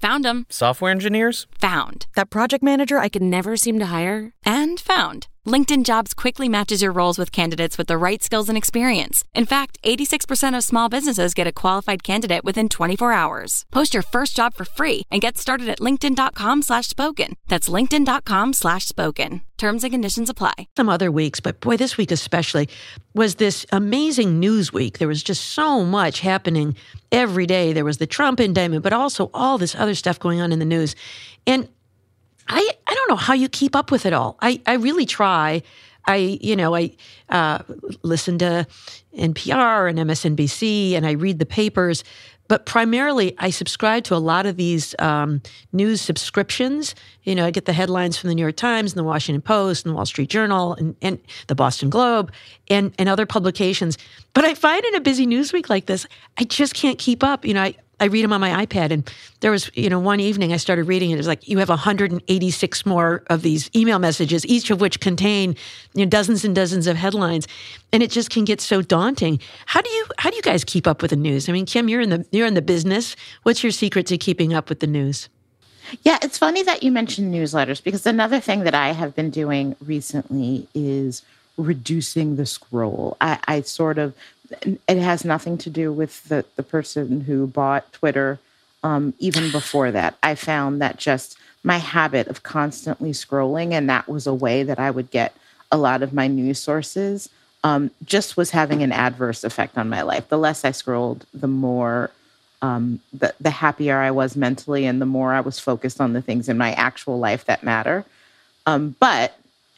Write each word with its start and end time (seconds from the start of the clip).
Found 0.00 0.24
them. 0.24 0.46
Software 0.48 0.90
engineers? 0.90 1.46
Found. 1.60 2.06
That 2.14 2.30
project 2.30 2.64
manager 2.64 2.98
I 2.98 3.10
could 3.10 3.22
never 3.22 3.56
seem 3.56 3.78
to 3.78 3.86
hire? 3.86 4.32
And 4.46 4.80
found. 4.80 5.26
LinkedIn 5.46 5.84
Jobs 5.84 6.12
quickly 6.12 6.48
matches 6.48 6.82
your 6.82 6.92
roles 6.92 7.18
with 7.18 7.32
candidates 7.32 7.78
with 7.78 7.86
the 7.86 7.96
right 7.96 8.22
skills 8.22 8.48
and 8.48 8.58
experience. 8.58 9.24
In 9.34 9.46
fact, 9.46 9.78
86% 9.82 10.56
of 10.56 10.64
small 10.64 10.88
businesses 10.88 11.34
get 11.34 11.46
a 11.46 11.52
qualified 11.52 12.02
candidate 12.02 12.44
within 12.44 12.68
24 12.68 13.12
hours. 13.12 13.64
Post 13.70 13.94
your 13.94 14.02
first 14.02 14.36
job 14.36 14.54
for 14.54 14.64
free 14.64 15.02
and 15.10 15.22
get 15.22 15.38
started 15.38 15.68
at 15.68 15.80
linkedin.com 15.80 16.62
slash 16.62 16.88
spoken. 16.88 17.34
That's 17.48 17.68
linkedin.com 17.68 18.52
slash 18.52 18.86
spoken. 18.86 19.40
Terms 19.56 19.84
and 19.84 19.92
conditions 19.92 20.30
apply. 20.30 20.68
Some 20.76 20.88
other 20.88 21.10
weeks, 21.10 21.40
but 21.40 21.60
boy, 21.60 21.76
this 21.76 21.96
week 21.98 22.10
especially 22.10 22.68
was 23.14 23.34
this 23.34 23.66
amazing 23.72 24.38
news 24.40 24.72
week. 24.72 24.98
There 24.98 25.08
was 25.08 25.22
just 25.22 25.48
so 25.52 25.84
much 25.84 26.20
happening 26.20 26.76
every 27.12 27.46
day. 27.46 27.72
There 27.72 27.84
was 27.84 27.98
the 27.98 28.06
Trump 28.06 28.40
indictment, 28.40 28.82
but 28.82 28.92
also 28.94 29.30
all 29.34 29.58
this 29.58 29.74
other 29.74 29.89
stuff 29.94 30.18
going 30.18 30.40
on 30.40 30.52
in 30.52 30.58
the 30.58 30.64
news. 30.64 30.94
And 31.46 31.68
I, 32.48 32.68
I 32.86 32.94
don't 32.94 33.08
know 33.08 33.16
how 33.16 33.34
you 33.34 33.48
keep 33.48 33.76
up 33.76 33.90
with 33.90 34.06
it 34.06 34.12
all. 34.12 34.36
I, 34.40 34.60
I 34.66 34.74
really 34.74 35.06
try. 35.06 35.62
I, 36.06 36.38
you 36.40 36.56
know, 36.56 36.74
I 36.74 36.96
uh, 37.28 37.60
listen 38.02 38.38
to 38.38 38.66
NPR 39.16 39.88
and 39.88 39.98
MSNBC 39.98 40.94
and 40.94 41.06
I 41.06 41.12
read 41.12 41.38
the 41.38 41.46
papers, 41.46 42.02
but 42.48 42.66
primarily 42.66 43.36
I 43.38 43.50
subscribe 43.50 44.02
to 44.04 44.16
a 44.16 44.18
lot 44.18 44.46
of 44.46 44.56
these 44.56 44.96
um, 44.98 45.42
news 45.72 46.00
subscriptions. 46.00 46.96
You 47.22 47.36
know, 47.36 47.46
I 47.46 47.52
get 47.52 47.66
the 47.66 47.72
headlines 47.72 48.16
from 48.16 48.28
the 48.28 48.34
New 48.34 48.42
York 48.42 48.56
Times 48.56 48.92
and 48.92 48.98
the 48.98 49.04
Washington 49.04 49.42
Post 49.42 49.84
and 49.84 49.92
the 49.92 49.96
Wall 49.96 50.06
Street 50.06 50.30
Journal 50.30 50.74
and, 50.74 50.96
and 51.00 51.20
the 51.46 51.54
Boston 51.54 51.90
Globe 51.90 52.32
and, 52.68 52.92
and 52.98 53.08
other 53.08 53.26
publications. 53.26 53.96
But 54.32 54.44
I 54.44 54.54
find 54.54 54.84
in 54.84 54.96
a 54.96 55.00
busy 55.00 55.26
news 55.26 55.52
week 55.52 55.70
like 55.70 55.86
this, 55.86 56.06
I 56.38 56.44
just 56.44 56.74
can't 56.74 56.98
keep 56.98 57.22
up. 57.22 57.44
You 57.44 57.54
know, 57.54 57.62
I, 57.62 57.76
I 58.00 58.06
read 58.06 58.24
them 58.24 58.32
on 58.32 58.40
my 58.40 58.64
iPad. 58.64 58.90
And 58.90 59.10
there 59.40 59.50
was, 59.50 59.70
you 59.74 59.88
know, 59.90 59.98
one 59.98 60.20
evening 60.20 60.52
I 60.52 60.56
started 60.56 60.84
reading 60.84 61.10
it. 61.10 61.14
It 61.14 61.18
was 61.18 61.26
like, 61.26 61.46
you 61.46 61.58
have 61.58 61.68
186 61.68 62.86
more 62.86 63.22
of 63.28 63.42
these 63.42 63.70
email 63.76 63.98
messages, 63.98 64.44
each 64.46 64.70
of 64.70 64.80
which 64.80 65.00
contain, 65.00 65.54
you 65.94 66.04
know, 66.04 66.08
dozens 66.08 66.44
and 66.44 66.54
dozens 66.54 66.86
of 66.86 66.96
headlines. 66.96 67.46
And 67.92 68.02
it 68.02 68.10
just 68.10 68.30
can 68.30 68.44
get 68.44 68.60
so 68.60 68.82
daunting. 68.82 69.40
How 69.66 69.80
do 69.80 69.90
you, 69.90 70.06
how 70.18 70.30
do 70.30 70.36
you 70.36 70.42
guys 70.42 70.64
keep 70.64 70.86
up 70.86 71.02
with 71.02 71.10
the 71.10 71.16
news? 71.16 71.48
I 71.48 71.52
mean, 71.52 71.66
Kim, 71.66 71.88
you're 71.88 72.00
in 72.00 72.10
the, 72.10 72.26
you're 72.32 72.46
in 72.46 72.54
the 72.54 72.62
business. 72.62 73.14
What's 73.42 73.62
your 73.62 73.72
secret 73.72 74.06
to 74.06 74.18
keeping 74.18 74.54
up 74.54 74.68
with 74.68 74.80
the 74.80 74.86
news? 74.86 75.28
Yeah, 76.02 76.18
it's 76.22 76.38
funny 76.38 76.62
that 76.62 76.82
you 76.82 76.92
mentioned 76.92 77.34
newsletters 77.34 77.82
because 77.82 78.06
another 78.06 78.40
thing 78.40 78.64
that 78.64 78.74
I 78.74 78.92
have 78.92 79.14
been 79.14 79.30
doing 79.30 79.76
recently 79.84 80.68
is 80.74 81.22
reducing 81.56 82.36
the 82.36 82.46
scroll. 82.46 83.16
I, 83.20 83.38
I 83.46 83.60
sort 83.62 83.98
of 83.98 84.14
it 84.62 84.98
has 84.98 85.24
nothing 85.24 85.58
to 85.58 85.70
do 85.70 85.92
with 85.92 86.24
the, 86.24 86.44
the 86.56 86.62
person 86.62 87.22
who 87.22 87.46
bought 87.46 87.92
Twitter. 87.92 88.38
Um, 88.82 89.14
even 89.18 89.50
before 89.50 89.90
that, 89.90 90.16
I 90.22 90.34
found 90.34 90.80
that 90.80 90.96
just 90.96 91.38
my 91.62 91.78
habit 91.78 92.28
of 92.28 92.42
constantly 92.42 93.12
scrolling, 93.12 93.72
and 93.72 93.88
that 93.90 94.08
was 94.08 94.26
a 94.26 94.34
way 94.34 94.62
that 94.62 94.78
I 94.78 94.90
would 94.90 95.10
get 95.10 95.34
a 95.70 95.76
lot 95.76 96.02
of 96.02 96.12
my 96.12 96.26
news 96.26 96.58
sources, 96.58 97.28
um, 97.62 97.90
just 98.04 98.36
was 98.36 98.50
having 98.50 98.82
an 98.82 98.92
adverse 98.92 99.44
effect 99.44 99.76
on 99.76 99.88
my 99.88 100.02
life. 100.02 100.28
The 100.28 100.38
less 100.38 100.64
I 100.64 100.70
scrolled, 100.70 101.26
the 101.34 101.46
more, 101.46 102.10
um, 102.62 103.00
the, 103.12 103.34
the 103.38 103.50
happier 103.50 103.98
I 103.98 104.10
was 104.10 104.34
mentally, 104.34 104.86
and 104.86 105.00
the 105.00 105.06
more 105.06 105.34
I 105.34 105.40
was 105.40 105.58
focused 105.58 106.00
on 106.00 106.14
the 106.14 106.22
things 106.22 106.48
in 106.48 106.56
my 106.56 106.72
actual 106.72 107.18
life 107.18 107.44
that 107.44 107.62
matter. 107.62 108.04
Um, 108.66 108.96
but 108.98 109.34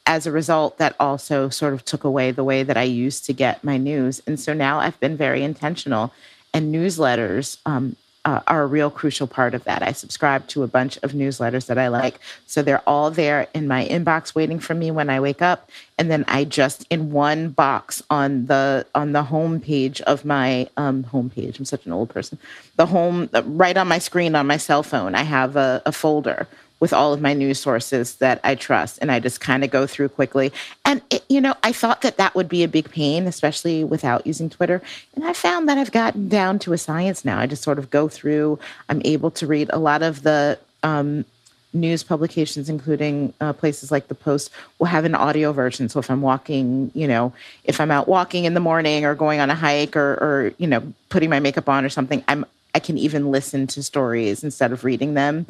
as 0.06 0.26
a 0.26 0.32
result, 0.32 0.78
that 0.78 0.96
also 0.98 1.48
sort 1.48 1.74
of 1.74 1.84
took 1.84 2.04
away 2.04 2.30
the 2.30 2.44
way 2.44 2.62
that 2.62 2.76
I 2.76 2.82
used 2.82 3.24
to 3.26 3.32
get 3.32 3.62
my 3.62 3.76
news. 3.76 4.22
And 4.26 4.38
so 4.38 4.52
now 4.52 4.80
I've 4.80 4.98
been 5.00 5.16
very 5.16 5.42
intentional, 5.42 6.12
and 6.52 6.74
newsletters 6.74 7.58
um, 7.64 7.96
uh, 8.24 8.40
are 8.46 8.62
a 8.62 8.66
real 8.66 8.90
crucial 8.90 9.26
part 9.26 9.54
of 9.54 9.64
that. 9.64 9.82
I 9.82 9.92
subscribe 9.92 10.46
to 10.48 10.62
a 10.62 10.68
bunch 10.68 10.96
of 11.02 11.12
newsletters 11.12 11.66
that 11.66 11.78
I 11.78 11.88
like. 11.88 12.20
So 12.46 12.62
they're 12.62 12.86
all 12.86 13.10
there 13.10 13.48
in 13.52 13.66
my 13.66 13.86
inbox 13.88 14.34
waiting 14.34 14.60
for 14.60 14.74
me 14.74 14.90
when 14.90 15.10
I 15.10 15.18
wake 15.18 15.42
up. 15.42 15.70
And 15.98 16.10
then 16.10 16.24
I 16.28 16.44
just 16.44 16.86
in 16.88 17.10
one 17.10 17.48
box 17.50 18.02
on 18.10 18.46
the 18.46 18.86
on 18.94 19.12
the 19.12 19.24
home 19.24 19.60
page 19.60 20.00
of 20.02 20.24
my 20.24 20.68
um, 20.76 21.02
home 21.04 21.30
page. 21.30 21.58
I'm 21.58 21.64
such 21.64 21.84
an 21.86 21.92
old 21.92 22.10
person. 22.10 22.38
The 22.76 22.86
home 22.86 23.28
right 23.44 23.76
on 23.76 23.88
my 23.88 23.98
screen 23.98 24.34
on 24.36 24.46
my 24.46 24.56
cell 24.56 24.82
phone, 24.82 25.14
I 25.14 25.22
have 25.22 25.56
a, 25.56 25.82
a 25.84 25.92
folder 25.92 26.46
with 26.82 26.92
all 26.92 27.12
of 27.12 27.20
my 27.20 27.32
news 27.32 27.60
sources 27.60 28.16
that 28.16 28.40
I 28.42 28.56
trust. 28.56 28.98
And 29.00 29.12
I 29.12 29.20
just 29.20 29.40
kind 29.40 29.62
of 29.62 29.70
go 29.70 29.86
through 29.86 30.08
quickly. 30.08 30.50
And, 30.84 31.00
it, 31.10 31.24
you 31.28 31.40
know, 31.40 31.54
I 31.62 31.72
thought 31.72 32.02
that 32.02 32.16
that 32.16 32.34
would 32.34 32.48
be 32.48 32.64
a 32.64 32.68
big 32.68 32.90
pain, 32.90 33.28
especially 33.28 33.84
without 33.84 34.26
using 34.26 34.50
Twitter. 34.50 34.82
And 35.14 35.24
I 35.24 35.32
found 35.32 35.68
that 35.68 35.78
I've 35.78 35.92
gotten 35.92 36.28
down 36.28 36.58
to 36.58 36.72
a 36.72 36.78
science 36.78 37.24
now. 37.24 37.38
I 37.38 37.46
just 37.46 37.62
sort 37.62 37.78
of 37.78 37.88
go 37.90 38.08
through, 38.08 38.58
I'm 38.88 39.00
able 39.04 39.30
to 39.30 39.46
read 39.46 39.70
a 39.72 39.78
lot 39.78 40.02
of 40.02 40.24
the, 40.24 40.58
um, 40.82 41.24
news 41.72 42.02
publications, 42.02 42.68
including 42.68 43.32
uh, 43.40 43.52
places 43.52 43.92
like 43.92 44.08
the 44.08 44.16
Post, 44.16 44.50
will 44.80 44.88
have 44.88 45.04
an 45.04 45.14
audio 45.14 45.52
version. 45.52 45.88
So 45.88 46.00
if 46.00 46.10
I'm 46.10 46.20
walking, 46.20 46.90
you 46.94 47.06
know, 47.06 47.32
if 47.62 47.80
I'm 47.80 47.92
out 47.92 48.08
walking 48.08 48.44
in 48.44 48.54
the 48.54 48.60
morning 48.60 49.04
or 49.04 49.14
going 49.14 49.38
on 49.38 49.50
a 49.50 49.54
hike 49.54 49.96
or, 49.96 50.14
or 50.14 50.52
you 50.58 50.66
know, 50.66 50.82
putting 51.10 51.30
my 51.30 51.38
makeup 51.38 51.68
on 51.68 51.84
or 51.84 51.88
something, 51.90 52.24
I'm 52.26 52.44
I 52.74 52.78
can 52.80 52.96
even 52.96 53.30
listen 53.30 53.66
to 53.68 53.82
stories 53.82 54.42
instead 54.42 54.72
of 54.72 54.82
reading 54.82 55.14
them. 55.14 55.46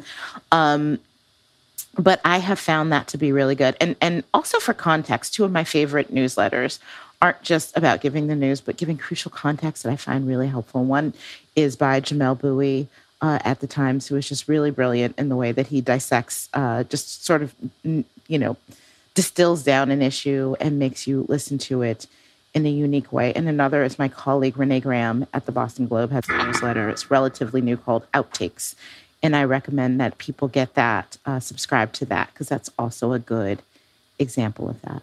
Um, 0.51 0.99
but 1.97 2.19
I 2.25 2.39
have 2.39 2.59
found 2.59 2.91
that 2.91 3.07
to 3.09 3.17
be 3.17 3.31
really 3.31 3.55
good. 3.55 3.75
And 3.79 3.95
and 4.01 4.23
also 4.33 4.59
for 4.59 4.73
context, 4.73 5.33
two 5.33 5.43
of 5.43 5.51
my 5.51 5.63
favorite 5.63 6.13
newsletters 6.13 6.79
aren't 7.21 7.41
just 7.41 7.75
about 7.77 8.01
giving 8.01 8.27
the 8.27 8.35
news, 8.35 8.59
but 8.61 8.77
giving 8.77 8.97
crucial 8.97 9.31
context 9.31 9.83
that 9.83 9.91
I 9.91 9.95
find 9.95 10.27
really 10.27 10.47
helpful. 10.47 10.83
One 10.83 11.13
is 11.55 11.75
by 11.75 12.01
Jamel 12.01 12.37
Bouie 12.37 12.87
uh, 13.21 13.39
at 13.45 13.61
the 13.61 13.67
Times, 13.67 14.07
who 14.07 14.17
is 14.17 14.27
just 14.27 14.49
really 14.49 14.71
brilliant 14.71 15.17
in 15.17 15.29
the 15.29 15.37
way 15.37 15.53
that 15.53 15.67
he 15.67 15.79
dissects, 15.79 16.49
uh, 16.53 16.83
just 16.83 17.23
sort 17.23 17.41
of, 17.41 17.55
you 17.83 18.39
know, 18.39 18.57
distills 19.13 19.63
down 19.63 19.89
an 19.89 20.01
issue 20.01 20.55
and 20.59 20.79
makes 20.79 21.07
you 21.07 21.25
listen 21.29 21.57
to 21.59 21.81
it 21.81 22.07
in 22.53 22.65
a 22.65 22.69
unique 22.69 23.13
way. 23.13 23.31
And 23.33 23.47
another 23.47 23.83
is 23.83 23.97
my 23.97 24.09
colleague 24.09 24.57
Renee 24.57 24.81
Graham 24.81 25.25
at 25.33 25.45
the 25.45 25.53
Boston 25.53 25.87
Globe 25.87 26.11
has 26.11 26.27
a 26.27 26.43
newsletter. 26.45 26.89
It's 26.89 27.09
relatively 27.09 27.61
new 27.61 27.77
called 27.77 28.05
Outtakes 28.13 28.75
and 29.23 29.35
I 29.35 29.45
recommend 29.45 29.99
that 30.01 30.17
people 30.17 30.49
get 30.49 30.75
that, 30.75 31.17
uh, 31.25 31.39
subscribe 31.39 31.93
to 31.93 32.05
that, 32.05 32.29
because 32.33 32.49
that's 32.49 32.69
also 32.77 33.13
a 33.13 33.19
good 33.19 33.63
example 34.19 34.69
of 34.69 34.81
that. 34.81 35.01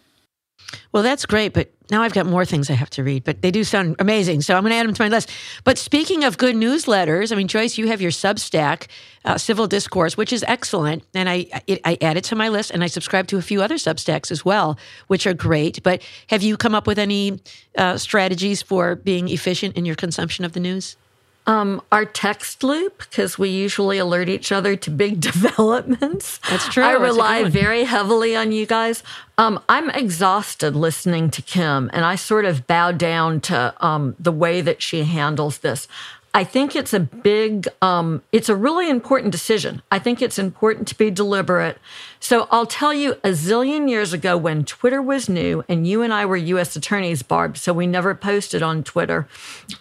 Well, 0.92 1.02
that's 1.02 1.26
great, 1.26 1.52
but 1.52 1.70
now 1.90 2.02
I've 2.02 2.12
got 2.12 2.26
more 2.26 2.44
things 2.44 2.70
I 2.70 2.74
have 2.74 2.90
to 2.90 3.02
read, 3.02 3.24
but 3.24 3.42
they 3.42 3.50
do 3.50 3.64
sound 3.64 3.96
amazing. 3.98 4.42
So 4.42 4.54
I'm 4.54 4.62
going 4.62 4.70
to 4.70 4.76
add 4.76 4.86
them 4.86 4.94
to 4.94 5.02
my 5.02 5.08
list. 5.08 5.30
But 5.64 5.78
speaking 5.78 6.22
of 6.22 6.38
good 6.38 6.54
newsletters, 6.54 7.32
I 7.32 7.34
mean, 7.34 7.48
Joyce, 7.48 7.78
you 7.78 7.88
have 7.88 8.00
your 8.00 8.12
Substack, 8.12 8.86
uh, 9.24 9.36
Civil 9.38 9.66
Discourse, 9.66 10.16
which 10.16 10.32
is 10.32 10.44
excellent. 10.46 11.02
And 11.14 11.28
I, 11.28 11.46
I 11.84 11.98
add 12.00 12.16
it 12.16 12.24
to 12.24 12.36
my 12.36 12.48
list 12.48 12.70
and 12.70 12.84
I 12.84 12.86
subscribe 12.86 13.26
to 13.28 13.38
a 13.38 13.42
few 13.42 13.62
other 13.62 13.76
Substacks 13.76 14.30
as 14.30 14.44
well, 14.44 14.78
which 15.08 15.26
are 15.26 15.34
great. 15.34 15.82
But 15.82 16.02
have 16.28 16.42
you 16.42 16.56
come 16.56 16.74
up 16.74 16.86
with 16.86 16.98
any 16.98 17.40
uh, 17.76 17.96
strategies 17.96 18.62
for 18.62 18.94
being 18.94 19.28
efficient 19.28 19.76
in 19.76 19.84
your 19.84 19.96
consumption 19.96 20.44
of 20.44 20.52
the 20.52 20.60
news? 20.60 20.96
Um, 21.46 21.82
our 21.90 22.04
text 22.04 22.62
loop 22.62 22.98
because 22.98 23.38
we 23.38 23.48
usually 23.48 23.98
alert 23.98 24.28
each 24.28 24.52
other 24.52 24.76
to 24.76 24.90
big 24.90 25.20
developments. 25.32 26.38
That's 26.48 26.68
true. 26.68 26.84
I 26.84 26.92
rely 26.92 27.44
very 27.44 27.84
heavily 27.84 28.36
on 28.36 28.52
you 28.52 28.66
guys. 28.66 29.02
Um, 29.38 29.62
I'm 29.68 29.90
exhausted 29.90 30.76
listening 30.76 31.30
to 31.30 31.42
Kim, 31.42 31.90
and 31.92 32.04
I 32.04 32.14
sort 32.14 32.44
of 32.44 32.66
bow 32.66 32.92
down 32.92 33.40
to 33.42 33.74
um, 33.84 34.14
the 34.18 34.32
way 34.32 34.60
that 34.60 34.82
she 34.82 35.04
handles 35.04 35.58
this. 35.58 35.88
I 36.32 36.44
think 36.44 36.76
it's 36.76 36.92
a 36.92 37.00
big, 37.00 37.66
um, 37.82 38.22
it's 38.30 38.48
a 38.48 38.54
really 38.54 38.88
important 38.88 39.32
decision. 39.32 39.82
I 39.90 39.98
think 39.98 40.22
it's 40.22 40.38
important 40.38 40.86
to 40.88 40.94
be 40.94 41.10
deliberate. 41.10 41.78
So 42.20 42.46
I'll 42.52 42.66
tell 42.66 42.94
you 42.94 43.14
a 43.24 43.30
zillion 43.30 43.90
years 43.90 44.12
ago 44.12 44.36
when 44.36 44.64
Twitter 44.64 45.02
was 45.02 45.28
new 45.28 45.64
and 45.68 45.88
you 45.88 46.02
and 46.02 46.12
I 46.12 46.24
were 46.26 46.36
US 46.36 46.76
attorneys, 46.76 47.22
Barb, 47.22 47.56
so 47.56 47.72
we 47.72 47.88
never 47.88 48.14
posted 48.14 48.62
on 48.62 48.84
Twitter, 48.84 49.26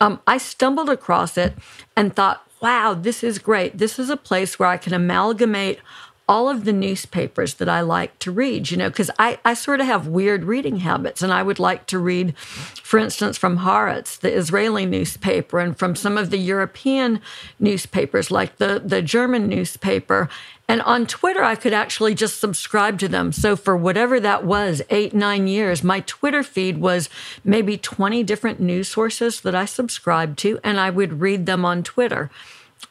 um, 0.02 0.22
I 0.26 0.40
stumbled 0.40 0.90
across 0.90 1.38
it 1.38 1.54
and 1.96 2.16
thought, 2.16 2.44
wow, 2.62 2.96
this 2.96 3.24
is 3.24 3.38
great. 3.38 3.78
This 3.78 4.00
is 4.00 4.10
a 4.10 4.18
place 4.18 4.58
where 4.58 4.70
I 4.70 4.78
can 4.78 4.94
amalgamate 4.94 5.80
all 6.30 6.48
of 6.48 6.64
the 6.64 6.72
newspapers 6.72 7.56
that 7.56 7.68
I 7.68 7.82
like 7.82 8.18
to 8.20 8.32
read, 8.32 8.70
you 8.70 8.78
know, 8.78 8.90
because 8.90 9.10
I, 9.18 9.40
I 9.44 9.56
sort 9.56 9.82
of 9.82 9.88
have 9.88 10.06
weird 10.06 10.44
reading 10.44 10.78
habits 10.78 11.24
and 11.24 11.34
I 11.34 11.42
would 11.42 11.58
like 11.58 11.88
to 11.88 11.98
read, 11.98 12.38
for 12.38 13.00
instance, 13.00 13.36
from 13.36 13.58
Haaretz, 13.58 14.20
the 14.20 14.32
Israeli 14.32 14.86
newspaper, 14.86 15.58
and 15.60 15.76
from 15.76 15.96
some 15.96 16.20
of 16.20 16.30
the 16.30 16.38
European 16.38 17.20
newspapers 17.60 18.30
like 18.30 18.58
the, 18.58 18.80
the 18.86 19.02
German 19.02 19.48
newspaper. 19.48 20.30
And 20.68 20.84
on 20.84 21.08
Twitter, 21.08 21.44
I 21.44 21.56
could 21.56 21.74
actually 21.74 22.14
just 22.14 22.40
subscribe 22.40 23.00
to 23.00 23.08
them. 23.08 23.32
So 23.32 23.56
for 23.56 23.76
whatever 23.76 24.20
that 24.20 24.46
was, 24.46 24.84
eight, 24.92 25.16
nine 25.16 25.48
years, 25.48 25.84
my 25.84 26.02
Twitter 26.02 26.44
feed 26.44 26.78
was 26.78 27.10
maybe 27.44 27.76
20 27.76 28.22
different 28.22 28.60
news 28.60 28.88
sources 28.88 29.42
that 29.42 29.56
I 29.56 29.66
subscribed 29.66 30.38
to, 30.40 30.60
and 30.64 30.80
I 30.80 30.92
would 30.92 31.22
read 31.22 31.48
them 31.48 31.66
on 31.66 31.82
Twitter. 31.82 32.30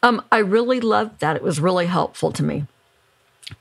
Um, 0.03 0.25
I 0.33 0.39
really 0.39 0.81
loved 0.81 1.21
that. 1.21 1.37
It 1.37 1.43
was 1.43 1.61
really 1.61 1.87
helpful 1.87 2.33
to 2.33 2.43
me. 2.43 2.65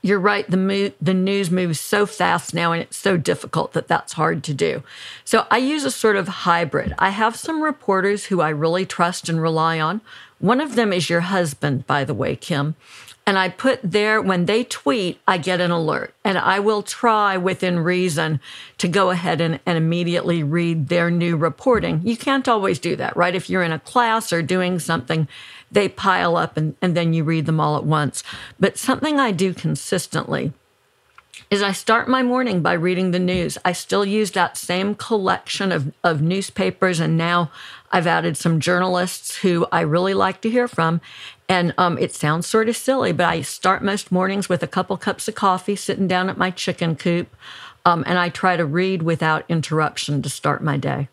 You're 0.02 0.20
right. 0.20 0.48
The 0.48 0.56
mo- 0.56 0.92
the 1.00 1.14
news 1.14 1.50
moves 1.50 1.80
so 1.80 2.04
fast 2.06 2.52
now, 2.54 2.72
and 2.72 2.82
it's 2.82 2.96
so 2.96 3.16
difficult 3.16 3.72
that 3.72 3.88
that's 3.88 4.12
hard 4.12 4.44
to 4.44 4.54
do. 4.54 4.82
So 5.24 5.46
I 5.50 5.58
use 5.58 5.84
a 5.84 5.90
sort 5.90 6.16
of 6.16 6.28
hybrid. 6.28 6.94
I 6.98 7.10
have 7.10 7.36
some 7.36 7.62
reporters 7.62 8.26
who 8.26 8.40
I 8.40 8.50
really 8.50 8.84
trust 8.84 9.28
and 9.28 9.40
rely 9.40 9.80
on. 9.80 10.00
One 10.40 10.60
of 10.60 10.76
them 10.76 10.92
is 10.92 11.10
your 11.10 11.22
husband, 11.22 11.86
by 11.86 12.04
the 12.04 12.14
way, 12.14 12.36
Kim. 12.36 12.76
And 13.28 13.38
I 13.38 13.50
put 13.50 13.80
there 13.82 14.22
when 14.22 14.46
they 14.46 14.64
tweet, 14.64 15.20
I 15.28 15.36
get 15.36 15.60
an 15.60 15.70
alert. 15.70 16.14
And 16.24 16.38
I 16.38 16.60
will 16.60 16.82
try 16.82 17.36
within 17.36 17.80
reason 17.80 18.40
to 18.78 18.88
go 18.88 19.10
ahead 19.10 19.42
and, 19.42 19.60
and 19.66 19.76
immediately 19.76 20.42
read 20.42 20.88
their 20.88 21.10
new 21.10 21.36
reporting. 21.36 22.00
You 22.04 22.16
can't 22.16 22.48
always 22.48 22.78
do 22.78 22.96
that, 22.96 23.14
right? 23.18 23.34
If 23.34 23.50
you're 23.50 23.62
in 23.62 23.70
a 23.70 23.80
class 23.80 24.32
or 24.32 24.40
doing 24.40 24.78
something, 24.78 25.28
they 25.70 25.90
pile 25.90 26.38
up 26.38 26.56
and, 26.56 26.74
and 26.80 26.96
then 26.96 27.12
you 27.12 27.22
read 27.22 27.44
them 27.44 27.60
all 27.60 27.76
at 27.76 27.84
once. 27.84 28.24
But 28.58 28.78
something 28.78 29.20
I 29.20 29.32
do 29.32 29.52
consistently 29.52 30.54
is 31.50 31.62
I 31.62 31.72
start 31.72 32.08
my 32.08 32.22
morning 32.22 32.62
by 32.62 32.72
reading 32.72 33.10
the 33.10 33.18
news. 33.18 33.58
I 33.62 33.72
still 33.72 34.06
use 34.06 34.30
that 34.32 34.56
same 34.56 34.94
collection 34.94 35.70
of, 35.70 35.92
of 36.02 36.22
newspapers, 36.22 37.00
and 37.00 37.16
now 37.16 37.50
I've 37.90 38.06
added 38.06 38.36
some 38.36 38.60
journalists 38.60 39.38
who 39.38 39.66
I 39.72 39.80
really 39.80 40.14
like 40.14 40.40
to 40.42 40.50
hear 40.50 40.68
from. 40.68 41.00
And 41.48 41.72
um, 41.78 41.96
it 41.96 42.14
sounds 42.14 42.46
sort 42.46 42.68
of 42.68 42.76
silly, 42.76 43.12
but 43.12 43.26
I 43.26 43.40
start 43.40 43.82
most 43.82 44.12
mornings 44.12 44.48
with 44.48 44.62
a 44.62 44.66
couple 44.66 44.96
cups 44.98 45.28
of 45.28 45.34
coffee, 45.34 45.76
sitting 45.76 46.06
down 46.06 46.28
at 46.28 46.36
my 46.36 46.50
chicken 46.50 46.94
coop, 46.94 47.34
um, 47.86 48.04
and 48.06 48.18
I 48.18 48.28
try 48.28 48.56
to 48.56 48.66
read 48.66 49.02
without 49.02 49.44
interruption 49.48 50.20
to 50.20 50.28
start 50.28 50.62
my 50.62 50.76
day. 50.76 51.08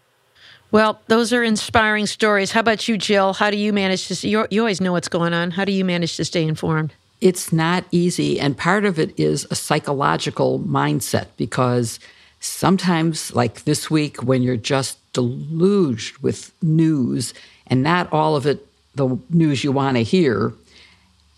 Well, 0.71 0.99
those 1.07 1.31
are 1.31 1.41
inspiring 1.41 2.05
stories. 2.05 2.51
How 2.51 2.59
about 2.59 2.85
you, 2.87 2.97
Jill? 2.97 3.33
How 3.33 3.49
do 3.49 3.55
you 3.55 3.71
manage 3.71 4.07
to? 4.09 4.27
You, 4.27 4.45
you 4.51 4.59
always 4.59 4.81
know 4.81 4.91
what's 4.91 5.07
going 5.07 5.33
on. 5.33 5.51
How 5.51 5.63
do 5.63 5.71
you 5.71 5.85
manage 5.85 6.17
to 6.17 6.25
stay 6.25 6.43
informed? 6.45 6.93
It's 7.21 7.53
not 7.53 7.85
easy, 7.91 8.37
and 8.37 8.57
part 8.57 8.83
of 8.83 8.99
it 8.99 9.17
is 9.17 9.47
a 9.49 9.55
psychological 9.55 10.59
mindset 10.59 11.27
because 11.37 11.97
sometimes, 12.41 13.33
like 13.33 13.63
this 13.63 13.89
week, 13.89 14.21
when 14.23 14.43
you're 14.43 14.57
just 14.57 14.97
deluged 15.13 16.17
with 16.17 16.51
news 16.61 17.33
and 17.67 17.81
not 17.81 18.11
all 18.11 18.35
of 18.35 18.45
it 18.45 18.67
the 18.95 19.17
news 19.29 19.63
you 19.63 19.71
want 19.71 19.97
to 19.97 20.03
hear, 20.03 20.53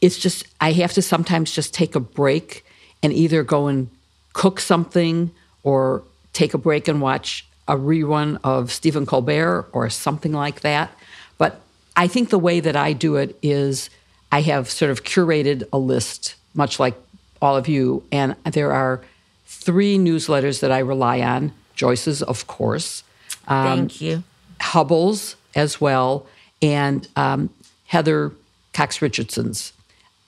it's 0.02 0.18
just 0.18 0.46
I 0.62 0.72
have 0.74 0.94
to 0.94 1.02
sometimes 1.02 1.52
just 1.52 1.74
take 1.74 1.96
a 1.96 2.00
break 2.00 2.66
and 3.02 3.12
either 3.14 3.44
go 3.44 3.68
and 3.68 3.90
cook 4.34 4.60
something 4.60 5.32
or 5.64 6.04
take 6.34 6.54
a 6.54 6.58
break 6.58 6.88
and 6.88 7.02
watch 7.02 7.46
a 7.68 7.76
rerun 7.76 8.40
of 8.44 8.72
Stephen 8.72 9.06
Colbert 9.06 9.68
or 9.74 9.90
something 9.90 10.32
like 10.32 10.62
that. 10.62 10.92
But 11.38 11.60
I 11.96 12.08
think 12.08 12.30
the 12.30 12.40
way 12.40 12.60
that 12.60 12.76
I 12.76 12.94
do 12.94 13.16
it 13.16 13.38
is 13.42 13.90
I 14.32 14.42
have 14.42 14.70
sort 14.70 14.92
of 14.92 15.04
curated 15.04 15.68
a 15.74 15.78
list, 15.78 16.36
much 16.54 16.80
like 16.80 16.96
all 17.42 17.56
of 17.56 17.68
you, 17.68 18.04
and 18.12 18.36
there 18.44 18.72
are 18.72 19.02
three 19.46 19.98
newsletters 19.98 20.60
that 20.62 20.72
I 20.72 20.80
rely 20.80 21.22
on 21.22 21.54
Joyce's, 21.76 22.22
of 22.22 22.48
course. 22.48 23.04
Um, 23.48 23.78
Thank 23.80 24.02
you. 24.02 24.24
Hubbell's 24.60 25.36
as 25.56 25.80
well, 25.80 26.26
and 26.62 27.08
um, 27.16 27.50
Heather 27.88 28.32
Cox 28.74 29.02
Richardson's. 29.02 29.74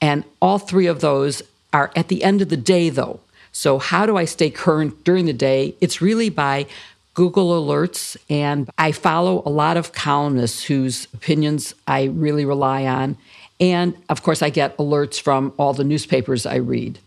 And 0.02 0.24
all 0.42 0.60
three 0.60 0.88
of 0.88 1.02
those 1.02 1.42
are 1.74 1.92
at 1.96 2.08
the 2.08 2.24
end 2.24 2.42
of 2.42 2.50
the 2.50 2.58
day, 2.58 2.90
though. 2.90 3.20
So, 3.52 3.80
how 3.80 4.06
do 4.06 4.16
I 4.16 4.26
stay 4.26 4.50
current 4.50 5.04
during 5.04 5.26
the 5.26 5.34
day? 5.34 5.76
It's 5.82 6.02
really 6.02 6.30
by 6.30 6.68
Google 7.14 7.62
Alerts, 7.62 8.16
and 8.30 8.70
I 8.78 8.92
follow 8.92 9.44
a 9.46 9.50
lot 9.50 9.76
of 9.76 9.92
columnists 9.92 10.64
whose 10.64 11.08
opinions 11.14 11.74
I 11.88 12.06
really 12.06 12.46
rely 12.46 12.86
on. 12.86 13.18
And 13.60 13.96
of 14.08 14.24
course, 14.24 14.42
I 14.42 14.50
get 14.50 14.78
alerts 14.78 15.20
from 15.20 15.52
all 15.58 15.74
the 15.74 15.84
newspapers 15.84 16.46
I 16.46 16.56
read. 16.56 17.00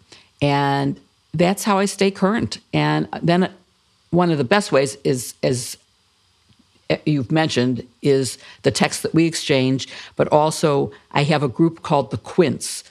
And 0.43 1.01
that's 1.33 1.65
how 1.65 1.79
I 1.79 1.87
stay 1.87 2.11
current. 2.11 2.59
And 2.75 3.09
then 3.23 3.51
one 4.11 4.31
of 4.31 4.39
the 4.39 4.45
best 4.45 4.71
ways 4.71 4.97
is, 5.05 5.35
as 5.43 5.79
you've 7.05 7.33
mentioned, 7.33 7.87
is 8.03 8.39
the 8.63 8.71
text 8.71 9.03
that 9.03 9.15
we 9.15 9.27
exchange, 9.27 9.89
but 10.17 10.29
also 10.29 10.93
I 11.13 11.23
have 11.25 11.43
a 11.43 11.49
group 11.49 11.83
called 11.83 12.11
the 12.11 12.19
Quints, 12.19 12.85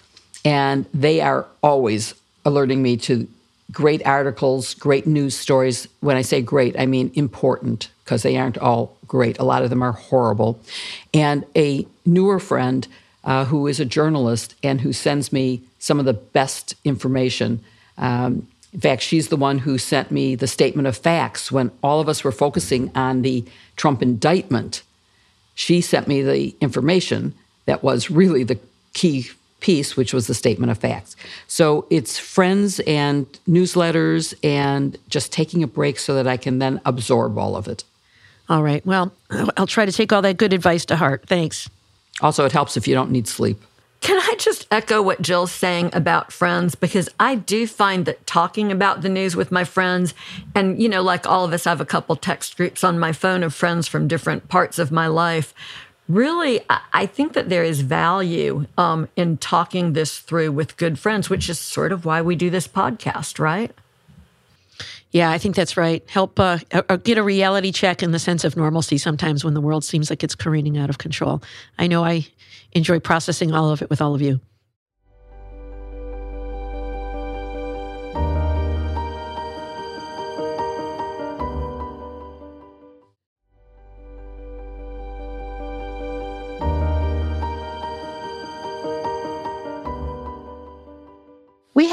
and 0.43 0.85
they 0.93 1.21
are 1.21 1.45
always 1.61 2.13
alerting 2.45 2.81
me 2.81 2.97
to 2.97 3.27
great 3.71 4.05
articles, 4.05 4.73
great 4.73 5.07
news 5.07 5.37
stories. 5.37 5.87
When 6.01 6.17
I 6.17 6.21
say 6.21 6.41
great, 6.41 6.77
I 6.77 6.85
mean 6.85 7.11
important 7.13 7.89
because 8.03 8.23
they 8.23 8.37
aren't 8.37 8.57
all 8.57 8.97
great. 9.07 9.39
A 9.39 9.43
lot 9.43 9.63
of 9.63 9.69
them 9.69 9.81
are 9.81 9.93
horrible. 9.93 10.59
And 11.13 11.45
a 11.55 11.87
newer 12.05 12.39
friend 12.39 12.87
uh, 13.23 13.45
who 13.45 13.67
is 13.67 13.79
a 13.79 13.85
journalist 13.85 14.55
and 14.63 14.81
who 14.81 14.93
sends 14.93 15.31
me 15.31 15.61
some 15.79 15.99
of 15.99 16.05
the 16.05 16.13
best 16.13 16.75
information. 16.83 17.63
Um, 17.97 18.47
in 18.73 18.79
fact, 18.79 19.01
she's 19.01 19.27
the 19.27 19.35
one 19.35 19.59
who 19.59 19.77
sent 19.77 20.11
me 20.11 20.35
the 20.35 20.47
statement 20.47 20.87
of 20.87 20.97
facts 20.97 21.51
when 21.51 21.71
all 21.83 21.99
of 21.99 22.07
us 22.07 22.23
were 22.23 22.31
focusing 22.31 22.91
on 22.95 23.21
the 23.21 23.43
Trump 23.75 24.01
indictment. 24.01 24.83
She 25.55 25.81
sent 25.81 26.07
me 26.07 26.21
the 26.21 26.55
information 26.61 27.33
that 27.65 27.83
was 27.83 28.09
really 28.09 28.43
the 28.43 28.59
key 28.93 29.29
piece, 29.59 29.95
which 29.95 30.13
was 30.13 30.27
the 30.27 30.33
statement 30.33 30.71
of 30.71 30.77
facts. 30.77 31.15
So 31.47 31.85
it's 31.89 32.17
friends 32.17 32.79
and 32.81 33.27
newsletters 33.47 34.33
and 34.43 34.97
just 35.09 35.31
taking 35.31 35.63
a 35.63 35.67
break 35.67 35.99
so 35.99 36.15
that 36.15 36.27
I 36.27 36.37
can 36.37 36.59
then 36.59 36.81
absorb 36.85 37.37
all 37.37 37.55
of 37.55 37.67
it. 37.67 37.83
All 38.49 38.63
right. 38.63 38.85
Well, 38.85 39.13
I'll 39.57 39.67
try 39.67 39.85
to 39.85 39.91
take 39.91 40.11
all 40.11 40.21
that 40.23 40.37
good 40.37 40.53
advice 40.53 40.85
to 40.85 40.95
heart. 40.95 41.25
Thanks. 41.27 41.69
Also, 42.21 42.45
it 42.45 42.51
helps 42.51 42.75
if 42.75 42.87
you 42.87 42.93
don't 42.93 43.11
need 43.11 43.27
sleep. 43.27 43.61
Can 44.01 44.17
I 44.17 44.35
just 44.37 44.60
echo 44.71 45.01
what 45.01 45.21
Jill's 45.21 45.51
saying 45.51 45.91
about 45.93 46.31
friends? 46.31 46.73
Because 46.75 47.09
I 47.19 47.35
do 47.35 47.67
find 47.67 48.05
that 48.05 48.25
talking 48.25 48.71
about 48.71 49.01
the 49.01 49.09
news 49.09 49.35
with 49.35 49.51
my 49.51 49.63
friends, 49.63 50.13
and, 50.55 50.81
you 50.81 50.89
know, 50.89 51.03
like 51.03 51.27
all 51.27 51.45
of 51.45 51.53
us, 51.53 51.67
I 51.67 51.71
have 51.71 51.81
a 51.81 51.85
couple 51.85 52.15
text 52.15 52.57
groups 52.57 52.83
on 52.83 52.97
my 52.97 53.11
phone 53.11 53.43
of 53.43 53.53
friends 53.53 53.87
from 53.87 54.07
different 54.07 54.47
parts 54.47 54.79
of 54.79 54.91
my 54.91 55.07
life 55.07 55.53
really, 56.07 56.61
I 56.93 57.05
think 57.05 57.33
that 57.33 57.49
there 57.49 57.63
is 57.63 57.81
value 57.81 58.65
um, 58.77 59.07
in 59.15 59.37
talking 59.37 59.93
this 59.93 60.19
through 60.19 60.51
with 60.51 60.77
good 60.77 60.99
friends, 60.99 61.29
which 61.29 61.49
is 61.49 61.59
sort 61.59 61.91
of 61.91 62.05
why 62.05 62.21
we 62.21 62.35
do 62.35 62.49
this 62.49 62.67
podcast, 62.67 63.39
right? 63.39 63.71
Yeah, 65.11 65.29
I 65.29 65.37
think 65.37 65.55
that's 65.55 65.75
right. 65.75 66.03
Help 66.09 66.39
uh, 66.39 66.59
uh, 66.71 66.95
get 66.97 67.17
a 67.17 67.23
reality 67.23 67.71
check 67.71 68.01
in 68.01 68.11
the 68.11 68.19
sense 68.19 68.43
of 68.43 68.55
normalcy 68.55 68.97
sometimes 68.97 69.43
when 69.43 69.53
the 69.53 69.61
world 69.61 69.83
seems 69.83 70.09
like 70.09 70.23
it's 70.23 70.35
careening 70.35 70.77
out 70.77 70.89
of 70.89 70.97
control. 70.97 71.41
I 71.77 71.87
know 71.87 72.03
I 72.03 72.27
enjoy 72.71 72.99
processing 72.99 73.53
all 73.53 73.71
of 73.71 73.81
it 73.81 73.89
with 73.89 74.01
all 74.01 74.15
of 74.15 74.21
you. 74.21 74.39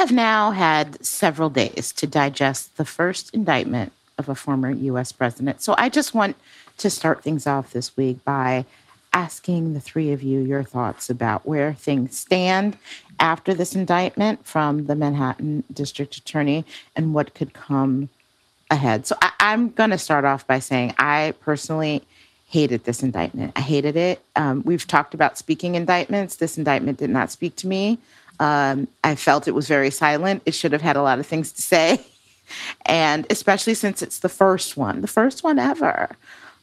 Have 0.09 0.15
now 0.15 0.53
had 0.53 1.05
several 1.05 1.51
days 1.51 1.93
to 1.93 2.07
digest 2.07 2.75
the 2.79 2.85
first 2.85 3.35
indictment 3.35 3.93
of 4.17 4.27
a 4.27 4.35
former 4.35 4.71
US 4.71 5.13
president. 5.13 5.61
So 5.61 5.75
I 5.77 5.91
just 5.91 6.15
want 6.15 6.35
to 6.79 6.89
start 6.89 7.23
things 7.23 7.47
off 7.47 7.75
this 7.75 7.95
week 7.95 8.25
by 8.25 8.65
asking 9.13 9.75
the 9.75 9.81
three 9.81 10.11
of 10.13 10.23
you 10.23 10.41
your 10.41 10.63
thoughts 10.63 11.11
about 11.11 11.45
where 11.45 11.75
things 11.75 12.19
stand 12.19 12.79
after 13.21 13.53
this 13.53 13.75
indictment 13.75 14.47
from 14.47 14.87
the 14.87 14.95
Manhattan 14.95 15.65
District 15.71 16.17
Attorney 16.17 16.65
and 16.97 17.13
what 17.13 17.35
could 17.35 17.53
come 17.53 18.09
ahead. 18.71 19.07
So 19.07 19.15
I, 19.21 19.33
am 19.41 19.71
going 19.73 19.91
to 19.91 19.99
start 19.99 20.25
off 20.25 20.47
by 20.47 20.59
saying 20.59 20.95
I 20.97 21.35
personally 21.41 22.03
hated 22.47 22.85
this 22.85 23.03
indictment. 23.03 23.53
I 23.57 23.61
hated 23.61 23.97
it. 23.97 24.23
Um, 24.37 24.63
we've 24.65 24.87
talked 24.87 25.13
about 25.13 25.37
speaking 25.37 25.75
indictments. 25.75 26.37
This 26.37 26.57
indictment 26.57 26.97
did 26.97 27.11
not 27.11 27.31
speak 27.31 27.57
to 27.57 27.67
me. 27.67 27.99
Um, 28.41 28.89
I 29.03 29.15
felt 29.15 29.49
it 29.49 29.55
was 29.55 29.69
very 29.69 29.91
silent. 29.91 30.43
It 30.47 30.55
should 30.55 30.73
have 30.73 30.83
had 30.83 30.97
a 30.97 31.03
lot 31.03 31.19
of 31.19 31.27
things 31.27 31.53
to 31.53 31.63
say. 31.63 32.01
And 32.87 33.27
especially 33.29 33.75
since 33.75 34.01
it's 34.01 34.21
the 34.21 34.31
first 34.31 34.75
one, 34.75 35.03
the 35.03 35.07
first 35.07 35.45
one 35.45 35.59
ever 35.59 36.17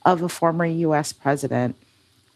of 0.03 0.24
a 0.24 0.29
former 0.29 0.65
US 0.65 1.13
president. 1.13 1.75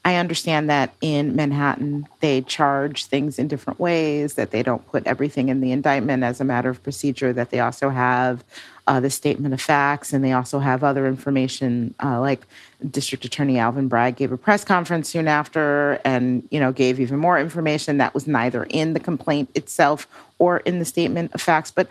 I 0.10 0.16
understand 0.16 0.72
that 0.72 0.96
in 1.02 1.36
Manhattan, 1.36 2.08
they 2.20 2.42
charge 2.42 3.06
things 3.06 3.38
in 3.38 3.48
different 3.48 3.80
ways, 3.80 4.34
that 4.34 4.50
they 4.50 4.64
don't 4.64 4.84
put 4.88 5.06
everything 5.06 5.50
in 5.50 5.62
the 5.62 5.72
indictment 5.72 6.24
as 6.24 6.42
a 6.42 6.44
matter 6.44 6.68
of 6.72 6.82
procedure, 6.82 7.32
that 7.32 7.52
they 7.52 7.60
also 7.60 7.90
have 7.90 8.44
uh, 8.88 9.00
the 9.00 9.12
statement 9.12 9.54
of 9.54 9.62
facts 9.62 10.12
and 10.12 10.26
they 10.26 10.32
also 10.32 10.58
have 10.58 10.84
other 10.84 11.06
information, 11.06 11.94
uh, 12.04 12.20
like 12.20 12.42
District 12.90 13.24
Attorney 13.24 13.60
Alvin 13.60 13.88
Bragg 13.88 14.16
gave 14.16 14.32
a 14.32 14.38
press 14.38 14.66
conference 14.66 15.08
soon 15.08 15.28
after 15.28 16.02
and, 16.04 16.48
you 16.50 16.60
know, 16.60 16.72
gave 16.72 17.00
even 17.00 17.20
more 17.20 17.40
information 17.40 18.00
that 18.00 18.16
was 18.16 18.26
neither 18.26 18.64
in 18.64 18.94
the 18.94 19.00
complaint 19.00 19.52
itself 19.54 20.08
or 20.40 20.58
in 20.62 20.80
the 20.80 20.86
statement 20.86 21.36
of 21.36 21.42
facts. 21.42 21.70
But 21.70 21.88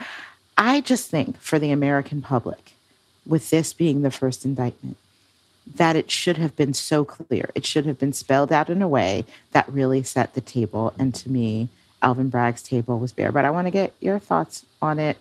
I 0.56 0.80
just 0.80 1.08
think 1.08 1.40
for 1.40 1.60
the 1.60 1.70
American 1.70 2.20
public, 2.20 2.72
with 3.24 3.50
this 3.50 3.72
being 3.72 4.02
the 4.02 4.10
first 4.10 4.44
indictment, 4.44 4.96
that 5.76 5.96
it 5.96 6.10
should 6.10 6.38
have 6.38 6.56
been 6.56 6.74
so 6.74 7.04
clear. 7.04 7.50
It 7.54 7.66
should 7.66 7.86
have 7.86 7.98
been 7.98 8.12
spelled 8.12 8.52
out 8.52 8.70
in 8.70 8.82
a 8.82 8.88
way 8.88 9.24
that 9.52 9.68
really 9.68 10.02
set 10.02 10.34
the 10.34 10.40
table. 10.40 10.94
And 10.98 11.14
to 11.16 11.30
me, 11.30 11.68
Alvin 12.02 12.28
Bragg's 12.28 12.62
table 12.62 12.98
was 12.98 13.12
bare. 13.12 13.32
But 13.32 13.44
I 13.44 13.50
want 13.50 13.66
to 13.66 13.70
get 13.70 13.94
your 14.00 14.18
thoughts 14.18 14.64
on 14.80 14.98
it. 14.98 15.18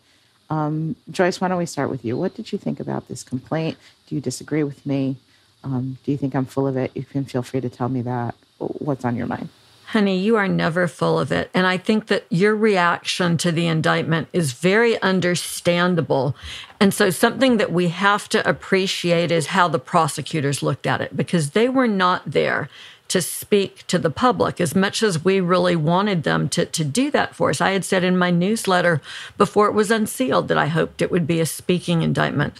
Um, 0.50 0.96
Joyce, 1.12 1.42
why 1.42 1.48
don't 1.48 1.58
we 1.58 1.66
start 1.66 1.90
with 1.90 2.06
you? 2.06 2.18
What 2.18 2.36
did 2.36 2.52
you 2.52 2.58
think 2.58 2.80
about 2.80 3.08
this 3.08 3.24
complaint? 3.24 3.78
Do 4.08 4.16
you 4.16 4.22
disagree 4.22 4.64
with 4.64 4.86
me? 4.86 5.18
Um, 5.64 5.98
do 6.04 6.12
you 6.12 6.18
think 6.18 6.36
I'm 6.36 6.46
full 6.46 6.68
of 6.68 6.78
it? 6.78 6.92
You 6.96 7.04
can 7.04 7.26
feel 7.26 7.44
free 7.44 7.62
to 7.62 7.70
tell 7.70 7.90
me 7.90 8.02
that. 8.04 8.36
What's 8.58 9.06
on 9.06 9.16
your 9.16 9.28
mind? 9.28 9.50
Honey, 9.92 10.20
you 10.20 10.36
are 10.36 10.50
never 10.50 10.86
full 10.90 11.18
of 11.18 11.32
it. 11.32 11.50
And 11.54 11.66
I 11.66 11.78
think 11.78 12.08
that 12.08 12.26
your 12.30 12.54
reaction 12.54 13.38
to 13.38 13.54
the 13.54 13.68
indictment 13.68 14.28
is 14.34 14.52
very 14.52 15.02
understandable. 15.02 16.36
And 16.78 16.94
so, 16.94 17.10
something 17.10 17.56
that 17.56 17.72
we 17.72 17.88
have 17.88 18.28
to 18.30 18.48
appreciate 18.48 19.32
is 19.32 19.48
how 19.48 19.70
the 19.70 19.80
prosecutors 19.80 20.62
looked 20.62 20.86
at 20.86 21.00
it 21.00 21.16
because 21.16 21.52
they 21.52 21.70
were 21.70 21.88
not 21.88 22.30
there 22.30 22.70
to 23.08 23.22
speak 23.22 23.88
to 23.88 23.98
the 23.98 24.10
public 24.10 24.60
as 24.60 24.76
much 24.76 25.02
as 25.02 25.24
we 25.24 25.40
really 25.40 25.78
wanted 25.78 26.24
them 26.24 26.50
to, 26.50 26.66
to 26.66 26.84
do 26.84 27.10
that 27.12 27.34
for 27.34 27.50
us. 27.50 27.62
I 27.62 27.72
had 27.72 27.86
said 27.86 28.04
in 28.04 28.18
my 28.18 28.30
newsletter 28.30 29.02
before 29.38 29.68
it 29.68 29.74
was 29.74 29.90
unsealed 29.90 30.50
that 30.50 30.58
I 30.58 30.66
hoped 30.66 31.02
it 31.02 31.12
would 31.12 31.26
be 31.26 31.40
a 31.40 31.46
speaking 31.46 32.02
indictment. 32.02 32.60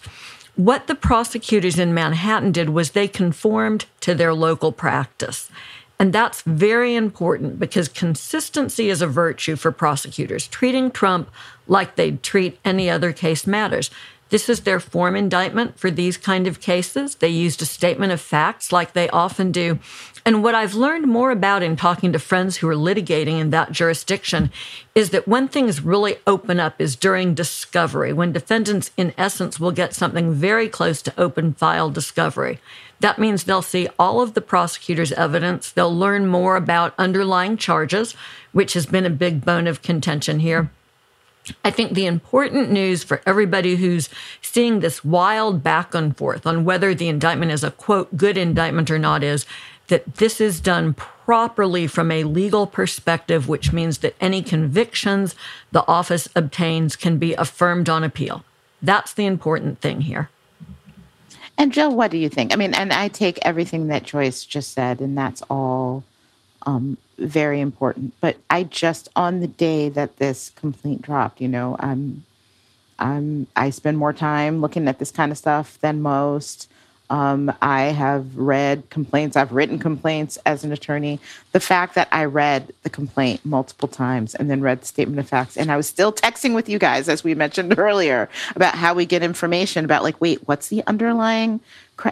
What 0.56 0.88
the 0.88 0.96
prosecutors 0.96 1.78
in 1.78 1.94
Manhattan 1.94 2.54
did 2.54 2.70
was 2.70 2.92
they 2.92 3.10
conformed 3.10 3.86
to 4.00 4.16
their 4.16 4.34
local 4.34 4.72
practice. 4.72 5.52
And 6.00 6.14
that's 6.14 6.42
very 6.44 6.96
important 6.96 7.60
because 7.60 7.88
consistency 7.88 8.90
is 8.90 9.02
a 9.02 9.08
virtue 9.08 9.56
for 9.56 9.72
prosecutors. 9.72 10.48
Treating 10.48 10.92
Trump 10.92 11.32
like 11.68 11.96
they'd 11.96 12.22
treat 12.22 12.60
any 12.64 12.90
other 12.90 13.12
case 13.12 13.48
matters. 13.48 13.90
This 14.30 14.50
is 14.50 14.62
their 14.62 14.80
form 14.80 15.16
indictment 15.16 15.80
for 15.80 15.90
these 15.90 16.18
kind 16.18 16.48
of 16.48 16.60
cases. 16.60 17.16
They 17.16 17.30
used 17.30 17.62
a 17.62 17.66
statement 17.66 18.12
of 18.12 18.20
facts 18.20 18.72
like 18.72 18.92
they 18.92 19.10
often 19.10 19.52
do. 19.52 19.80
And 20.26 20.44
what 20.44 20.54
I've 20.54 20.74
learned 20.74 21.08
more 21.08 21.32
about 21.32 21.64
in 21.64 21.78
talking 21.78 22.12
to 22.12 22.20
friends 22.20 22.58
who 22.58 22.68
are 22.68 22.76
litigating 22.76 23.40
in 23.40 23.52
that 23.52 23.72
jurisdiction 23.72 24.52
is 24.94 25.12
that 25.12 25.28
when 25.30 25.48
things 25.48 25.82
really 25.82 26.18
open 26.28 26.60
up 26.60 26.82
is 26.82 26.98
during 26.98 27.34
discovery, 27.34 28.12
when 28.12 28.34
defendants, 28.34 28.92
in 28.98 29.14
essence, 29.18 29.60
will 29.60 29.72
get 29.72 29.96
something 29.96 30.34
very 30.34 30.68
close 30.68 31.02
to 31.04 31.14
open 31.18 31.54
file 31.54 31.90
discovery. 31.90 32.60
That 33.00 33.20
means 33.20 33.44
they'll 33.44 33.62
see 33.62 33.90
all 34.00 34.22
of 34.22 34.34
the 34.34 34.42
prosecutor's 34.42 35.12
evidence. 35.12 35.72
They'll 35.72 35.96
learn 35.96 36.28
more 36.28 36.56
about 36.56 36.96
underlying 36.98 37.58
charges, 37.58 38.16
which 38.52 38.74
has 38.74 38.86
been 38.86 39.06
a 39.06 39.12
big 39.12 39.46
bone 39.46 39.68
of 39.68 39.82
contention 39.82 40.40
here. 40.40 40.72
I 41.64 41.72
think 41.72 41.94
the 41.94 42.08
important 42.08 42.72
news 42.72 43.04
for 43.04 43.22
everybody 43.26 43.76
who's 43.76 44.10
seeing 44.42 44.80
this 44.80 45.06
wild 45.06 45.64
back 45.64 45.94
and 45.94 46.16
forth 46.18 46.46
on 46.46 46.66
whether 46.66 46.94
the 46.94 47.08
indictment 47.08 47.52
is 47.52 47.64
a 47.64 47.72
quote 47.72 48.18
good 48.18 48.38
indictment 48.38 48.92
or 48.92 49.00
not 49.00 49.24
is 49.24 49.46
that 49.88 50.16
this 50.16 50.42
is 50.42 50.60
done 50.60 50.94
properly 50.94 51.88
from 51.88 52.12
a 52.12 52.26
legal 52.26 52.68
perspective, 52.68 53.48
which 53.48 53.72
means 53.72 54.00
that 54.00 54.16
any 54.20 54.42
convictions 54.42 55.36
the 55.72 55.88
office 55.88 56.28
obtains 56.36 56.96
can 56.96 57.18
be 57.18 57.34
affirmed 57.36 57.88
on 57.88 58.04
appeal. 58.04 58.44
That's 58.82 59.14
the 59.14 59.26
important 59.26 59.80
thing 59.80 60.02
here. 60.02 60.30
And 61.58 61.74
Jill, 61.74 61.96
what 61.96 62.12
do 62.12 62.18
you 62.18 62.30
think? 62.30 62.54
I 62.54 62.56
mean, 62.56 62.74
and 62.74 62.94
I 62.94 63.08
take 63.08 63.40
everything 63.42 63.88
that 63.88 64.04
Joyce 64.04 64.46
just 64.46 64.74
said, 64.74 65.02
and 65.02 65.18
that's 65.18 65.42
all 65.50 66.04
um, 66.66 66.98
very 67.18 67.62
important. 67.62 68.14
But 68.22 68.38
I 68.50 68.64
just 68.64 69.10
on 69.16 69.40
the 69.40 69.48
day 69.48 69.90
that 69.90 70.18
this 70.18 70.52
complaint 70.56 71.02
dropped, 71.02 71.42
you 71.42 71.48
know, 71.48 71.76
I'm, 71.80 72.26
I'm 73.00 73.48
I 73.56 73.72
spend 73.72 73.98
more 73.98 74.14
time 74.14 74.62
looking 74.62 74.88
at 74.88 75.00
this 75.00 75.12
kind 75.12 75.32
of 75.32 75.38
stuff 75.38 75.80
than 75.82 76.02
most. 76.02 76.70
Um, 77.10 77.54
I 77.62 77.84
have 77.84 78.36
read 78.38 78.90
complaints, 78.90 79.38
I've 79.38 79.54
written 79.54 79.80
complaints 79.80 80.38
as 80.46 80.64
an 80.64 80.72
attorney. 80.72 81.20
The 81.54 81.60
fact 81.60 81.96
that 81.96 82.08
I 82.12 82.26
read 82.26 82.74
the 82.84 82.90
complaint 82.90 83.46
multiple 83.46 83.88
times 83.88 84.36
and 84.36 84.50
then 84.50 84.62
read 84.62 84.82
the 84.82 84.86
statement 84.86 85.20
of 85.20 85.28
facts, 85.28 85.56
and 85.56 85.72
I 85.72 85.78
was 85.78 85.88
still 85.88 86.12
texting 86.12 86.54
with 86.54 86.68
you 86.68 86.80
guys, 86.80 87.08
as 87.08 87.24
we 87.24 87.34
mentioned 87.34 87.74
earlier, 87.78 88.30
about 88.56 88.76
how 88.76 88.94
we 88.94 89.06
get 89.06 89.24
information 89.24 89.86
about, 89.86 90.04
like, 90.04 90.20
wait, 90.20 90.42
what's 90.48 90.68
the 90.68 90.84
underlying? 90.86 91.62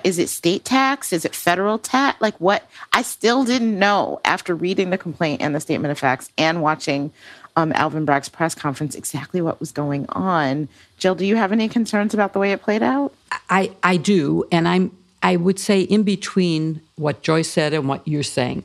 Is 0.04 0.18
it 0.18 0.30
state 0.30 0.66
tax? 0.66 1.14
Is 1.14 1.25
it 1.25 1.36
federal 1.36 1.78
tax? 1.78 2.20
Like, 2.22 2.36
what? 2.40 2.68
I 2.94 3.02
still 3.02 3.44
didn't 3.44 3.78
know 3.78 4.20
after 4.25 4.56
reading 4.56 4.90
the 4.90 4.98
complaint 4.98 5.42
and 5.42 5.54
the 5.54 5.60
statement 5.60 5.92
of 5.92 6.00
facts 6.00 6.32
and 6.38 6.62
watching 6.62 7.12
um, 7.56 7.72
Alvin 7.74 8.06
Bragg's 8.06 8.30
press 8.30 8.54
conference 8.54 8.96
exactly 8.96 9.42
what 9.42 9.60
was 9.60 9.72
going 9.72 10.06
on. 10.10 10.68
Jill, 10.98 11.16
do 11.16 11.26
you 11.26 11.36
have 11.36 11.52
any 11.52 11.70
concerns 11.70 12.14
about 12.14 12.34
the 12.34 12.40
way 12.40 12.52
it 12.52 12.62
played 12.62 12.84
out? 12.84 13.14
I, 13.50 13.72
I 13.84 13.98
do. 13.98 14.46
And 14.52 14.68
I'm 14.68 14.92
I 15.26 15.38
would 15.38 15.58
say 15.58 15.82
in 15.82 16.04
between 16.04 16.82
what 16.98 17.24
Joyce 17.24 17.50
said 17.50 17.74
and 17.74 17.90
what 17.90 18.08
you're 18.08 18.22
saying, 18.22 18.64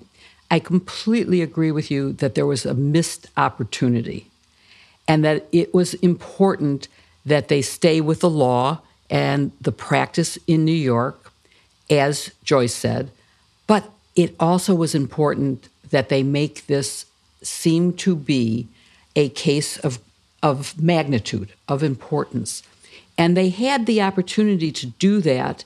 I 0.51 0.59
completely 0.59 1.41
agree 1.41 1.71
with 1.71 1.91
you 1.91 2.13
that 2.15 2.35
there 2.35 2.45
was 2.45 2.67
a 2.67 2.75
missed 2.75 3.29
opportunity 3.39 4.27
and 5.09 5.25
that 5.25 5.47
it 5.53 5.73
was 5.73 5.95
important 5.95 6.89
that 7.25 7.49
they 7.49 7.63
stay 7.63 8.03
with 8.03 8.21
the 8.21 8.29
law 8.29 8.81
and 9.09 9.53
the 9.59 9.73
practice 9.73 10.37
in 10.47 10.67
New 10.67 10.73
York, 10.73 11.33
as 11.89 12.31
Joyce 12.45 12.75
said. 12.75 13.11
But 13.67 13.91
it 14.15 14.35
also 14.39 14.75
was 14.75 14.95
important 14.95 15.67
that 15.89 16.11
they 16.11 16.23
make 16.23 16.67
this 16.67 17.07
seem 17.41 17.95
to 17.95 18.15
be 18.15 18.69
a 19.17 19.29
case 19.31 19.77
of, 19.79 19.99
of 20.43 20.81
magnitude, 20.81 21.53
of 21.69 21.83
importance. 21.83 22.63
And 23.19 23.37
they 23.37 23.51
had 23.51 23.87
the 23.87 24.01
opportunity 24.03 24.73
to 24.73 24.87
do 24.87 25.21
that 25.21 25.65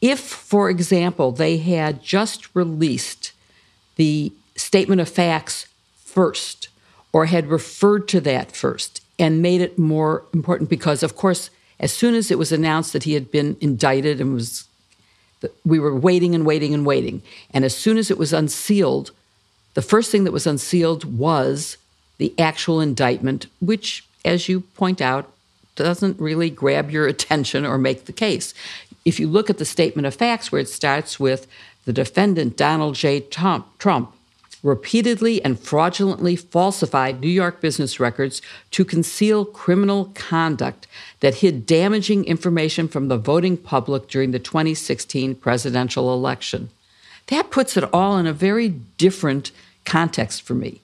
if, 0.00 0.20
for 0.20 0.68
example, 0.68 1.32
they 1.32 1.56
had 1.56 2.02
just 2.02 2.54
released 2.54 3.32
the 3.96 4.32
statement 4.54 5.00
of 5.00 5.08
facts 5.08 5.68
first 5.96 6.68
or 7.12 7.26
had 7.26 7.46
referred 7.46 8.08
to 8.08 8.20
that 8.20 8.52
first 8.52 9.00
and 9.18 9.40
made 9.40 9.60
it 9.60 9.78
more 9.78 10.24
important 10.34 10.68
because, 10.68 11.02
of 11.02 11.16
course, 11.16 11.50
as 11.80 11.92
soon 11.92 12.14
as 12.14 12.30
it 12.30 12.38
was 12.38 12.52
announced 12.52 12.92
that 12.92 13.04
he 13.04 13.14
had 13.14 13.30
been 13.30 13.56
indicted 13.60 14.20
and 14.20 14.34
was 14.34 14.68
we 15.64 15.78
were 15.78 15.94
waiting 15.94 16.34
and 16.34 16.46
waiting 16.46 16.72
and 16.72 16.86
waiting. 16.86 17.22
And 17.52 17.64
as 17.64 17.76
soon 17.76 17.98
as 17.98 18.10
it 18.10 18.18
was 18.18 18.32
unsealed, 18.32 19.10
the 19.74 19.82
first 19.82 20.10
thing 20.10 20.24
that 20.24 20.32
was 20.32 20.46
unsealed 20.46 21.04
was 21.04 21.76
the 22.18 22.34
actual 22.38 22.80
indictment, 22.80 23.46
which, 23.60 24.04
as 24.24 24.48
you 24.48 24.60
point 24.60 25.00
out, 25.00 25.32
doesn't 25.74 26.18
really 26.18 26.50
grab 26.50 26.90
your 26.90 27.06
attention 27.06 27.66
or 27.66 27.78
make 27.78 28.06
the 28.06 28.12
case. 28.12 28.54
If 29.04 29.20
you 29.20 29.28
look 29.28 29.50
at 29.50 29.58
the 29.58 29.64
statement 29.64 30.06
of 30.06 30.14
facts, 30.14 30.50
where 30.50 30.60
it 30.60 30.68
starts 30.68 31.20
with 31.20 31.46
the 31.84 31.92
defendant, 31.92 32.56
Donald 32.56 32.94
J. 32.96 33.20
Trump, 33.20 34.12
repeatedly 34.62 35.42
and 35.44 35.60
fraudulently 35.60 36.34
falsified 36.34 37.20
New 37.20 37.28
York 37.28 37.60
business 37.60 38.00
records 38.00 38.42
to 38.72 38.84
conceal 38.84 39.44
criminal 39.44 40.10
conduct 40.14 40.88
that 41.20 41.36
hid 41.36 41.66
damaging 41.66 42.24
information 42.24 42.88
from 42.88 43.08
the 43.08 43.16
voting 43.16 43.56
public 43.56 44.08
during 44.08 44.32
the 44.32 44.38
2016 44.40 45.36
presidential 45.36 46.12
election. 46.12 46.70
That 47.28 47.50
puts 47.50 47.76
it 47.76 47.84
all 47.92 48.18
in 48.18 48.26
a 48.26 48.32
very 48.32 48.68
different 48.68 49.52
context 49.84 50.42
for 50.42 50.54
me. 50.54 50.80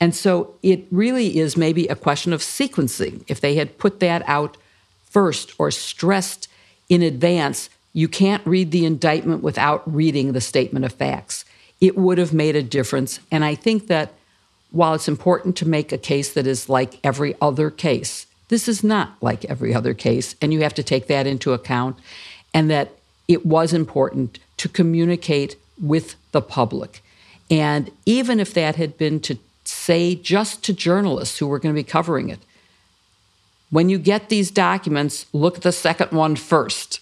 And 0.00 0.14
so 0.14 0.54
it 0.62 0.86
really 0.90 1.38
is 1.38 1.56
maybe 1.56 1.86
a 1.86 1.96
question 1.96 2.32
of 2.32 2.40
sequencing. 2.40 3.24
If 3.28 3.40
they 3.40 3.54
had 3.54 3.78
put 3.78 4.00
that 4.00 4.22
out 4.26 4.56
first 5.04 5.54
or 5.58 5.70
stressed 5.70 6.48
in 6.88 7.02
advance, 7.02 7.70
you 7.92 8.08
can't 8.08 8.46
read 8.46 8.72
the 8.72 8.84
indictment 8.84 9.42
without 9.42 9.82
reading 9.90 10.32
the 10.32 10.40
statement 10.40 10.84
of 10.84 10.92
facts. 10.92 11.44
It 11.80 11.96
would 11.96 12.18
have 12.18 12.34
made 12.34 12.56
a 12.56 12.62
difference. 12.62 13.20
And 13.30 13.44
I 13.44 13.54
think 13.54 13.86
that 13.86 14.12
while 14.70 14.92
it's 14.92 15.08
important 15.08 15.56
to 15.56 15.68
make 15.68 15.92
a 15.92 15.98
case 15.98 16.32
that 16.34 16.46
is 16.46 16.68
like 16.68 17.00
every 17.02 17.34
other 17.40 17.70
case, 17.70 18.26
this 18.48 18.68
is 18.68 18.84
not 18.84 19.16
like 19.22 19.44
every 19.46 19.74
other 19.74 19.94
case. 19.94 20.34
And 20.42 20.52
you 20.52 20.60
have 20.60 20.74
to 20.74 20.82
take 20.82 21.06
that 21.06 21.26
into 21.26 21.54
account. 21.54 21.96
And 22.52 22.70
that 22.70 22.92
it 23.28 23.46
was 23.46 23.72
important 23.72 24.38
to 24.58 24.68
communicate 24.68 25.56
with 25.80 26.16
the 26.32 26.42
public. 26.42 27.02
And 27.50 27.90
even 28.04 28.40
if 28.40 28.54
that 28.54 28.76
had 28.76 28.98
been 28.98 29.20
to 29.20 29.38
say 29.86 30.14
just 30.14 30.64
to 30.64 30.72
journalists 30.72 31.38
who 31.38 31.46
were 31.46 31.60
going 31.60 31.74
to 31.74 31.82
be 31.82 31.92
covering 31.96 32.28
it, 32.28 32.40
when 33.70 33.88
you 33.88 33.98
get 33.98 34.28
these 34.28 34.50
documents, 34.50 35.26
look 35.32 35.56
at 35.56 35.62
the 35.62 35.72
second 35.72 36.10
one 36.12 36.36
first. 36.36 37.00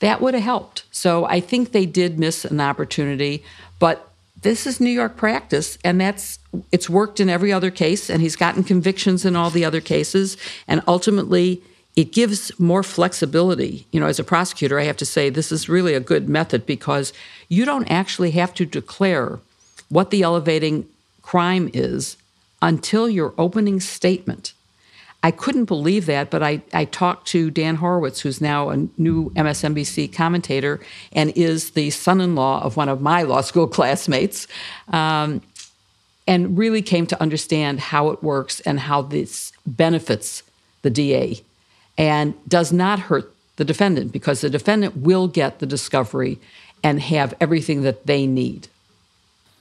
That 0.00 0.20
would 0.20 0.34
have 0.34 0.42
helped. 0.54 0.84
So 0.90 1.24
I 1.24 1.40
think 1.40 1.72
they 1.72 1.86
did 1.86 2.18
miss 2.18 2.44
an 2.44 2.60
opportunity, 2.60 3.42
But 3.78 4.08
this 4.42 4.66
is 4.66 4.80
New 4.80 4.90
York 4.90 5.16
practice, 5.16 5.78
and 5.84 6.00
that's 6.00 6.38
it's 6.70 6.88
worked 6.88 7.20
in 7.20 7.28
every 7.28 7.52
other 7.52 7.70
case, 7.70 8.08
and 8.10 8.22
he's 8.22 8.36
gotten 8.36 8.62
convictions 8.64 9.24
in 9.24 9.36
all 9.36 9.50
the 9.50 9.64
other 9.64 9.80
cases, 9.80 10.36
and 10.66 10.80
ultimately 10.86 11.60
it 11.96 12.12
gives 12.12 12.58
more 12.58 12.84
flexibility. 12.84 13.86
You 13.90 14.00
know, 14.00 14.06
as 14.06 14.20
a 14.20 14.24
prosecutor, 14.24 14.78
I 14.78 14.84
have 14.84 14.96
to 14.98 15.06
say 15.06 15.30
this 15.30 15.50
is 15.50 15.68
really 15.68 15.94
a 15.94 16.00
good 16.00 16.28
method 16.28 16.64
because 16.66 17.12
you 17.48 17.64
don't 17.64 17.90
actually 17.90 18.32
have 18.32 18.54
to 18.54 18.64
declare 18.64 19.40
what 19.88 20.10
the 20.10 20.22
elevating 20.22 20.86
crime 21.28 21.68
is 21.74 22.16
until 22.62 23.06
your 23.06 23.34
opening 23.36 23.80
statement. 23.80 24.54
I 25.22 25.30
couldn't 25.30 25.66
believe 25.66 26.06
that, 26.06 26.30
but 26.30 26.42
I, 26.42 26.62
I 26.72 26.86
talked 26.86 27.28
to 27.28 27.50
Dan 27.50 27.76
Horwitz, 27.76 28.20
who's 28.20 28.40
now 28.40 28.70
a 28.70 28.76
new 28.96 29.28
MSNBC 29.36 30.10
commentator 30.10 30.80
and 31.12 31.30
is 31.36 31.72
the 31.72 31.90
son 31.90 32.22
in 32.22 32.34
law 32.34 32.62
of 32.62 32.78
one 32.78 32.88
of 32.88 33.02
my 33.02 33.24
law 33.24 33.42
school 33.42 33.66
classmates, 33.78 34.46
um, 34.88 35.42
and 36.26 36.56
really 36.56 36.80
came 36.80 37.06
to 37.06 37.20
understand 37.20 37.78
how 37.78 38.08
it 38.08 38.22
works 38.22 38.60
and 38.60 38.80
how 38.80 39.02
this 39.02 39.52
benefits 39.66 40.42
the 40.80 40.88
DA 40.88 41.42
and 41.98 42.32
does 42.48 42.72
not 42.72 43.00
hurt 43.00 43.30
the 43.56 43.66
defendant 43.66 44.12
because 44.12 44.40
the 44.40 44.48
defendant 44.48 44.96
will 44.96 45.28
get 45.28 45.58
the 45.58 45.66
discovery 45.66 46.38
and 46.82 47.02
have 47.02 47.34
everything 47.38 47.82
that 47.82 48.06
they 48.06 48.26
need. 48.26 48.68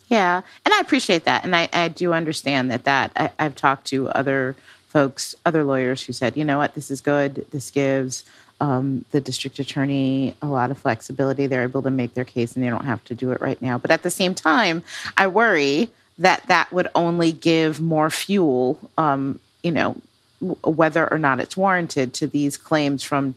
Yeah, 0.10 0.42
and 0.64 0.74
I 0.74 0.80
appreciate 0.80 1.26
that, 1.26 1.44
and 1.44 1.56
I, 1.56 1.68
I 1.74 1.90
do 1.90 2.14
understand 2.14 2.72
that. 2.72 2.86
That 2.86 3.12
I, 3.16 3.32
I've 3.40 3.56
talked 3.56 3.88
to 3.88 4.10
other 4.10 4.56
folks, 4.88 5.36
other 5.46 5.64
lawyers 5.64 6.02
who 6.02 6.14
said, 6.14 6.38
you 6.38 6.46
know 6.46 6.58
what, 6.58 6.76
this 6.76 6.90
is 6.90 7.02
good. 7.02 7.46
This 7.52 7.70
gives 7.70 8.24
um, 8.62 9.06
the 9.12 9.22
district 9.22 9.60
attorney 9.60 10.34
a 10.42 10.48
lot 10.48 10.72
of 10.72 10.78
flexibility. 10.78 11.46
They're 11.46 11.64
able 11.64 11.82
to 11.84 11.92
make 11.92 12.14
their 12.14 12.26
case, 12.26 12.56
and 12.56 12.64
they 12.64 12.70
don't 12.70 12.86
have 12.86 13.04
to 13.06 13.16
do 13.16 13.32
it 13.32 13.42
right 13.42 13.62
now. 13.62 13.78
But 13.78 13.92
at 13.92 14.04
the 14.04 14.10
same 14.10 14.34
time, 14.34 14.84
I 15.18 15.28
worry 15.28 15.90
that 16.18 16.44
that 16.48 16.72
would 16.72 16.88
only 16.96 17.32
give 17.32 17.80
more 17.82 18.10
fuel. 18.10 18.80
Um, 18.98 19.40
you 19.62 19.72
know, 19.72 19.98
whether 20.64 21.12
or 21.12 21.18
not 21.18 21.40
it's 21.40 21.58
warranted 21.58 22.14
to 22.14 22.28
these 22.28 22.58
claims 22.58 23.04
from 23.04 23.36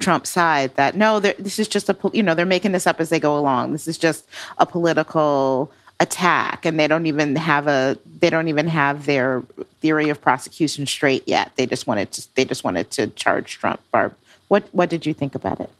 Trump's 0.00 0.30
side 0.30 0.74
that 0.76 0.96
no, 0.96 1.20
this 1.20 1.58
is 1.58 1.68
just 1.68 1.88
a 1.88 1.96
you 2.12 2.22
know 2.22 2.34
they're 2.34 2.46
making 2.46 2.72
this 2.72 2.86
up 2.86 3.00
as 3.00 3.08
they 3.08 3.20
go 3.20 3.38
along. 3.38 3.72
This 3.72 3.86
is 3.86 3.98
just 3.98 4.26
a 4.58 4.66
political 4.66 5.70
attack 6.00 6.64
and 6.64 6.80
they 6.80 6.88
don't 6.88 7.06
even 7.06 7.36
have 7.36 7.66
a 7.68 7.96
they 8.20 8.30
don't 8.30 8.48
even 8.48 8.66
have 8.66 9.06
their 9.06 9.42
theory 9.80 10.08
of 10.08 10.20
prosecution 10.20 10.86
straight 10.86 11.22
yet. 11.28 11.52
They 11.56 11.66
just 11.66 11.86
wanted 11.86 12.10
to 12.12 12.26
they 12.34 12.44
just 12.44 12.64
wanted 12.64 12.90
to 12.92 13.08
charge 13.08 13.58
trump. 13.58 13.80
Barb 13.92 14.14
what 14.48 14.68
what 14.72 14.88
did 14.88 15.06
you 15.06 15.14
think 15.14 15.34
about 15.34 15.60
it? 15.60 15.70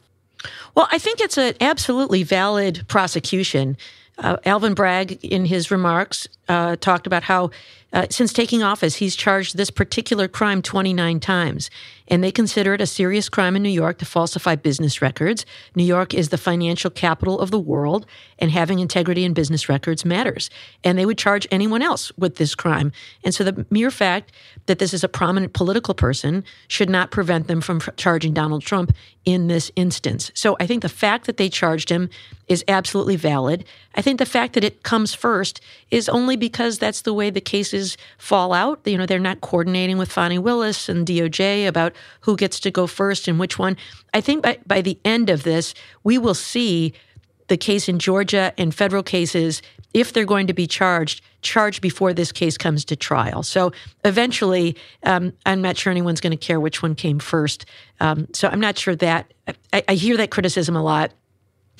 Well 0.75 0.87
i 0.91 0.99
think 0.99 1.19
it's 1.19 1.37
an 1.37 1.55
absolutely 1.59 2.23
valid 2.23 2.85
prosecution. 2.87 3.77
Uh, 4.17 4.37
alvin 4.45 4.75
bragg 4.75 5.23
in 5.25 5.45
his 5.45 5.71
remarks 5.71 6.27
uh, 6.47 6.75
talked 6.75 7.07
about 7.07 7.23
how 7.23 7.49
uh, 7.93 8.07
since 8.09 8.31
taking 8.31 8.63
office, 8.63 8.95
he's 8.95 9.15
charged 9.15 9.57
this 9.57 9.69
particular 9.69 10.27
crime 10.27 10.61
29 10.61 11.19
times, 11.19 11.69
and 12.07 12.23
they 12.23 12.31
consider 12.31 12.73
it 12.73 12.81
a 12.81 12.85
serious 12.85 13.27
crime 13.29 13.55
in 13.55 13.63
New 13.63 13.69
York 13.69 13.97
to 13.97 14.05
falsify 14.05 14.55
business 14.55 15.01
records. 15.01 15.45
New 15.75 15.83
York 15.83 16.13
is 16.13 16.29
the 16.29 16.37
financial 16.37 16.89
capital 16.89 17.39
of 17.39 17.51
the 17.51 17.59
world, 17.59 18.05
and 18.39 18.51
having 18.51 18.79
integrity 18.79 19.23
in 19.23 19.33
business 19.33 19.69
records 19.69 20.05
matters. 20.05 20.49
And 20.83 20.97
they 20.97 21.05
would 21.05 21.17
charge 21.17 21.47
anyone 21.51 21.81
else 21.81 22.11
with 22.17 22.37
this 22.37 22.55
crime. 22.55 22.91
And 23.23 23.35
so 23.35 23.43
the 23.43 23.65
mere 23.69 23.91
fact 23.91 24.31
that 24.65 24.79
this 24.79 24.93
is 24.93 25.03
a 25.03 25.09
prominent 25.09 25.53
political 25.53 25.93
person 25.93 26.43
should 26.67 26.89
not 26.89 27.11
prevent 27.11 27.47
them 27.47 27.61
from 27.61 27.81
charging 27.97 28.33
Donald 28.33 28.63
Trump 28.63 28.93
in 29.25 29.47
this 29.47 29.71
instance. 29.75 30.31
So 30.33 30.57
I 30.59 30.65
think 30.65 30.81
the 30.81 30.89
fact 30.89 31.27
that 31.27 31.37
they 31.37 31.49
charged 31.49 31.89
him 31.89 32.09
is 32.47 32.63
absolutely 32.67 33.15
valid. 33.15 33.63
I 33.95 34.01
think 34.01 34.19
the 34.19 34.25
fact 34.25 34.53
that 34.53 34.63
it 34.63 34.83
comes 34.83 35.13
first 35.13 35.61
is 35.89 36.09
only 36.09 36.35
because 36.35 36.79
that's 36.79 37.01
the 37.01 37.13
way 37.13 37.29
the 37.29 37.41
cases 37.81 37.97
fall 38.17 38.53
out. 38.53 38.79
You 38.85 38.97
know, 38.97 39.05
they're 39.05 39.19
not 39.19 39.41
coordinating 39.41 39.97
with 39.97 40.11
Fani 40.11 40.37
Willis 40.37 40.89
and 40.89 41.07
DOJ 41.07 41.67
about 41.67 41.93
who 42.21 42.35
gets 42.35 42.59
to 42.61 42.71
go 42.71 42.87
first 42.87 43.27
and 43.27 43.39
which 43.39 43.57
one. 43.57 43.77
I 44.13 44.21
think 44.21 44.43
by, 44.43 44.59
by 44.65 44.81
the 44.81 44.97
end 45.03 45.29
of 45.29 45.43
this, 45.43 45.73
we 46.03 46.17
will 46.17 46.35
see 46.35 46.93
the 47.47 47.57
case 47.57 47.89
in 47.89 47.99
Georgia 47.99 48.53
and 48.57 48.73
federal 48.73 49.03
cases, 49.03 49.61
if 49.93 50.13
they're 50.13 50.25
going 50.25 50.47
to 50.47 50.53
be 50.53 50.67
charged, 50.67 51.21
charged 51.41 51.81
before 51.81 52.13
this 52.13 52.31
case 52.31 52.57
comes 52.57 52.85
to 52.85 52.95
trial. 52.95 53.43
So 53.43 53.73
eventually, 54.05 54.77
um, 55.03 55.33
I'm 55.45 55.61
not 55.61 55.75
sure 55.75 55.91
anyone's 55.91 56.21
going 56.21 56.31
to 56.31 56.45
care 56.47 56.61
which 56.61 56.81
one 56.81 56.95
came 56.95 57.19
first. 57.19 57.65
Um, 57.99 58.27
so 58.33 58.47
I'm 58.47 58.61
not 58.61 58.77
sure 58.77 58.95
that 58.95 59.33
I, 59.73 59.83
I 59.89 59.95
hear 59.95 60.15
that 60.17 60.31
criticism 60.31 60.77
a 60.77 60.81
lot. 60.81 61.11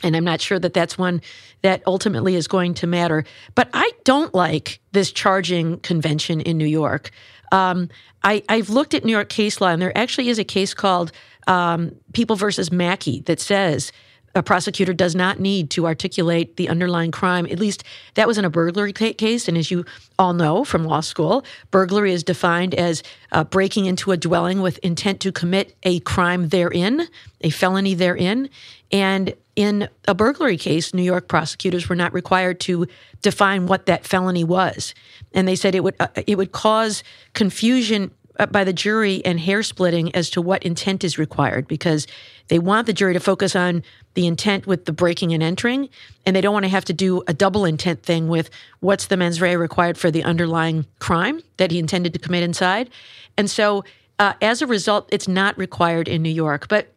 And 0.03 0.15
I'm 0.15 0.23
not 0.23 0.41
sure 0.41 0.59
that 0.59 0.73
that's 0.73 0.97
one 0.97 1.21
that 1.61 1.81
ultimately 1.85 2.35
is 2.35 2.47
going 2.47 2.73
to 2.75 2.87
matter. 2.87 3.23
But 3.55 3.69
I 3.73 3.91
don't 4.03 4.33
like 4.33 4.79
this 4.91 5.11
charging 5.11 5.79
convention 5.79 6.41
in 6.41 6.57
New 6.57 6.65
York. 6.65 7.11
Um, 7.51 7.89
I, 8.23 8.43
have 8.49 8.69
looked 8.69 8.93
at 8.93 9.03
New 9.03 9.11
York 9.11 9.29
case 9.29 9.59
law, 9.59 9.69
and 9.69 9.81
there 9.81 9.97
actually 9.97 10.29
is 10.29 10.39
a 10.39 10.43
case 10.43 10.73
called 10.73 11.11
um, 11.47 11.95
People 12.13 12.35
versus 12.35 12.71
Mackey 12.71 13.21
that 13.21 13.39
says 13.39 13.91
a 14.35 14.43
prosecutor 14.43 14.93
does 14.93 15.15
not 15.15 15.39
need 15.39 15.69
to 15.71 15.85
articulate 15.85 16.57
the 16.57 16.69
underlying 16.69 17.11
crime. 17.11 17.45
At 17.47 17.59
least 17.59 17.83
that 18.15 18.27
was 18.27 18.37
in 18.37 18.45
a 18.45 18.49
burglary 18.49 18.93
case. 18.93 19.47
And 19.47 19.57
as 19.57 19.71
you 19.71 19.85
all 20.17 20.33
know 20.33 20.63
from 20.63 20.85
law 20.85 21.01
school, 21.01 21.43
burglary 21.71 22.13
is 22.13 22.23
defined 22.23 22.73
as 22.75 23.03
uh, 23.31 23.43
breaking 23.43 23.85
into 23.85 24.11
a 24.11 24.17
dwelling 24.17 24.61
with 24.61 24.77
intent 24.79 25.19
to 25.21 25.31
commit 25.31 25.75
a 25.83 25.99
crime 26.01 26.49
therein, 26.49 27.07
a 27.41 27.49
felony 27.49 27.93
therein. 27.93 28.49
And 28.91 29.33
in 29.55 29.89
a 30.07 30.15
burglary 30.15 30.57
case, 30.57 30.93
New 30.93 31.03
York 31.03 31.27
prosecutors 31.27 31.89
were 31.89 31.95
not 31.95 32.13
required 32.13 32.59
to 32.61 32.87
define 33.21 33.67
what 33.67 33.85
that 33.85 34.05
felony 34.05 34.43
was, 34.43 34.93
and 35.33 35.47
they 35.47 35.55
said 35.55 35.75
it 35.75 35.83
would 35.83 35.95
uh, 35.99 36.07
it 36.25 36.37
would 36.37 36.51
cause 36.51 37.03
confusion 37.33 38.11
uh, 38.39 38.45
by 38.45 38.63
the 38.63 38.73
jury 38.73 39.23
and 39.25 39.39
hair 39.39 39.61
splitting 39.61 40.13
as 40.15 40.29
to 40.31 40.41
what 40.41 40.63
intent 40.63 41.03
is 41.03 41.17
required 41.17 41.67
because 41.67 42.07
they 42.47 42.59
want 42.59 42.87
the 42.87 42.93
jury 42.93 43.13
to 43.13 43.19
focus 43.19 43.55
on 43.55 43.83
the 44.13 44.28
intent 44.28 44.67
with 44.67 44.86
the 44.86 44.91
breaking 44.91 45.34
and 45.34 45.41
entering, 45.41 45.89
and 46.26 46.36
they 46.36 46.41
don't 46.41 46.54
want 46.54 46.65
to 46.65 46.69
have 46.69 46.86
to 46.86 46.93
do 46.93 47.24
a 47.28 47.34
double 47.34 47.65
intent 47.65 48.04
thing 48.04 48.28
with 48.28 48.50
what's 48.80 49.08
the 49.08 49.17
mens 49.17 49.41
rea 49.41 49.56
required 49.56 49.97
for 49.97 50.12
the 50.12 50.24
underlying 50.24 50.86
crime 51.00 51.41
that 51.58 51.71
he 51.71 51.80
intended 51.80 52.13
to 52.13 52.19
commit 52.19 52.43
inside, 52.43 52.89
and 53.38 53.50
so. 53.50 53.84
Uh, 54.19 54.34
as 54.39 54.62
a 54.62 54.67
result, 54.67 55.10
it's 55.12 55.28
not 55.28 55.58
required 55.58 56.08
in 56.08 56.21
New 56.21 56.30
York. 56.30 56.67
But 56.67 56.93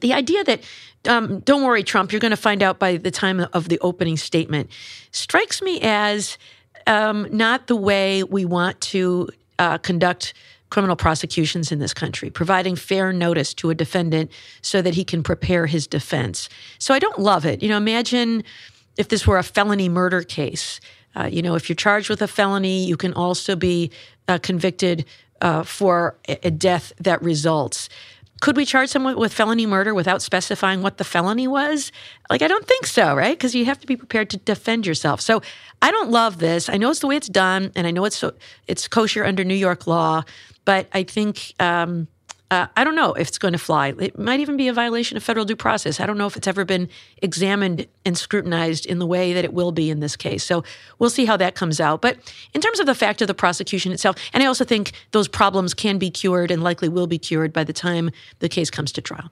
the 0.00 0.12
idea 0.12 0.44
that 0.44 0.62
um, 1.08 1.40
don't 1.40 1.62
worry, 1.62 1.82
Trump, 1.82 2.12
you're 2.12 2.20
going 2.20 2.30
to 2.30 2.36
find 2.36 2.62
out 2.62 2.78
by 2.78 2.96
the 2.96 3.10
time 3.10 3.40
of 3.52 3.68
the 3.68 3.78
opening 3.80 4.16
statement 4.16 4.70
strikes 5.10 5.60
me 5.62 5.80
as 5.82 6.38
um, 6.86 7.28
not 7.30 7.66
the 7.66 7.76
way 7.76 8.22
we 8.22 8.44
want 8.44 8.80
to 8.80 9.28
uh, 9.58 9.78
conduct 9.78 10.34
criminal 10.74 10.96
prosecutions 10.96 11.70
in 11.70 11.78
this 11.78 11.94
country, 11.94 12.30
providing 12.30 12.74
fair 12.74 13.12
notice 13.12 13.54
to 13.54 13.70
a 13.70 13.76
defendant 13.76 14.28
so 14.60 14.82
that 14.82 14.94
he 14.94 15.04
can 15.04 15.22
prepare 15.22 15.66
his 15.66 15.86
defense. 15.86 16.48
So 16.80 16.92
I 16.92 16.98
don't 16.98 17.20
love 17.20 17.46
it. 17.46 17.62
You 17.62 17.68
know, 17.68 17.76
imagine 17.76 18.42
if 18.96 19.06
this 19.06 19.24
were 19.24 19.38
a 19.38 19.44
felony 19.44 19.88
murder 19.88 20.22
case. 20.22 20.80
Uh, 21.14 21.28
you 21.30 21.42
know, 21.42 21.54
if 21.54 21.68
you're 21.68 21.76
charged 21.76 22.10
with 22.10 22.22
a 22.22 22.26
felony, 22.26 22.84
you 22.84 22.96
can 22.96 23.12
also 23.12 23.54
be 23.54 23.92
uh, 24.26 24.38
convicted 24.42 25.04
uh, 25.40 25.62
for 25.62 26.16
a 26.26 26.50
death 26.50 26.92
that 26.98 27.22
results. 27.22 27.88
Could 28.40 28.56
we 28.56 28.64
charge 28.64 28.90
someone 28.90 29.16
with 29.16 29.32
felony 29.32 29.64
murder 29.64 29.94
without 29.94 30.22
specifying 30.22 30.82
what 30.82 30.98
the 30.98 31.04
felony 31.04 31.46
was? 31.46 31.92
Like, 32.30 32.42
I 32.42 32.48
don't 32.48 32.66
think 32.66 32.86
so, 32.86 33.14
right? 33.14 33.38
Because 33.38 33.54
you 33.54 33.64
have 33.64 33.78
to 33.78 33.86
be 33.86 33.96
prepared 33.96 34.28
to 34.30 34.38
defend 34.38 34.86
yourself. 34.86 35.20
So 35.20 35.40
I 35.80 35.90
don't 35.90 36.10
love 36.10 36.38
this. 36.38 36.68
I 36.68 36.76
know 36.76 36.90
it's 36.90 37.00
the 37.00 37.06
way 37.06 37.16
it's 37.16 37.28
done, 37.28 37.70
and 37.76 37.86
I 37.86 37.90
know 37.90 38.04
it's 38.04 38.16
so, 38.16 38.32
it's 38.66 38.88
kosher 38.88 39.24
under 39.24 39.44
New 39.44 39.54
York 39.54 39.86
law, 39.86 40.24
but 40.64 40.88
I 40.92 41.02
think 41.02 41.54
um, 41.60 42.08
uh, 42.50 42.66
I 42.76 42.84
don't 42.84 42.94
know 42.94 43.14
if 43.14 43.28
it's 43.28 43.38
going 43.38 43.52
to 43.52 43.58
fly. 43.58 43.94
It 43.98 44.18
might 44.18 44.38
even 44.38 44.56
be 44.56 44.68
a 44.68 44.72
violation 44.72 45.16
of 45.16 45.22
federal 45.22 45.44
due 45.44 45.56
process. 45.56 45.98
I 45.98 46.06
don't 46.06 46.18
know 46.18 46.26
if 46.26 46.36
it's 46.36 46.46
ever 46.46 46.64
been 46.64 46.88
examined 47.20 47.86
and 48.04 48.16
scrutinized 48.16 48.86
in 48.86 48.98
the 48.98 49.06
way 49.06 49.32
that 49.32 49.44
it 49.44 49.52
will 49.52 49.72
be 49.72 49.90
in 49.90 50.00
this 50.00 50.14
case. 50.14 50.44
So 50.44 50.62
we'll 50.98 51.10
see 51.10 51.24
how 51.24 51.36
that 51.38 51.54
comes 51.54 51.80
out. 51.80 52.00
But 52.00 52.18
in 52.52 52.60
terms 52.60 52.78
of 52.80 52.86
the 52.86 52.94
fact 52.94 53.22
of 53.22 53.28
the 53.28 53.34
prosecution 53.34 53.92
itself, 53.92 54.16
and 54.32 54.42
I 54.42 54.46
also 54.46 54.64
think 54.64 54.92
those 55.10 55.26
problems 55.26 55.74
can 55.74 55.98
be 55.98 56.10
cured 56.10 56.50
and 56.50 56.62
likely 56.62 56.88
will 56.88 57.06
be 57.06 57.18
cured 57.18 57.52
by 57.52 57.64
the 57.64 57.72
time 57.72 58.10
the 58.38 58.48
case 58.48 58.70
comes 58.70 58.92
to 58.92 59.00
trial. 59.00 59.30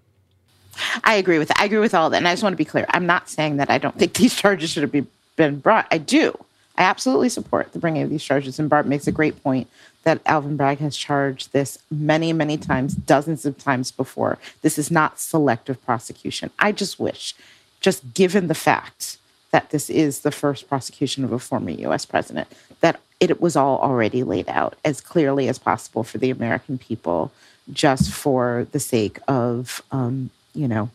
I 1.05 1.15
agree 1.15 1.39
with 1.39 1.53
I 1.61 1.67
agree 1.67 1.79
with 1.79 1.95
all 1.95 2.09
that, 2.11 2.17
and 2.17 2.27
I 2.27 2.33
just 2.33 2.43
want 2.43 2.55
to 2.55 2.57
be 2.59 2.65
clear. 2.65 2.87
I'm 2.89 3.05
not 3.05 3.29
saying 3.29 3.59
that 3.59 3.71
I 3.71 3.77
don't 3.77 3.97
think 3.99 4.15
these 4.15 4.35
charges 4.35 4.71
should 4.71 4.83
have 4.83 5.07
been 5.37 5.61
brought. 5.61 5.87
I 5.91 5.99
do. 5.99 6.37
I 6.77 6.85
absolutely 6.85 7.29
support 7.29 7.73
the 7.73 7.79
bringing 7.79 8.03
of 8.03 8.11
these 8.11 8.25
charges, 8.25 8.59
and 8.59 8.71
Barb 8.71 8.87
makes 8.87 9.07
a 9.07 9.13
great 9.13 9.43
point 9.43 9.69
that 10.05 10.21
Alvin 10.27 10.57
Bragg 10.57 10.79
has 10.79 10.97
charged 10.97 11.53
this 11.53 11.79
many, 11.91 12.33
many 12.33 12.57
times, 12.57 12.95
dozens 12.95 13.47
of 13.47 13.59
times 13.59 13.91
before. 13.91 14.39
This 14.63 14.79
is 14.79 14.91
not 14.91 15.21
selective 15.21 15.85
prosecution. 15.85 16.51
I 16.59 16.73
just 16.73 16.99
wish, 16.99 17.35
just 17.81 18.15
given 18.15 18.49
the 18.49 18.55
fact 18.55 19.19
that 19.53 19.71
this 19.71 19.89
is 19.91 20.21
the 20.21 20.33
first 20.33 20.69
prosecution 20.69 21.25
of 21.25 21.33
a 21.33 21.39
former 21.39 21.71
US 21.71 22.05
president, 22.07 22.49
that 22.81 23.01
it 23.21 23.41
was 23.41 23.55
all 23.55 23.79
already 23.79 24.25
laid 24.25 24.49
out 24.49 24.77
as 24.85 25.01
clearly 25.01 25.49
as 25.49 25.59
possible 25.59 26.03
for 26.03 26.19
the 26.19 26.31
American 26.31 26.79
people, 26.79 27.31
just 27.73 28.11
for 28.11 28.67
the 28.73 28.81
sake 28.81 29.19
of, 29.29 29.83
um, 29.93 30.31
you 30.55 30.67
know, 30.67 30.91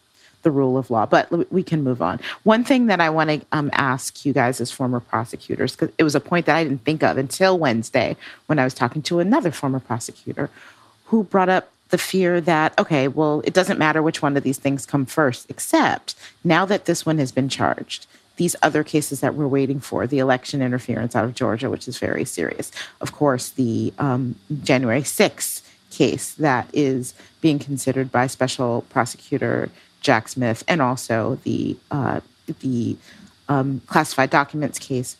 the 0.48 0.52
rule 0.52 0.78
of 0.78 0.90
law. 0.90 1.06
But 1.06 1.52
we 1.52 1.62
can 1.62 1.84
move 1.84 2.02
on. 2.02 2.22
One 2.44 2.64
thing 2.64 2.86
that 2.86 3.02
I 3.02 3.10
want 3.10 3.30
to 3.30 3.42
um, 3.52 3.70
ask 3.74 4.26
you 4.26 4.32
guys 4.32 4.62
as 4.62 4.72
former 4.72 5.02
prosecutors, 5.02 5.76
because 5.76 5.94
it 5.98 6.06
was 6.06 6.16
a 6.16 6.22
point 6.22 6.46
that 6.46 6.56
I 6.56 6.64
didn't 6.64 6.86
think 6.86 7.04
of 7.04 7.18
until 7.18 7.60
Wednesday 7.60 8.16
when 8.46 8.58
I 8.58 8.64
was 8.64 8.74
talking 8.74 9.02
to 9.04 9.20
another 9.20 9.52
former 9.52 9.82
prosecutor 9.82 10.50
who 11.08 11.26
brought 11.26 11.50
up 11.50 11.70
the 11.90 11.98
fear 11.98 12.40
that, 12.40 12.78
okay, 12.80 13.10
well, 13.10 13.42
it 13.44 13.54
doesn't 13.54 13.78
matter 13.78 14.02
which 14.02 14.22
one 14.22 14.38
of 14.38 14.44
these 14.44 14.58
things 14.58 14.86
come 14.86 15.06
first, 15.06 15.50
except 15.50 16.16
now 16.46 16.64
that 16.66 16.86
this 16.86 17.06
one 17.06 17.18
has 17.18 17.34
been 17.34 17.50
charged, 17.50 18.08
these 18.38 18.56
other 18.62 18.86
cases 18.86 19.20
that 19.20 19.36
we're 19.36 19.48
waiting 19.48 19.82
for, 19.82 20.08
the 20.08 20.20
election 20.20 20.62
interference 20.62 21.14
out 21.14 21.26
of 21.26 21.36
Georgia, 21.36 21.70
which 21.70 21.90
is 21.90 21.98
very 21.98 22.24
serious. 22.24 22.72
Of 23.02 23.12
course, 23.12 23.50
the 23.50 23.94
um, 24.00 24.36
January 24.64 25.02
6th 25.02 25.62
case 25.92 26.34
that 26.36 26.70
is 26.72 27.14
being 27.42 27.60
considered 27.60 28.12
by 28.12 28.28
Special 28.28 28.86
Prosecutor 28.90 29.70
Jack 30.08 30.30
Smith, 30.30 30.64
and 30.70 30.82
also 30.82 31.38
the 31.44 31.76
uh, 31.92 32.22
the 32.62 32.96
um, 33.50 33.82
classified 33.88 34.30
documents 34.30 34.80
case. 34.80 35.18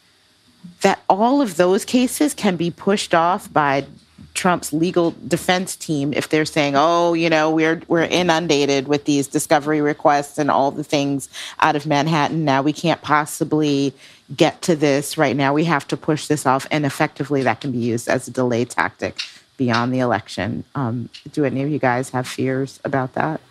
That 0.82 1.02
all 1.10 1.42
of 1.42 1.58
those 1.58 1.84
cases 1.84 2.34
can 2.34 2.56
be 2.56 2.72
pushed 2.72 3.14
off 3.14 3.52
by 3.52 3.86
Trump's 4.34 4.72
legal 4.72 5.14
defense 5.28 5.76
team 5.76 6.14
if 6.14 6.30
they're 6.30 6.46
saying, 6.46 6.76
"Oh, 6.78 7.14
you 7.14 7.30
know, 7.30 7.52
we're 7.52 7.82
we're 7.90 8.04
inundated 8.04 8.88
with 8.88 9.04
these 9.04 9.28
discovery 9.28 9.82
requests 9.82 10.38
and 10.38 10.50
all 10.50 10.72
the 10.72 10.86
things 10.86 11.28
out 11.60 11.76
of 11.76 11.86
Manhattan. 11.86 12.46
Now 12.46 12.62
we 12.62 12.72
can't 12.72 13.02
possibly 13.02 13.94
get 14.38 14.62
to 14.62 14.76
this 14.78 15.18
right 15.18 15.36
now. 15.36 15.54
We 15.54 15.66
have 15.66 15.86
to 15.90 15.98
push 15.98 16.28
this 16.28 16.46
off." 16.46 16.66
And 16.72 16.86
effectively, 16.86 17.44
that 17.44 17.60
can 17.60 17.74
be 17.74 17.80
used 17.80 18.08
as 18.08 18.30
a 18.30 18.32
delay 18.32 18.64
tactic 18.64 19.20
beyond 19.58 19.94
the 19.94 20.00
election. 20.00 20.64
Um, 20.76 21.10
do 21.34 21.44
any 21.44 21.62
of 21.62 21.70
you 21.70 21.80
guys 21.80 22.12
have 22.12 22.26
fears 22.26 22.80
about 22.86 23.16
that? 23.16 23.42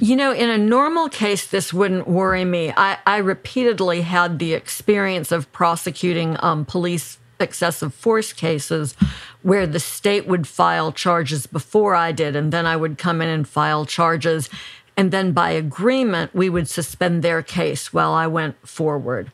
You 0.00 0.16
know, 0.16 0.32
in 0.32 0.50
a 0.50 0.58
normal 0.58 1.08
case, 1.08 1.46
this 1.46 1.72
wouldn't 1.72 2.08
worry 2.08 2.44
me. 2.44 2.72
I, 2.76 2.98
I 3.06 3.18
repeatedly 3.18 4.02
had 4.02 4.38
the 4.38 4.52
experience 4.52 5.30
of 5.30 5.50
prosecuting 5.52 6.36
um, 6.40 6.64
police 6.64 7.18
excessive 7.38 7.94
force 7.94 8.32
cases 8.32 8.96
where 9.42 9.66
the 9.66 9.80
state 9.80 10.26
would 10.26 10.48
file 10.48 10.90
charges 10.92 11.46
before 11.46 11.94
I 11.94 12.12
did, 12.12 12.34
and 12.34 12.52
then 12.52 12.66
I 12.66 12.76
would 12.76 12.98
come 12.98 13.22
in 13.22 13.28
and 13.28 13.46
file 13.46 13.84
charges. 13.86 14.50
And 14.96 15.10
then 15.10 15.32
by 15.32 15.50
agreement, 15.50 16.34
we 16.34 16.48
would 16.48 16.68
suspend 16.68 17.22
their 17.22 17.42
case 17.42 17.92
while 17.92 18.12
I 18.12 18.26
went 18.26 18.66
forward. 18.66 19.30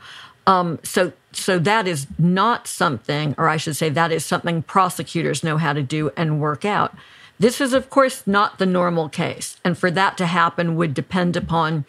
Um, 0.47 0.79
so, 0.83 1.13
so 1.33 1.59
that 1.59 1.87
is 1.87 2.07
not 2.19 2.67
something, 2.67 3.35
or 3.39 3.49
I 3.49 3.57
should 3.57 3.77
say, 3.77 3.89
that 3.91 4.13
is 4.13 4.25
something 4.25 4.63
prosecutors 4.63 5.45
know 5.45 5.59
how 5.59 5.73
to 5.73 5.83
do 5.83 6.11
and 6.17 6.41
work 6.41 6.65
out. 6.65 6.95
This 7.41 7.61
is, 7.61 7.73
of 7.73 7.91
course, 7.91 8.27
not 8.27 8.59
the 8.59 8.67
normal 8.67 9.09
case. 9.09 9.57
And 9.65 9.77
for 9.77 9.91
that 9.91 10.17
to 10.19 10.27
happen 10.27 10.77
would 10.77 10.95
depend 10.95 11.37
upon 11.37 11.87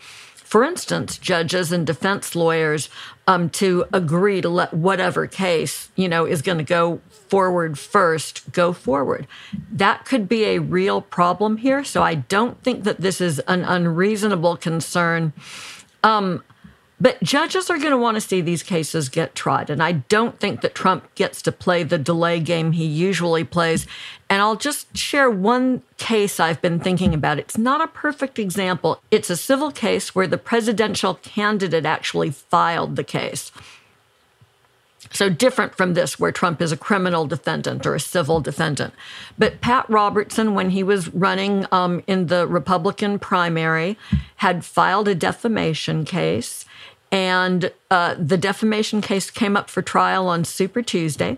for 0.51 0.65
instance, 0.65 1.17
judges 1.17 1.71
and 1.71 1.87
defense 1.87 2.35
lawyers 2.35 2.89
um, 3.25 3.49
to 3.51 3.85
agree 3.93 4.41
to 4.41 4.49
let 4.49 4.73
whatever 4.73 5.25
case 5.25 5.89
you 5.95 6.09
know 6.09 6.25
is 6.25 6.41
going 6.41 6.57
to 6.57 6.63
go 6.65 6.99
forward 7.09 7.79
first 7.79 8.51
go 8.51 8.73
forward. 8.73 9.27
That 9.71 10.03
could 10.03 10.27
be 10.27 10.43
a 10.43 10.59
real 10.59 10.99
problem 10.99 11.55
here. 11.55 11.85
So 11.85 12.03
I 12.03 12.15
don't 12.15 12.61
think 12.63 12.83
that 12.83 12.99
this 12.99 13.21
is 13.21 13.39
an 13.47 13.63
unreasonable 13.63 14.57
concern. 14.57 15.31
Um, 16.03 16.43
but 17.01 17.21
judges 17.23 17.71
are 17.71 17.79
going 17.79 17.89
to 17.89 17.97
want 17.97 18.13
to 18.13 18.21
see 18.21 18.41
these 18.41 18.61
cases 18.61 19.09
get 19.09 19.33
tried. 19.33 19.71
And 19.71 19.81
I 19.81 19.91
don't 19.93 20.39
think 20.39 20.61
that 20.61 20.75
Trump 20.75 21.13
gets 21.15 21.41
to 21.41 21.51
play 21.51 21.81
the 21.81 21.97
delay 21.97 22.39
game 22.39 22.73
he 22.73 22.85
usually 22.85 23.43
plays. 23.43 23.87
And 24.29 24.39
I'll 24.39 24.55
just 24.55 24.95
share 24.95 25.29
one 25.29 25.81
case 25.97 26.39
I've 26.39 26.61
been 26.61 26.79
thinking 26.79 27.15
about. 27.15 27.39
It's 27.39 27.57
not 27.57 27.81
a 27.81 27.87
perfect 27.87 28.37
example. 28.37 29.01
It's 29.09 29.31
a 29.31 29.35
civil 29.35 29.71
case 29.71 30.13
where 30.13 30.27
the 30.27 30.37
presidential 30.37 31.15
candidate 31.15 31.87
actually 31.87 32.29
filed 32.29 32.95
the 32.95 33.03
case. 33.03 33.51
So 35.11 35.27
different 35.27 35.75
from 35.75 35.95
this, 35.95 36.19
where 36.19 36.31
Trump 36.31 36.61
is 36.61 36.71
a 36.71 36.77
criminal 36.77 37.25
defendant 37.25 37.85
or 37.85 37.95
a 37.95 37.99
civil 37.99 38.39
defendant. 38.39 38.93
But 39.39 39.59
Pat 39.59 39.89
Robertson, 39.89 40.53
when 40.53 40.69
he 40.69 40.83
was 40.83 41.09
running 41.09 41.65
um, 41.71 42.03
in 42.05 42.27
the 42.27 42.47
Republican 42.47 43.17
primary, 43.17 43.97
had 44.37 44.63
filed 44.63 45.07
a 45.07 45.15
defamation 45.15 46.05
case. 46.05 46.65
And 47.11 47.71
uh, 47.89 48.15
the 48.17 48.37
defamation 48.37 49.01
case 49.01 49.29
came 49.29 49.57
up 49.57 49.69
for 49.69 49.81
trial 49.81 50.27
on 50.27 50.45
Super 50.45 50.81
Tuesday. 50.81 51.37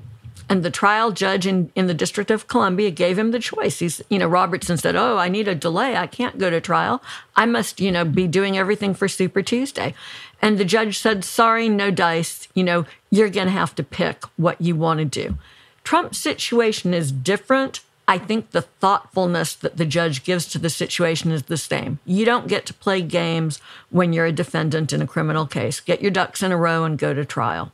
And 0.49 0.61
the 0.61 0.69
trial 0.69 1.11
judge 1.11 1.47
in, 1.47 1.71
in 1.73 1.87
the 1.87 1.93
District 1.93 2.29
of 2.29 2.47
Columbia 2.47 2.91
gave 2.91 3.17
him 3.17 3.31
the 3.31 3.39
choice. 3.39 3.79
He's, 3.79 4.01
you 4.09 4.19
know, 4.19 4.27
Robertson 4.27 4.77
said, 4.77 4.95
Oh, 4.95 5.17
I 5.17 5.29
need 5.29 5.47
a 5.47 5.55
delay. 5.55 5.95
I 5.95 6.05
can't 6.05 6.37
go 6.37 6.49
to 6.49 6.61
trial. 6.61 7.01
I 7.35 7.45
must, 7.45 7.79
you 7.79 7.91
know, 7.91 8.05
be 8.05 8.27
doing 8.27 8.57
everything 8.57 8.93
for 8.93 9.07
Super 9.07 9.41
Tuesday. 9.41 9.95
And 10.41 10.57
the 10.57 10.65
judge 10.65 10.99
said, 10.99 11.23
Sorry, 11.23 11.69
no 11.69 11.89
dice. 11.89 12.47
You 12.53 12.65
know, 12.65 12.85
you're 13.09 13.29
going 13.29 13.47
to 13.47 13.53
have 13.53 13.73
to 13.75 13.83
pick 13.83 14.25
what 14.35 14.61
you 14.61 14.75
want 14.75 14.99
to 14.99 15.05
do. 15.05 15.37
Trump's 15.83 16.17
situation 16.17 16.93
is 16.93 17.11
different 17.11 17.79
I 18.07 18.17
think 18.17 18.51
the 18.51 18.61
thoughtfulness 18.61 19.55
that 19.55 19.77
the 19.77 19.85
judge 19.85 20.23
gives 20.23 20.47
to 20.47 20.59
the 20.59 20.69
situation 20.69 21.31
is 21.31 21.43
the 21.43 21.57
same. 21.57 21.99
You 22.05 22.25
don't 22.25 22.47
get 22.47 22.65
to 22.65 22.73
play 22.73 23.01
games 23.01 23.61
when 23.91 24.11
you're 24.11 24.25
a 24.25 24.31
defendant 24.31 24.91
in 24.91 25.01
a 25.01 25.07
criminal 25.07 25.45
case. 25.45 25.79
Get 25.79 26.01
your 26.01 26.11
ducks 26.11 26.43
in 26.43 26.51
a 26.51 26.57
row 26.57 26.83
and 26.83 26.97
go 26.97 27.13
to 27.13 27.23
trial. 27.23 27.71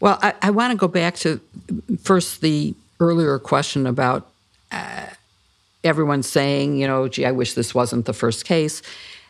Well, 0.00 0.18
I, 0.22 0.34
I 0.42 0.50
want 0.50 0.72
to 0.72 0.76
go 0.76 0.88
back 0.88 1.16
to 1.16 1.40
first 2.02 2.40
the 2.40 2.74
earlier 3.00 3.38
question 3.38 3.86
about 3.86 4.28
uh, 4.70 5.06
everyone 5.82 6.22
saying, 6.22 6.76
you 6.76 6.86
know, 6.86 7.08
gee, 7.08 7.24
I 7.24 7.32
wish 7.32 7.54
this 7.54 7.74
wasn't 7.74 8.04
the 8.04 8.12
first 8.12 8.44
case. 8.44 8.82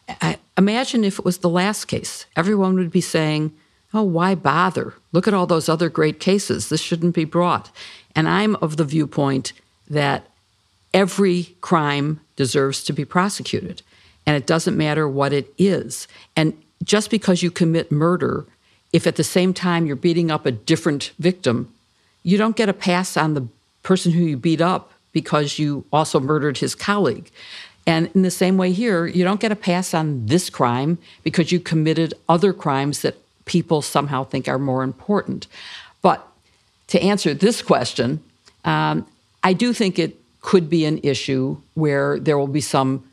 I, 0.09 0.39
imagine 0.59 1.05
if 1.05 1.19
it 1.19 1.25
was 1.25 1.39
the 1.39 1.49
last 1.49 1.87
case. 1.87 2.27
Everyone 2.37 2.75
would 2.75 2.91
be 2.91 3.01
saying, 3.01 3.53
oh, 3.93 4.03
why 4.03 4.35
bother? 4.35 4.95
Look 5.13 5.29
at 5.29 5.35
all 5.35 5.47
those 5.47 5.69
other 5.69 5.89
great 5.89 6.19
cases. 6.21 6.69
This 6.69 6.81
shouldn't 6.81 7.15
be 7.15 7.25
brought. 7.25 7.71
And 8.17 8.29
I'm 8.29 8.57
of 8.57 8.77
the 8.77 8.85
viewpoint 8.85 9.53
that 9.89 10.27
every 10.93 11.55
crime 11.61 12.21
deserves 12.37 12.83
to 12.85 12.93
be 12.93 13.05
prosecuted. 13.05 13.83
And 14.27 14.37
it 14.37 14.47
doesn't 14.47 14.77
matter 14.77 15.09
what 15.09 15.33
it 15.33 15.53
is. 15.59 16.09
And 16.35 16.61
just 16.83 17.11
because 17.11 17.43
you 17.43 17.51
commit 17.51 17.93
murder, 17.93 18.47
if 18.93 19.07
at 19.07 19.17
the 19.17 19.25
same 19.25 19.53
time 19.53 19.87
you're 19.87 19.97
beating 19.97 20.31
up 20.31 20.47
a 20.47 20.53
different 20.53 21.13
victim, 21.19 21.73
you 22.23 22.39
don't 22.39 22.57
get 22.57 22.69
a 22.69 22.73
pass 22.73 23.17
on 23.17 23.35
the 23.35 23.47
person 23.83 24.13
who 24.13 24.23
you 24.23 24.37
beat 24.37 24.61
up 24.61 24.93
because 25.13 25.59
you 25.59 25.85
also 25.93 26.21
murdered 26.21 26.59
his 26.59 26.75
colleague. 26.75 27.31
And 27.87 28.11
in 28.15 28.23
the 28.23 28.31
same 28.31 28.57
way 28.57 28.73
here, 28.73 29.07
you 29.07 29.25
don't 29.25 29.41
get 29.41 29.53
a 29.53 29.57
pass 29.57 29.93
on 29.93 30.27
this 30.27 30.49
crime 30.49 30.99
because 31.23 31.53
you 31.53 31.61
committed 31.61 32.15
other 32.29 32.53
crimes 32.53 33.03
that 33.03 33.17
people 33.45 33.83
somehow 33.83 34.25
think 34.25 34.49
are 34.49 34.59
more 34.59 34.83
important. 34.83 35.47
But 36.01 36.27
to 36.89 37.03
answer 37.03 37.35
this 37.35 37.61
question, 37.63 38.23
um, 38.65 39.07
I 39.45 39.53
do 39.53 39.73
think 39.73 39.99
it 39.99 40.17
could 40.41 40.69
be 40.69 40.85
an 40.87 41.01
issue 41.03 41.59
where 41.75 42.19
there 42.19 42.39
will 42.39 42.49
be 42.49 42.61
some 42.61 43.05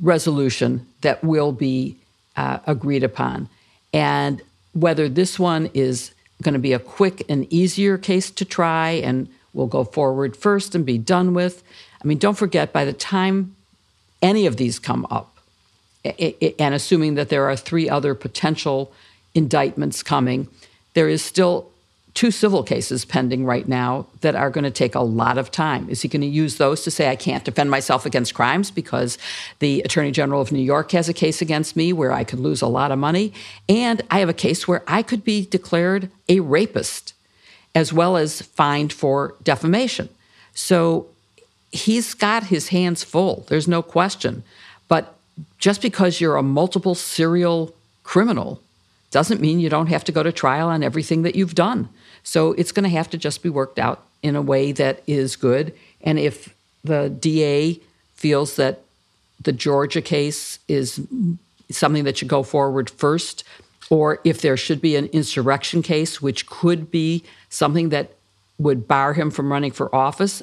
resolution 0.00 0.86
that 1.00 1.22
will 1.22 1.52
be 1.52 1.96
uh, 2.36 2.58
agreed 2.66 3.02
upon. 3.02 3.48
And 3.92 4.40
whether 4.72 5.08
this 5.08 5.38
one 5.38 5.70
is 5.74 6.12
going 6.42 6.54
to 6.54 6.60
be 6.60 6.72
a 6.72 6.78
quick 6.78 7.24
and 7.28 7.52
easier 7.52 7.98
case 7.98 8.30
to 8.30 8.44
try 8.44 8.90
and 8.90 9.28
will 9.52 9.66
go 9.66 9.84
forward 9.84 10.36
first 10.36 10.74
and 10.74 10.86
be 10.86 10.96
done 10.96 11.34
with. 11.34 11.62
I 12.02 12.06
mean, 12.06 12.18
don't 12.18 12.38
forget, 12.38 12.72
by 12.72 12.84
the 12.84 12.92
time 12.92 13.56
any 14.22 14.46
of 14.46 14.56
these 14.56 14.78
come 14.78 15.06
up, 15.10 15.36
and 16.04 16.74
assuming 16.74 17.16
that 17.16 17.28
there 17.28 17.50
are 17.50 17.56
three 17.56 17.88
other 17.88 18.14
potential 18.14 18.92
indictments 19.34 20.02
coming, 20.02 20.48
there 20.94 21.08
is 21.08 21.22
still 21.22 21.69
two 22.20 22.30
civil 22.30 22.62
cases 22.62 23.06
pending 23.06 23.46
right 23.46 23.66
now 23.66 24.04
that 24.20 24.36
are 24.36 24.50
going 24.50 24.64
to 24.64 24.70
take 24.70 24.94
a 24.94 25.00
lot 25.00 25.38
of 25.38 25.50
time. 25.50 25.88
Is 25.88 26.02
he 26.02 26.08
going 26.08 26.20
to 26.20 26.26
use 26.26 26.58
those 26.58 26.82
to 26.82 26.90
say, 26.90 27.08
I 27.08 27.16
can't 27.16 27.46
defend 27.46 27.70
myself 27.70 28.04
against 28.04 28.34
crimes 28.34 28.70
because 28.70 29.16
the 29.58 29.80
Attorney 29.86 30.10
General 30.10 30.42
of 30.42 30.52
New 30.52 30.60
York 30.60 30.92
has 30.92 31.08
a 31.08 31.14
case 31.14 31.40
against 31.40 31.76
me 31.76 31.94
where 31.94 32.12
I 32.12 32.24
could 32.24 32.38
lose 32.38 32.60
a 32.60 32.66
lot 32.66 32.92
of 32.92 32.98
money? 32.98 33.32
And 33.70 34.02
I 34.10 34.18
have 34.18 34.28
a 34.28 34.34
case 34.34 34.68
where 34.68 34.82
I 34.86 35.02
could 35.02 35.24
be 35.24 35.46
declared 35.46 36.10
a 36.28 36.40
rapist 36.40 37.14
as 37.74 37.90
well 37.90 38.18
as 38.18 38.42
fined 38.42 38.92
for 38.92 39.34
defamation. 39.42 40.10
So 40.52 41.06
he's 41.72 42.12
got 42.12 42.48
his 42.48 42.68
hands 42.68 43.02
full, 43.02 43.46
there's 43.48 43.66
no 43.66 43.80
question. 43.80 44.42
But 44.88 45.16
just 45.56 45.80
because 45.80 46.20
you're 46.20 46.36
a 46.36 46.42
multiple 46.42 46.94
serial 46.94 47.74
criminal 48.02 48.60
doesn't 49.10 49.40
mean 49.40 49.58
you 49.58 49.70
don't 49.70 49.86
have 49.86 50.04
to 50.04 50.12
go 50.12 50.22
to 50.22 50.30
trial 50.30 50.68
on 50.68 50.82
everything 50.82 51.22
that 51.22 51.34
you've 51.34 51.54
done. 51.54 51.88
So 52.22 52.52
it's 52.52 52.72
going 52.72 52.84
to 52.84 52.90
have 52.90 53.10
to 53.10 53.18
just 53.18 53.42
be 53.42 53.48
worked 53.48 53.78
out 53.78 54.02
in 54.22 54.36
a 54.36 54.42
way 54.42 54.72
that 54.72 55.02
is 55.06 55.36
good. 55.36 55.74
And 56.02 56.18
if 56.18 56.54
the 56.84 57.08
DA 57.08 57.80
feels 58.14 58.56
that 58.56 58.80
the 59.42 59.52
Georgia 59.52 60.02
case 60.02 60.58
is 60.68 61.00
something 61.70 62.04
that 62.04 62.18
should 62.18 62.28
go 62.28 62.42
forward 62.42 62.90
first, 62.90 63.44
or 63.88 64.20
if 64.24 64.40
there 64.42 64.56
should 64.56 64.80
be 64.80 64.96
an 64.96 65.06
insurrection 65.06 65.82
case, 65.82 66.20
which 66.20 66.46
could 66.46 66.90
be 66.90 67.24
something 67.48 67.88
that 67.88 68.10
would 68.58 68.86
bar 68.86 69.14
him 69.14 69.30
from 69.30 69.50
running 69.50 69.72
for 69.72 69.94
office, 69.94 70.42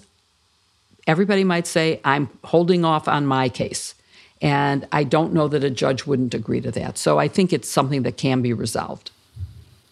everybody 1.05 1.43
might 1.43 1.67
say, 1.67 2.01
I'm 2.03 2.29
holding 2.43 2.83
off 2.83 3.07
on 3.07 3.25
my 3.25 3.47
case. 3.49 3.93
And 4.41 4.87
I 4.91 5.03
don't 5.03 5.33
know 5.33 5.47
that 5.47 5.63
a 5.63 5.69
judge 5.69 6.05
wouldn't 6.05 6.33
agree 6.33 6.61
to 6.61 6.71
that. 6.71 6.97
So 6.97 7.17
I 7.17 7.27
think 7.27 7.53
it's 7.53 7.69
something 7.69 8.03
that 8.03 8.17
can 8.17 8.41
be 8.41 8.53
resolved. 8.53 9.11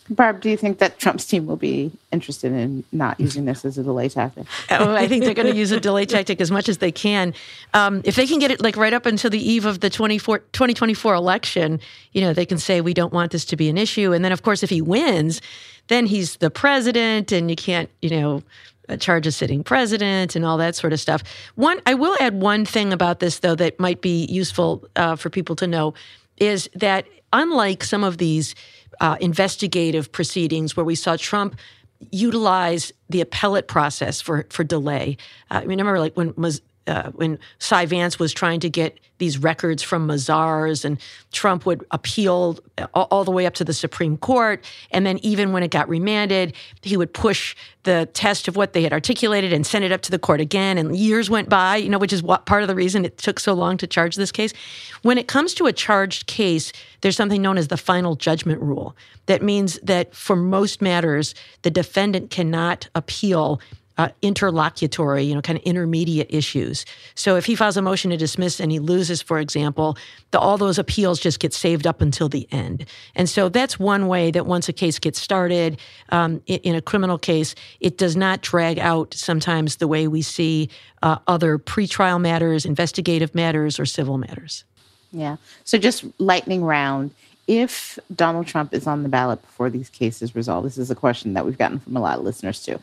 Barb, 0.09 0.39
do 0.39 0.51
you 0.51 0.57
think 0.57 0.77
that 0.79 0.99
Trump's 0.99 1.25
team 1.25 1.47
will 1.47 1.55
be 1.55 1.91
interested 2.11 2.51
in 2.51 2.83
not 2.91 3.19
using 3.19 3.45
this 3.45 3.65
as 3.65 3.77
a 3.79 3.83
delay 3.83 4.07
tactic? 4.07 4.45
oh, 4.69 4.93
I 4.93 5.07
think 5.07 5.23
they're 5.23 5.33
going 5.33 5.51
to 5.51 5.57
use 5.57 5.71
a 5.71 5.79
delay 5.79 6.05
tactic 6.05 6.39
as 6.39 6.51
much 6.51 6.69
as 6.69 6.77
they 6.77 6.91
can. 6.91 7.33
Um, 7.73 8.01
if 8.03 8.15
they 8.15 8.27
can 8.27 8.37
get 8.37 8.51
it 8.51 8.61
like 8.61 8.77
right 8.77 8.93
up 8.93 9.07
until 9.07 9.31
the 9.31 9.39
eve 9.39 9.65
of 9.65 9.79
the 9.79 9.89
2024 9.89 11.13
election, 11.15 11.79
you 12.11 12.21
know, 12.21 12.33
they 12.33 12.45
can 12.45 12.59
say 12.59 12.81
we 12.81 12.93
don't 12.93 13.13
want 13.13 13.31
this 13.31 13.45
to 13.45 13.55
be 13.55 13.67
an 13.67 13.79
issue. 13.79 14.13
And 14.13 14.23
then, 14.23 14.31
of 14.31 14.43
course, 14.43 14.61
if 14.61 14.69
he 14.69 14.79
wins, 14.79 15.41
then 15.87 16.05
he's 16.05 16.37
the 16.37 16.51
president, 16.51 17.31
and 17.31 17.49
you 17.49 17.55
can't, 17.55 17.89
you 18.01 18.09
know, 18.11 18.43
charge 18.99 19.25
a 19.25 19.31
sitting 19.31 19.63
president 19.63 20.35
and 20.35 20.45
all 20.45 20.57
that 20.57 20.75
sort 20.75 20.93
of 20.93 20.99
stuff. 20.99 21.23
One, 21.55 21.81
I 21.87 21.95
will 21.95 22.15
add 22.19 22.39
one 22.39 22.65
thing 22.65 22.93
about 22.93 23.19
this 23.19 23.39
though 23.39 23.55
that 23.55 23.79
might 23.79 24.01
be 24.01 24.25
useful 24.25 24.87
uh, 24.95 25.15
for 25.15 25.31
people 25.31 25.55
to 25.55 25.65
know 25.65 25.95
is 26.37 26.69
that 26.75 27.07
unlike 27.33 27.83
some 27.83 28.03
of 28.03 28.17
these 28.17 28.53
uh, 29.01 29.17
investigative 29.19 30.11
proceedings 30.11 30.75
where 30.75 30.85
we 30.85 30.95
saw 30.95 31.15
Trump 31.17 31.55
utilize 32.11 32.91
the 33.09 33.21
appellate 33.21 33.67
process 33.67 34.21
for 34.21 34.45
for 34.49 34.63
delay. 34.63 35.17
Uh, 35.51 35.55
I 35.55 35.65
mean, 35.65 35.79
I 35.79 35.83
remember 35.83 35.99
like 35.99 36.15
when 36.15 36.33
uh, 36.87 37.11
when 37.11 37.39
Cy 37.59 37.85
Vance 37.85 38.19
was 38.19 38.33
trying 38.33 38.59
to 38.59 38.69
get 38.69 38.99
these 39.17 39.37
records 39.37 39.81
from 39.81 40.07
Mazars, 40.07 40.83
and 40.83 40.99
Trump 41.31 41.65
would 41.65 41.85
appeal 41.91 42.59
all, 42.93 43.07
all, 43.11 43.23
the 43.23 43.31
way 43.31 43.45
up 43.45 43.53
to 43.55 43.63
the 43.63 43.73
Supreme 43.73 44.17
Court. 44.17 44.63
And 44.91 45.05
then, 45.05 45.17
even 45.19 45.51
when 45.53 45.63
it 45.63 45.71
got 45.71 45.87
remanded, 45.87 46.53
he 46.81 46.97
would 46.97 47.13
push 47.13 47.55
the 47.83 48.09
test 48.13 48.47
of 48.47 48.55
what 48.55 48.73
they 48.73 48.83
had 48.83 48.91
articulated 48.91 49.53
and 49.53 49.65
send 49.65 49.85
it 49.85 49.91
up 49.91 50.01
to 50.01 50.11
the 50.11 50.19
court 50.19 50.41
again. 50.41 50.77
And 50.77 50.95
years 50.95 51.29
went 51.29 51.49
by, 51.49 51.77
you 51.77 51.89
know, 51.89 51.97
which 51.97 52.13
is 52.13 52.21
what 52.21 52.45
part 52.45 52.61
of 52.61 52.67
the 52.67 52.75
reason 52.75 53.05
it 53.05 53.17
took 53.17 53.39
so 53.39 53.53
long 53.53 53.77
to 53.77 53.87
charge 53.87 54.15
this 54.15 54.31
case. 54.31 54.53
When 55.01 55.17
it 55.17 55.27
comes 55.27 55.53
to 55.55 55.67
a 55.67 55.73
charged 55.73 56.27
case, 56.27 56.73
there's 57.01 57.15
something 57.15 57.41
known 57.41 57.57
as 57.57 57.69
the 57.69 57.77
final 57.77 58.15
judgment 58.15 58.61
rule. 58.61 58.95
That 59.27 59.41
means 59.41 59.79
that 59.81 60.13
for 60.13 60.35
most 60.35 60.81
matters, 60.81 61.33
the 61.61 61.71
defendant 61.71 62.31
cannot 62.31 62.89
appeal 62.95 63.61
uh, 63.97 64.09
interlocutory, 64.21 65.23
you 65.23 65.33
know, 65.33 65.41
kind 65.41 65.57
of 65.57 65.63
intermediate 65.63 66.27
issues. 66.29 66.85
So 67.15 67.37
if 67.37 67.45
he 67.45 67.55
files 67.55 67.77
a 67.77 67.81
motion 67.81 68.11
to 68.11 68.17
dismiss 68.17 68.59
and 68.59 68.71
he 68.71 68.79
loses, 68.79 69.21
for 69.21 69.39
example, 69.39 69.97
the, 70.31 70.39
all 70.39 70.57
those 70.57 70.77
appeals 70.77 71.19
just 71.19 71.39
get 71.39 71.53
saved 71.53 71.87
up 71.87 72.01
until 72.01 72.27
the 72.27 72.47
end. 72.51 72.85
And 73.15 73.29
so 73.29 73.47
that's 73.49 73.79
one 73.79 74.07
way 74.07 74.31
that 74.31 74.45
once 74.45 74.67
a 74.67 74.73
case 74.73 74.99
gets 74.99 75.19
started 75.19 75.79
um, 76.09 76.41
in, 76.45 76.59
in, 76.59 76.75
a 76.75 76.81
criminal 76.81 77.17
case, 77.17 77.55
it 77.79 77.97
does 77.97 78.15
not 78.15 78.41
drag 78.41 78.79
out 78.79 79.13
sometimes 79.13 79.77
the 79.77 79.87
way 79.87 80.07
we 80.07 80.21
see 80.21 80.69
uh, 81.01 81.17
other 81.27 81.57
pretrial 81.57 82.19
matters, 82.19 82.65
investigative 82.65 83.33
matters, 83.33 83.79
or 83.79 83.85
civil 83.85 84.17
matters. 84.17 84.65
Yeah. 85.11 85.37
So 85.63 85.77
just 85.77 86.03
lightning 86.19 86.63
round. 86.63 87.11
If 87.47 87.99
Donald 88.13 88.47
Trump 88.47 88.73
is 88.73 88.87
on 88.87 89.03
the 89.03 89.09
ballot 89.09 89.39
before 89.39 89.69
these 89.69 89.87
cases 89.87 90.35
resolve, 90.35 90.63
this 90.63 90.79
is 90.79 90.89
a 90.89 90.95
question 90.95 91.35
that 91.35 91.45
we've 91.45 91.57
gotten 91.57 91.79
from 91.79 91.95
a 91.95 92.01
lot 92.01 92.17
of 92.17 92.25
listeners 92.25 92.63
too 92.63 92.79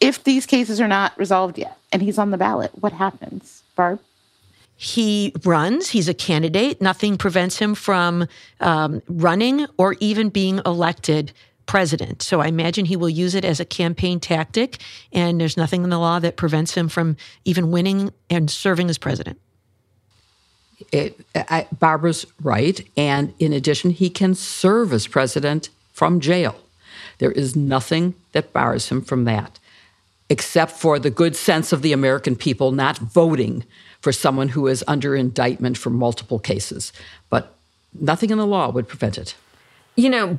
if 0.00 0.24
these 0.24 0.46
cases 0.46 0.80
are 0.80 0.88
not 0.88 1.16
resolved 1.18 1.58
yet 1.58 1.78
and 1.92 2.02
he's 2.02 2.18
on 2.18 2.30
the 2.30 2.36
ballot, 2.36 2.70
what 2.80 2.92
happens, 2.92 3.62
Barb? 3.74 4.00
He 4.76 5.32
runs, 5.42 5.88
he's 5.88 6.08
a 6.08 6.14
candidate. 6.14 6.82
Nothing 6.82 7.16
prevents 7.16 7.58
him 7.58 7.74
from 7.74 8.28
um, 8.60 9.02
running 9.08 9.66
or 9.78 9.96
even 10.00 10.28
being 10.28 10.60
elected 10.66 11.32
president. 11.64 12.22
So 12.22 12.40
I 12.40 12.46
imagine 12.48 12.84
he 12.84 12.96
will 12.96 13.08
use 13.08 13.34
it 13.34 13.44
as 13.44 13.58
a 13.58 13.64
campaign 13.64 14.20
tactic, 14.20 14.78
and 15.12 15.40
there's 15.40 15.56
nothing 15.56 15.82
in 15.82 15.90
the 15.90 15.98
law 15.98 16.18
that 16.20 16.36
prevents 16.36 16.74
him 16.74 16.88
from 16.88 17.16
even 17.44 17.70
winning 17.70 18.12
and 18.28 18.50
serving 18.50 18.90
as 18.90 18.98
president. 18.98 19.40
It, 20.92 21.18
I, 21.34 21.66
Barbara's 21.78 22.26
right. 22.42 22.86
And 22.98 23.32
in 23.38 23.54
addition, 23.54 23.90
he 23.90 24.10
can 24.10 24.34
serve 24.34 24.92
as 24.92 25.06
president 25.06 25.70
from 25.92 26.20
jail. 26.20 26.56
There 27.18 27.32
is 27.32 27.56
nothing 27.56 28.14
that 28.32 28.52
bars 28.52 28.90
him 28.90 29.00
from 29.00 29.24
that 29.24 29.58
except 30.28 30.72
for 30.72 30.98
the 30.98 31.10
good 31.10 31.36
sense 31.36 31.72
of 31.72 31.82
the 31.82 31.92
American 31.92 32.36
people 32.36 32.72
not 32.72 32.98
voting 32.98 33.64
for 34.00 34.12
someone 34.12 34.50
who 34.50 34.66
is 34.66 34.84
under 34.86 35.14
indictment 35.14 35.78
for 35.78 35.90
multiple 35.90 36.38
cases. 36.38 36.92
But 37.30 37.54
nothing 37.94 38.30
in 38.30 38.38
the 38.38 38.46
law 38.46 38.70
would 38.70 38.88
prevent 38.88 39.18
it. 39.18 39.34
You 39.94 40.10
know, 40.10 40.38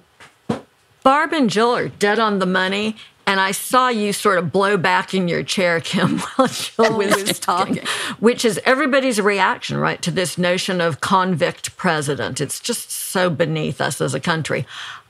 Barb 1.03 1.33
and 1.33 1.49
Jill 1.49 1.75
are 1.75 1.87
dead 1.87 2.19
on 2.19 2.39
the 2.39 2.45
money. 2.45 2.95
And 3.25 3.41
I 3.41 3.51
saw 3.51 3.89
you 3.89 4.13
sort 4.13 4.37
of 4.37 4.53
blow 4.53 4.77
back 4.77 5.13
in 5.13 5.27
your 5.27 5.43
chair, 5.43 5.81
Kim, 5.81 6.19
while 6.35 6.47
Jill 6.47 6.97
was 6.97 7.39
talking, 7.39 7.83
which 8.19 8.45
is 8.45 8.57
everybody's 8.63 9.19
reaction, 9.19 9.77
right, 9.77 10.01
to 10.01 10.11
this 10.11 10.37
notion 10.37 10.79
of 10.79 11.01
convict 11.01 11.75
president. 11.75 12.39
It's 12.39 12.61
just 12.61 12.89
so 12.89 13.29
beneath 13.29 13.81
us 13.81 13.99
as 13.99 14.13
a 14.13 14.21
country. 14.21 14.65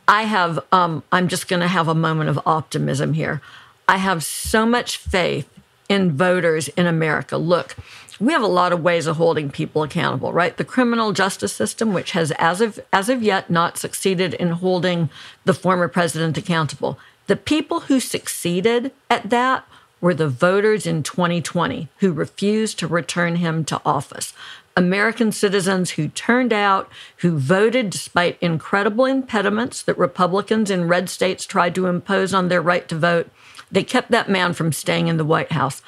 I 0.08 0.24
have, 0.24 0.60
um, 0.72 1.04
I'm 1.12 1.28
just 1.28 1.48
going 1.48 1.60
to 1.60 1.68
have 1.68 1.88
a 1.88 1.94
moment 1.94 2.32
of 2.32 2.40
optimism 2.46 3.13
here. 3.13 3.40
I 3.88 3.97
have 3.97 4.23
so 4.23 4.65
much 4.65 4.97
faith 4.97 5.50
in 5.88 6.12
voters 6.17 6.67
in 6.69 6.88
America. 6.88 7.38
Look, 7.38 7.76
we 8.19 8.34
have 8.34 8.41
a 8.41 8.47
lot 8.47 8.73
of 8.73 8.84
ways 8.84 9.08
of 9.08 9.17
holding 9.17 9.50
people 9.50 9.84
accountable, 9.84 10.34
right? 10.34 10.58
The 10.58 10.65
criminal 10.65 11.13
justice 11.13 11.54
system, 11.54 11.93
which 11.93 12.12
has 12.12 12.32
as 12.32 12.62
of 12.62 12.80
as 12.91 13.10
of 13.10 13.23
yet 13.23 13.50
not 13.50 13.78
succeeded 13.78 14.34
in 14.34 14.50
holding 14.50 15.10
the 15.45 15.54
former 15.54 15.88
president 15.88 16.38
accountable. 16.38 16.97
The 17.28 17.36
people 17.36 17.82
who 17.82 18.00
succeeded 18.00 18.91
at 19.10 19.30
that 19.30 19.65
were 20.02 20.13
the 20.13 20.30
voters 20.30 20.86
in 20.86 21.04
2020 21.04 21.89
who 21.97 22.12
refused 22.12 22.80
to 22.80 22.88
return 22.88 23.38
him 23.38 23.63
to 23.65 23.82
office. 23.86 24.34
American 24.76 25.32
citizens 25.32 25.91
who 25.91 26.08
turned 26.10 26.54
out, 26.54 26.88
who 27.17 27.39
voted 27.39 27.89
despite 27.89 28.38
incredible 28.41 29.06
impediments 29.06 29.82
that 29.82 29.97
Republicans 29.97 30.69
in 30.69 30.88
red 30.88 31.10
states 31.10 31.45
tried 31.45 31.73
to 31.73 31.88
impose 31.88 32.34
on 32.34 32.47
their 32.47 32.62
right 32.62 32.88
to 32.88 32.95
vote 32.95 33.30
they 33.71 33.84
kept 33.84 34.12
that 34.12 34.30
man 34.30 34.53
from 34.53 34.71
staying 34.71 35.08
in 35.08 35.17
the 35.17 35.25
White 35.25 35.51
House. 35.51 35.82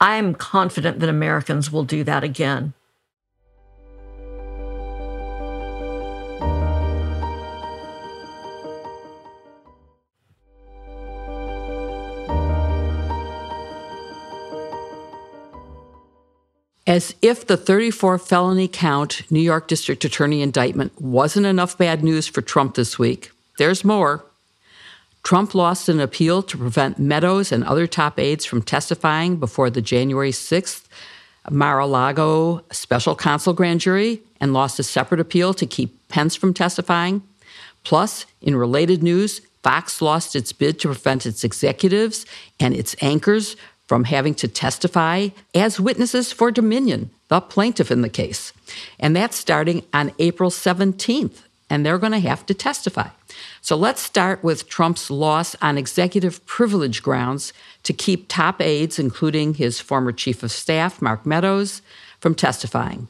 I 0.00 0.16
am 0.16 0.34
confident 0.34 1.00
that 1.00 1.08
Americans 1.08 1.72
will 1.72 1.84
do 1.84 2.04
that 2.04 2.22
again. 2.22 2.74
As 16.88 17.16
if 17.20 17.44
the 17.44 17.56
34 17.56 18.16
felony 18.18 18.68
count 18.68 19.22
New 19.28 19.40
York 19.40 19.66
District 19.66 20.04
Attorney 20.04 20.40
indictment 20.40 21.00
wasn't 21.00 21.46
enough 21.46 21.76
bad 21.76 22.04
news 22.04 22.28
for 22.28 22.42
Trump 22.42 22.76
this 22.76 22.96
week, 22.96 23.32
there's 23.58 23.84
more. 23.84 24.24
Trump 25.26 25.56
lost 25.56 25.88
an 25.88 25.98
appeal 25.98 26.40
to 26.40 26.56
prevent 26.56 27.00
Meadows 27.00 27.50
and 27.50 27.64
other 27.64 27.88
top 27.88 28.16
aides 28.16 28.44
from 28.44 28.62
testifying 28.62 29.38
before 29.38 29.68
the 29.70 29.82
January 29.82 30.30
6th 30.30 30.84
Mar 31.50 31.80
a 31.80 31.86
Lago 31.86 32.62
special 32.70 33.16
counsel 33.16 33.52
grand 33.52 33.80
jury 33.80 34.20
and 34.40 34.52
lost 34.52 34.78
a 34.78 34.84
separate 34.84 35.18
appeal 35.18 35.52
to 35.54 35.66
keep 35.66 35.98
Pence 36.06 36.36
from 36.36 36.54
testifying. 36.54 37.24
Plus, 37.82 38.24
in 38.40 38.54
related 38.54 39.02
news, 39.02 39.40
Fox 39.64 40.00
lost 40.00 40.36
its 40.36 40.52
bid 40.52 40.78
to 40.78 40.86
prevent 40.86 41.26
its 41.26 41.42
executives 41.42 42.24
and 42.60 42.72
its 42.72 42.94
anchors 43.00 43.56
from 43.88 44.04
having 44.04 44.34
to 44.36 44.46
testify 44.46 45.30
as 45.56 45.80
witnesses 45.80 46.30
for 46.30 46.52
Dominion, 46.52 47.10
the 47.26 47.40
plaintiff 47.40 47.90
in 47.90 48.02
the 48.02 48.08
case. 48.08 48.52
And 49.00 49.16
that's 49.16 49.36
starting 49.36 49.82
on 49.92 50.12
April 50.20 50.50
17th, 50.50 51.42
and 51.68 51.84
they're 51.84 51.98
going 51.98 52.12
to 52.12 52.20
have 52.20 52.46
to 52.46 52.54
testify. 52.54 53.08
So 53.60 53.76
let's 53.76 54.00
start 54.00 54.44
with 54.44 54.68
Trump's 54.68 55.10
loss 55.10 55.56
on 55.60 55.76
executive 55.76 56.44
privilege 56.46 57.02
grounds 57.02 57.52
to 57.82 57.92
keep 57.92 58.28
top 58.28 58.60
aides, 58.60 58.98
including 58.98 59.54
his 59.54 59.80
former 59.80 60.12
chief 60.12 60.42
of 60.42 60.52
staff, 60.52 61.02
Mark 61.02 61.26
Meadows, 61.26 61.82
from 62.20 62.34
testifying. 62.34 63.08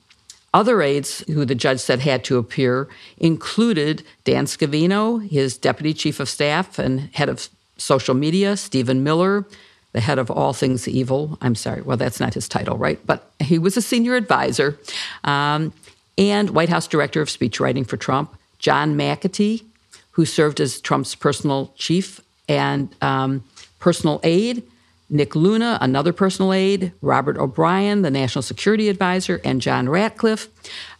Other 0.55 0.81
aides 0.81 1.23
who 1.27 1.45
the 1.45 1.55
judge 1.55 1.81
said 1.81 2.01
had 2.01 2.25
to 2.25 2.39
appear 2.39 2.89
included 3.19 4.03
Dan 4.25 4.47
Scavino, 4.47 5.29
his 5.29 5.59
deputy 5.59 5.93
chief 5.93 6.19
of 6.19 6.31
staff 6.31 6.79
and 6.79 7.11
head 7.15 7.29
of 7.29 7.51
social 7.77 8.15
media, 8.15 8.57
Stephen 8.57 9.05
Miller, 9.05 9.45
the 9.93 10.01
head 10.01 10.19
of 10.19 10.31
all 10.31 10.55
things 10.55 10.89
evil. 10.89 11.37
I'm 11.43 11.55
sorry, 11.55 11.83
well, 11.83 11.99
that's 11.99 12.21
not 12.21 12.35
his 12.35 12.49
title, 12.49 12.79
right? 12.79 12.99
But 13.07 13.31
he 13.39 13.59
was 13.59 13.77
a 13.77 13.83
senior 13.83 14.15
advisor, 14.15 14.79
um, 15.25 15.75
and 16.19 16.51
White 16.51 16.71
House 16.71 16.87
director 16.87 17.21
of 17.21 17.29
speechwriting 17.29 17.87
for 17.87 17.99
Trump, 17.99 18.35
John 18.59 18.97
McEntee, 18.97 19.65
who 20.13 20.25
served 20.25 20.61
as 20.61 20.81
Trump's 20.81 21.15
personal 21.15 21.73
chief 21.77 22.21
and 22.49 22.95
um, 23.03 23.45
personal 23.79 24.21
aide, 24.23 24.63
Nick 25.09 25.37
Luna, 25.37 25.79
another 25.81 26.13
personal 26.13 26.53
aide, 26.53 26.93
Robert 27.01 27.39
O'Brien, 27.39 28.03
the 28.03 28.11
national 28.11 28.43
security 28.43 28.89
advisor, 28.89 29.41
and 29.45 29.61
John 29.61 29.89
Ratcliffe, 29.89 30.49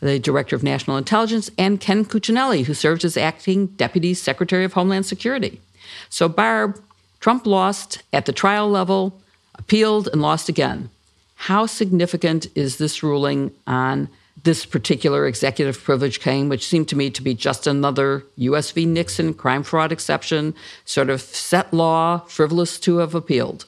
the 0.01 0.19
director 0.19 0.55
of 0.55 0.63
national 0.63 0.97
intelligence, 0.97 1.51
and 1.59 1.81
Ken 1.81 2.05
Cuccinelli, 2.05 2.65
who 2.67 2.75
served 2.75 3.05
as 3.05 3.17
acting 3.17 3.67
deputy 3.67 4.15
secretary 4.15 4.65
of 4.65 4.75
homeland 4.75 5.07
security. 5.07 5.61
So, 6.09 6.29
Barb, 6.29 6.81
Trump 7.19 7.47
lost 7.47 8.03
at 8.13 8.27
the 8.27 8.33
trial 8.33 8.71
level, 8.71 9.21
appealed, 9.57 10.09
and 10.13 10.23
lost 10.23 10.49
again. 10.49 10.91
How 11.35 11.67
significant 11.67 12.47
is 12.55 12.77
this 12.77 13.03
ruling 13.03 13.53
on 13.67 14.09
this 14.43 14.67
particular 14.67 15.27
executive 15.27 15.83
privilege 15.83 16.21
claim, 16.21 16.49
which 16.49 16.67
seemed 16.67 16.89
to 16.89 16.97
me 16.97 17.11
to 17.11 17.23
be 17.23 17.35
just 17.35 17.67
another 17.67 18.25
US 18.37 18.71
v. 18.71 18.87
Nixon 18.87 19.35
crime 19.35 19.63
fraud 19.63 19.93
exception, 19.93 20.55
sort 20.85 21.11
of 21.11 21.21
set 21.21 21.73
law, 21.73 22.19
frivolous 22.27 22.79
to 22.81 22.99
have 22.99 23.15
appealed. 23.15 23.65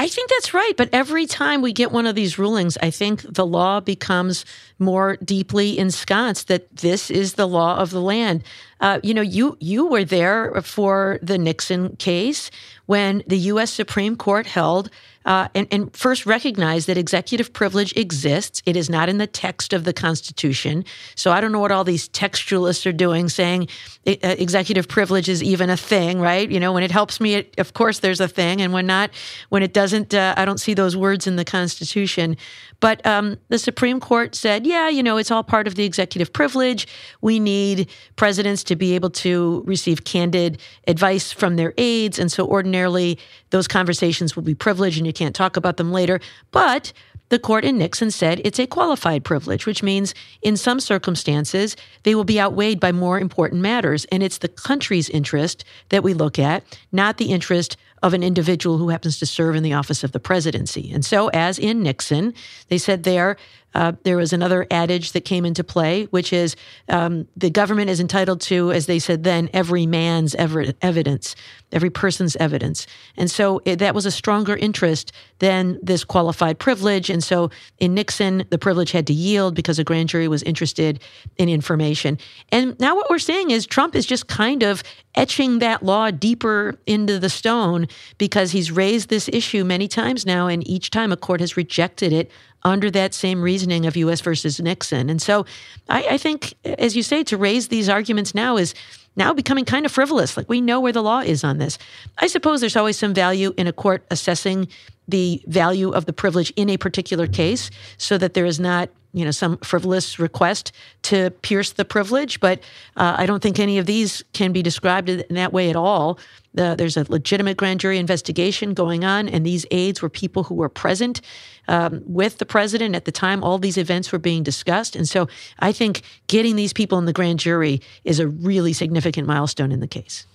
I 0.00 0.08
think 0.08 0.30
that's 0.30 0.54
right. 0.54 0.72
But 0.78 0.88
every 0.94 1.26
time 1.26 1.60
we 1.60 1.74
get 1.74 1.92
one 1.92 2.06
of 2.06 2.14
these 2.14 2.38
rulings, 2.38 2.78
I 2.80 2.90
think 2.90 3.20
the 3.20 3.44
law 3.44 3.80
becomes 3.80 4.46
more 4.78 5.16
deeply 5.16 5.78
ensconced 5.78 6.48
that 6.48 6.74
this 6.74 7.10
is 7.10 7.34
the 7.34 7.46
law 7.46 7.76
of 7.76 7.90
the 7.90 8.00
land. 8.00 8.42
Uh, 8.80 9.00
you 9.02 9.12
know, 9.12 9.20
you 9.20 9.58
you 9.60 9.86
were 9.86 10.04
there 10.04 10.62
for 10.62 11.18
the 11.22 11.36
Nixon 11.36 11.96
case 11.96 12.50
when 12.86 13.22
the 13.26 13.36
U.S. 13.52 13.70
Supreme 13.70 14.16
Court 14.16 14.46
held 14.46 14.88
uh, 15.24 15.48
and, 15.54 15.68
and, 15.70 15.94
first 15.94 16.24
recognize 16.24 16.86
that 16.86 16.96
executive 16.96 17.52
privilege 17.52 17.94
exists. 17.96 18.62
It 18.64 18.76
is 18.76 18.88
not 18.88 19.08
in 19.08 19.18
the 19.18 19.26
text 19.26 19.72
of 19.74 19.84
the 19.84 19.92
Constitution. 19.92 20.84
So 21.14 21.30
I 21.30 21.40
don't 21.40 21.52
know 21.52 21.58
what 21.60 21.72
all 21.72 21.84
these 21.84 22.08
textualists 22.08 22.86
are 22.86 22.92
doing, 22.92 23.28
saying 23.28 23.68
uh, 24.06 24.16
executive 24.22 24.88
privilege 24.88 25.28
is 25.28 25.42
even 25.42 25.68
a 25.68 25.76
thing, 25.76 26.20
right? 26.20 26.50
You 26.50 26.58
know, 26.58 26.72
when 26.72 26.82
it 26.82 26.90
helps 26.90 27.20
me, 27.20 27.34
it, 27.34 27.54
of 27.58 27.74
course, 27.74 27.98
there's 27.98 28.20
a 28.20 28.28
thing, 28.28 28.62
and 28.62 28.72
when 28.72 28.86
not, 28.86 29.10
when 29.50 29.62
it 29.62 29.74
doesn't, 29.74 30.14
uh, 30.14 30.34
I 30.38 30.46
don't 30.46 30.58
see 30.58 30.72
those 30.72 30.96
words 30.96 31.26
in 31.26 31.36
the 31.36 31.44
Constitution. 31.44 32.36
But 32.80 33.04
um, 33.06 33.36
the 33.48 33.58
Supreme 33.58 34.00
Court 34.00 34.34
said, 34.34 34.66
yeah, 34.66 34.88
you 34.88 35.02
know, 35.02 35.18
it's 35.18 35.30
all 35.30 35.44
part 35.44 35.66
of 35.66 35.74
the 35.74 35.84
executive 35.84 36.32
privilege. 36.32 36.88
We 37.20 37.38
need 37.38 37.90
presidents 38.16 38.64
to 38.64 38.76
be 38.76 38.94
able 38.94 39.10
to 39.10 39.62
receive 39.66 40.04
candid 40.04 40.60
advice 40.86 41.30
from 41.30 41.56
their 41.56 41.74
aides. 41.76 42.18
And 42.18 42.32
so 42.32 42.46
ordinarily, 42.46 43.18
those 43.50 43.68
conversations 43.68 44.34
will 44.34 44.44
be 44.44 44.54
privileged 44.54 44.98
and 44.98 45.06
you 45.10 45.14
can't 45.14 45.34
talk 45.34 45.56
about 45.56 45.76
them 45.76 45.90
later. 45.90 46.20
But 46.52 46.92
the 47.30 47.38
court 47.38 47.64
in 47.64 47.78
Nixon 47.78 48.10
said 48.10 48.40
it's 48.44 48.58
a 48.58 48.66
qualified 48.66 49.24
privilege, 49.24 49.66
which 49.66 49.82
means 49.82 50.14
in 50.42 50.56
some 50.56 50.80
circumstances, 50.80 51.76
they 52.02 52.14
will 52.14 52.24
be 52.24 52.40
outweighed 52.40 52.80
by 52.80 52.92
more 52.92 53.18
important 53.18 53.60
matters. 53.60 54.04
And 54.06 54.22
it's 54.22 54.38
the 54.38 54.48
country's 54.48 55.08
interest 55.08 55.64
that 55.88 56.02
we 56.02 56.12
look 56.12 56.38
at, 56.38 56.64
not 56.92 57.18
the 57.18 57.30
interest 57.32 57.76
of 58.02 58.14
an 58.14 58.22
individual 58.22 58.78
who 58.78 58.88
happens 58.88 59.18
to 59.18 59.26
serve 59.26 59.54
in 59.54 59.62
the 59.62 59.74
office 59.74 60.02
of 60.02 60.12
the 60.12 60.20
presidency. 60.20 60.90
And 60.92 61.04
so, 61.04 61.28
as 61.28 61.58
in 61.58 61.82
Nixon, 61.82 62.34
they 62.68 62.78
said 62.78 63.02
there 63.02 63.36
uh, 63.74 63.92
there 64.02 64.16
was 64.16 64.32
another 64.32 64.66
adage 64.70 65.12
that 65.12 65.24
came 65.24 65.44
into 65.44 65.62
play, 65.62 66.04
which 66.06 66.32
is 66.32 66.56
um, 66.88 67.28
the 67.36 67.50
government 67.50 67.90
is 67.90 68.00
entitled 68.00 68.40
to, 68.42 68.72
as 68.72 68.86
they 68.86 68.98
said 68.98 69.24
then, 69.24 69.48
every 69.52 69.86
man's 69.86 70.34
evidence, 70.34 71.36
every 71.72 71.90
person's 71.90 72.36
evidence. 72.36 72.86
And 73.16 73.30
so 73.30 73.60
it, 73.64 73.78
that 73.78 73.94
was 73.94 74.06
a 74.06 74.10
stronger 74.10 74.56
interest 74.56 75.12
than 75.38 75.78
this 75.82 76.04
qualified 76.04 76.58
privilege. 76.58 77.10
And 77.10 77.22
so 77.22 77.50
in 77.78 77.94
Nixon, 77.94 78.44
the 78.50 78.58
privilege 78.58 78.92
had 78.92 79.06
to 79.06 79.12
yield 79.12 79.54
because 79.54 79.78
a 79.78 79.84
grand 79.84 80.08
jury 80.08 80.28
was 80.28 80.42
interested 80.42 81.00
in 81.36 81.48
information. 81.48 82.18
And 82.50 82.78
now 82.80 82.96
what 82.96 83.08
we're 83.08 83.18
seeing 83.18 83.50
is 83.50 83.66
Trump 83.66 83.94
is 83.94 84.06
just 84.06 84.26
kind 84.26 84.62
of 84.62 84.82
etching 85.14 85.58
that 85.58 85.82
law 85.82 86.10
deeper 86.10 86.78
into 86.86 87.18
the 87.18 87.28
stone 87.28 87.86
because 88.18 88.52
he's 88.52 88.70
raised 88.70 89.08
this 89.08 89.28
issue 89.28 89.64
many 89.64 89.88
times 89.88 90.24
now, 90.24 90.46
and 90.46 90.66
each 90.68 90.90
time 90.90 91.12
a 91.12 91.16
court 91.16 91.40
has 91.40 91.56
rejected 91.56 92.12
it 92.12 92.30
under 92.62 92.90
that 92.90 93.14
same 93.14 93.42
reasoning 93.42 93.86
of 93.86 93.96
U.S. 93.96 94.20
versus 94.20 94.60
Nixon. 94.60 95.08
And 95.10 95.20
so 95.20 95.46
I, 95.88 96.04
I, 96.10 96.18
think, 96.18 96.54
as 96.64 96.94
you 96.96 97.02
say, 97.02 97.24
to 97.24 97.36
raise 97.36 97.68
these 97.68 97.88
arguments 97.88 98.34
now 98.34 98.56
is 98.56 98.74
now 99.16 99.32
becoming 99.32 99.64
kind 99.64 99.86
of 99.86 99.92
frivolous. 99.92 100.36
Like 100.36 100.48
we 100.48 100.60
know 100.60 100.80
where 100.80 100.92
the 100.92 101.02
law 101.02 101.20
is 101.20 101.42
on 101.44 101.58
this. 101.58 101.78
I 102.18 102.26
suppose 102.26 102.60
there's 102.60 102.76
always 102.76 102.98
some 102.98 103.14
value 103.14 103.52
in 103.56 103.66
a 103.66 103.72
court 103.72 104.04
assessing 104.10 104.68
the 105.08 105.42
value 105.46 105.90
of 105.90 106.06
the 106.06 106.12
privilege 106.12 106.52
in 106.56 106.70
a 106.70 106.76
particular 106.76 107.26
case 107.26 107.70
so 107.98 108.16
that 108.18 108.34
there 108.34 108.46
is 108.46 108.60
not 108.60 108.90
you 109.12 109.24
know 109.24 109.30
some 109.30 109.56
frivolous 109.58 110.18
request 110.18 110.72
to 111.02 111.30
pierce 111.42 111.72
the 111.72 111.84
privilege 111.84 112.40
but 112.40 112.60
uh, 112.96 113.14
i 113.18 113.26
don't 113.26 113.42
think 113.42 113.58
any 113.58 113.78
of 113.78 113.86
these 113.86 114.22
can 114.32 114.52
be 114.52 114.62
described 114.62 115.08
in 115.08 115.34
that 115.34 115.52
way 115.52 115.70
at 115.70 115.76
all. 115.76 116.18
Uh, 116.58 116.74
there's 116.74 116.96
a 116.96 117.04
legitimate 117.08 117.56
grand 117.56 117.78
jury 117.78 117.98
investigation 117.98 118.74
going 118.74 119.04
on 119.04 119.28
and 119.28 119.46
these 119.46 119.64
aides 119.70 120.02
were 120.02 120.08
people 120.08 120.42
who 120.44 120.54
were 120.54 120.68
present 120.68 121.20
um, 121.68 122.02
with 122.04 122.38
the 122.38 122.46
president 122.46 122.96
at 122.96 123.04
the 123.04 123.12
time 123.12 123.44
all 123.44 123.58
these 123.58 123.78
events 123.78 124.10
were 124.10 124.18
being 124.18 124.42
discussed. 124.42 124.96
And 124.96 125.08
so 125.08 125.28
i 125.60 125.72
think 125.72 126.02
getting 126.26 126.56
these 126.56 126.72
people 126.72 126.98
in 126.98 127.04
the 127.04 127.12
grand 127.12 127.38
jury 127.38 127.80
is 128.04 128.18
a 128.18 128.26
really 128.26 128.72
significant 128.72 129.26
milestone 129.28 129.72
in 129.72 129.80
the 129.80 129.86
case. 129.86 130.26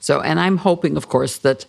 So 0.00 0.20
and 0.20 0.38
i'm 0.38 0.58
hoping 0.58 0.96
of 0.96 1.08
course 1.08 1.38
that 1.38 1.64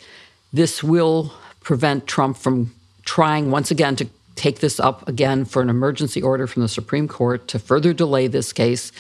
this 0.52 0.84
will 0.84 1.34
prevent 1.62 2.08
trump 2.08 2.38
from 2.38 2.74
trying 3.06 3.52
once 3.52 3.72
again 3.72 3.96
to 3.96 4.08
take 4.36 4.60
this 4.60 4.80
up 4.80 5.08
again 5.08 5.46
for 5.46 5.62
an 5.62 5.70
emergency 5.70 6.22
order 6.22 6.48
from 6.48 6.62
the 6.62 6.68
Supreme 6.68 7.08
Court 7.08 7.48
to 7.50 7.60
further 7.60 7.94
delay 7.94 8.28
this 8.28 8.54
case, 8.54 8.92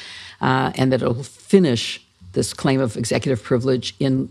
uh, 0.41 0.71
and 0.75 0.91
that 0.91 1.01
it'll 1.01 1.23
finish 1.23 2.03
this 2.33 2.53
claim 2.53 2.81
of 2.81 2.97
executive 2.97 3.43
privilege 3.43 3.95
in 3.99 4.29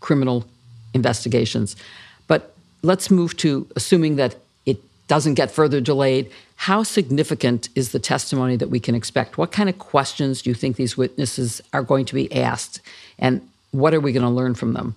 criminal 0.00 0.44
investigations. 0.94 1.76
But 2.26 2.54
let's 2.82 3.10
move 3.10 3.36
to 3.38 3.66
assuming 3.76 4.16
that 4.16 4.36
it 4.66 4.78
doesn't 5.08 5.34
get 5.34 5.50
further 5.50 5.80
delayed. 5.80 6.30
How 6.56 6.82
significant 6.82 7.68
is 7.74 7.92
the 7.92 7.98
testimony 7.98 8.56
that 8.56 8.68
we 8.68 8.80
can 8.80 8.94
expect? 8.94 9.38
What 9.38 9.52
kind 9.52 9.68
of 9.68 9.78
questions 9.78 10.42
do 10.42 10.50
you 10.50 10.54
think 10.54 10.76
these 10.76 10.96
witnesses 10.96 11.60
are 11.72 11.82
going 11.82 12.04
to 12.06 12.14
be 12.14 12.32
asked? 12.34 12.80
And 13.18 13.48
what 13.70 13.94
are 13.94 14.00
we 14.00 14.12
going 14.12 14.24
to 14.24 14.28
learn 14.28 14.54
from 14.54 14.74
them? 14.74 14.94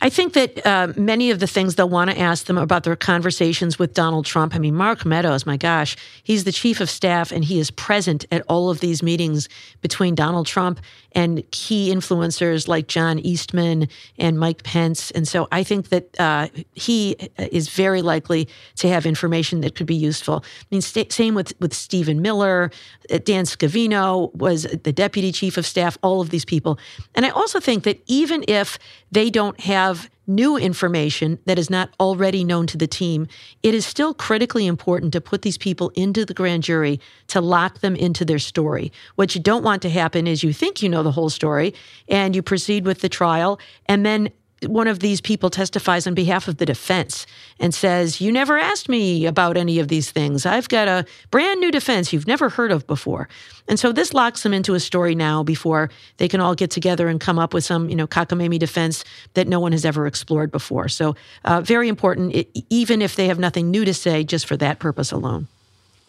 I 0.00 0.08
think 0.10 0.34
that 0.34 0.66
uh, 0.66 0.92
many 0.96 1.30
of 1.30 1.38
the 1.38 1.46
things 1.46 1.74
they'll 1.74 1.88
want 1.88 2.10
to 2.10 2.18
ask 2.18 2.46
them 2.46 2.58
about 2.58 2.84
their 2.84 2.96
conversations 2.96 3.78
with 3.78 3.94
Donald 3.94 4.26
Trump. 4.26 4.54
I 4.54 4.58
mean, 4.58 4.74
Mark 4.74 5.04
Meadows, 5.04 5.46
my 5.46 5.56
gosh, 5.56 5.96
he's 6.22 6.44
the 6.44 6.52
chief 6.52 6.80
of 6.80 6.90
staff 6.90 7.32
and 7.32 7.44
he 7.44 7.58
is 7.58 7.70
present 7.70 8.26
at 8.30 8.42
all 8.48 8.70
of 8.70 8.80
these 8.80 9.02
meetings 9.02 9.48
between 9.80 10.14
Donald 10.14 10.46
Trump 10.46 10.80
and 11.14 11.48
key 11.50 11.92
influencers 11.92 12.68
like 12.68 12.86
John 12.86 13.18
Eastman 13.18 13.88
and 14.18 14.38
Mike 14.38 14.62
Pence. 14.62 15.10
And 15.10 15.26
so 15.26 15.48
I 15.52 15.62
think 15.62 15.88
that 15.88 16.20
uh, 16.20 16.48
he 16.72 17.12
is 17.38 17.68
very 17.68 18.02
likely 18.02 18.48
to 18.76 18.88
have 18.88 19.06
information 19.06 19.60
that 19.60 19.74
could 19.74 19.86
be 19.86 19.94
useful. 19.94 20.44
I 20.44 20.64
mean, 20.70 20.80
st- 20.80 21.12
same 21.12 21.34
with, 21.34 21.52
with 21.60 21.74
Stephen 21.74 22.22
Miller, 22.22 22.70
uh, 23.10 23.18
Dan 23.18 23.44
Scavino 23.44 24.34
was 24.34 24.62
the 24.62 24.92
deputy 24.92 25.32
chief 25.32 25.56
of 25.56 25.66
staff, 25.66 25.98
all 26.02 26.20
of 26.20 26.30
these 26.30 26.44
people. 26.44 26.78
And 27.14 27.26
I 27.26 27.30
also 27.30 27.60
think 27.60 27.84
that 27.84 28.02
even 28.06 28.44
if 28.48 28.78
they 29.10 29.28
don't 29.28 29.60
have 29.62 30.10
new 30.26 30.56
information 30.56 31.38
that 31.46 31.58
is 31.58 31.70
not 31.70 31.90
already 32.00 32.42
known 32.42 32.66
to 32.66 32.76
the 32.76 32.86
team, 32.88 33.28
it 33.62 33.74
is 33.74 33.86
still 33.86 34.12
critically 34.12 34.66
important 34.66 35.12
to 35.12 35.20
put 35.20 35.42
these 35.42 35.56
people 35.56 35.90
into 35.94 36.24
the 36.24 36.34
grand 36.34 36.64
jury 36.64 36.98
to 37.28 37.40
lock 37.40 37.78
them 37.78 37.94
into 37.94 38.24
their 38.24 38.40
story. 38.40 38.90
What 39.14 39.36
you 39.36 39.40
don't 39.40 39.62
want 39.62 39.80
to 39.82 39.90
happen 39.90 40.26
is 40.26 40.42
you 40.42 40.52
think 40.52 40.82
you 40.82 40.88
know 40.88 41.04
the 41.04 41.12
whole 41.12 41.30
story 41.30 41.74
and 42.08 42.34
you 42.34 42.42
proceed 42.42 42.84
with 42.84 43.02
the 43.02 43.08
trial, 43.08 43.60
and 43.86 44.04
then 44.04 44.30
one 44.66 44.88
of 44.88 45.00
these 45.00 45.20
people 45.20 45.50
testifies 45.50 46.06
on 46.06 46.14
behalf 46.14 46.48
of 46.48 46.58
the 46.58 46.66
defense 46.66 47.26
and 47.58 47.74
says, 47.74 48.20
You 48.20 48.32
never 48.32 48.58
asked 48.58 48.88
me 48.88 49.26
about 49.26 49.56
any 49.56 49.78
of 49.78 49.88
these 49.88 50.10
things. 50.10 50.46
I've 50.46 50.68
got 50.68 50.88
a 50.88 51.04
brand 51.30 51.60
new 51.60 51.70
defense 51.70 52.12
you've 52.12 52.26
never 52.26 52.48
heard 52.48 52.70
of 52.70 52.86
before. 52.86 53.28
And 53.68 53.78
so 53.78 53.92
this 53.92 54.12
locks 54.12 54.42
them 54.42 54.52
into 54.52 54.74
a 54.74 54.80
story 54.80 55.14
now 55.14 55.42
before 55.42 55.90
they 56.16 56.28
can 56.28 56.40
all 56.40 56.54
get 56.54 56.70
together 56.70 57.08
and 57.08 57.20
come 57.20 57.38
up 57.38 57.54
with 57.54 57.64
some, 57.64 57.88
you 57.88 57.96
know, 57.96 58.06
cockamamie 58.06 58.58
defense 58.58 59.04
that 59.34 59.46
no 59.46 59.60
one 59.60 59.72
has 59.72 59.84
ever 59.84 60.06
explored 60.06 60.50
before. 60.50 60.88
So, 60.88 61.14
uh, 61.44 61.60
very 61.60 61.88
important, 61.88 62.46
even 62.70 63.00
if 63.02 63.16
they 63.16 63.28
have 63.28 63.38
nothing 63.38 63.70
new 63.70 63.84
to 63.84 63.94
say, 63.94 64.24
just 64.24 64.46
for 64.46 64.56
that 64.56 64.78
purpose 64.78 65.12
alone. 65.12 65.46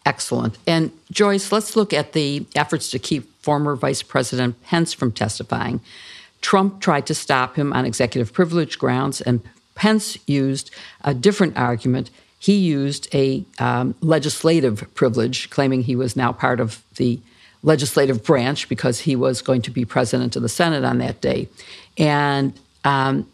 Excellent. 0.05 0.57
And 0.67 0.91
Joyce, 1.11 1.51
let's 1.51 1.75
look 1.75 1.93
at 1.93 2.13
the 2.13 2.45
efforts 2.55 2.89
to 2.91 2.99
keep 2.99 3.29
former 3.41 3.75
Vice 3.75 4.03
President 4.03 4.61
Pence 4.63 4.93
from 4.93 5.11
testifying. 5.11 5.79
Trump 6.43 6.82
tried 6.82 7.08
to 7.08 7.15
stop 7.15 7.56
him 7.56 7.73
on 7.73 7.86
executive 7.86 8.34
privilege 8.34 8.77
grounds, 8.77 9.21
and 9.21 9.41
Pence 9.73 10.17
used 10.27 10.69
a 11.03 11.13
different 11.13 11.58
argument. 11.58 12.12
He 12.38 12.58
used 12.58 13.08
a 13.15 13.45
um, 13.58 13.95
legislative 14.01 14.93
privilege, 14.93 15.49
claiming 15.49 15.82
he 15.82 15.95
was 15.95 16.15
now 16.15 16.34
part 16.34 16.60
of 16.60 16.84
the 16.97 17.19
legislative 17.63 18.23
branch 18.23 18.67
because 18.67 18.99
he 18.99 19.15
was 19.15 19.41
going 19.41 19.62
to 19.62 19.71
be 19.71 19.86
president 19.86 20.36
of 20.36 20.41
the 20.41 20.49
Senate 20.49 20.84
on 20.84 20.97
that 20.97 21.21
day. 21.21 21.47
And 21.97 22.53
um, 22.84 23.25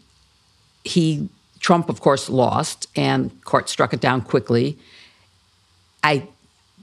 he, 0.84 1.28
Trump, 1.58 1.88
of 1.88 2.00
course, 2.00 2.30
lost, 2.30 2.86
and 2.94 3.44
court 3.44 3.68
struck 3.68 3.92
it 3.92 4.00
down 4.00 4.22
quickly. 4.22 4.78
I 6.04 6.28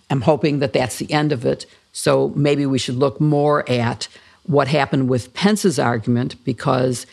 am 0.09 0.21
hoping 0.21 0.59
that 0.59 0.73
that's 0.73 0.97
the 0.97 1.11
end 1.11 1.31
of 1.31 1.45
it. 1.45 1.65
So 1.93 2.33
maybe 2.35 2.65
we 2.65 2.77
should 2.77 2.95
look 2.95 3.21
more 3.21 3.67
at 3.69 4.09
what 4.47 4.67
happened 4.67 5.09
with 5.09 5.33
Pence's 5.33 5.77
argument 5.77 6.43
because 6.43 7.05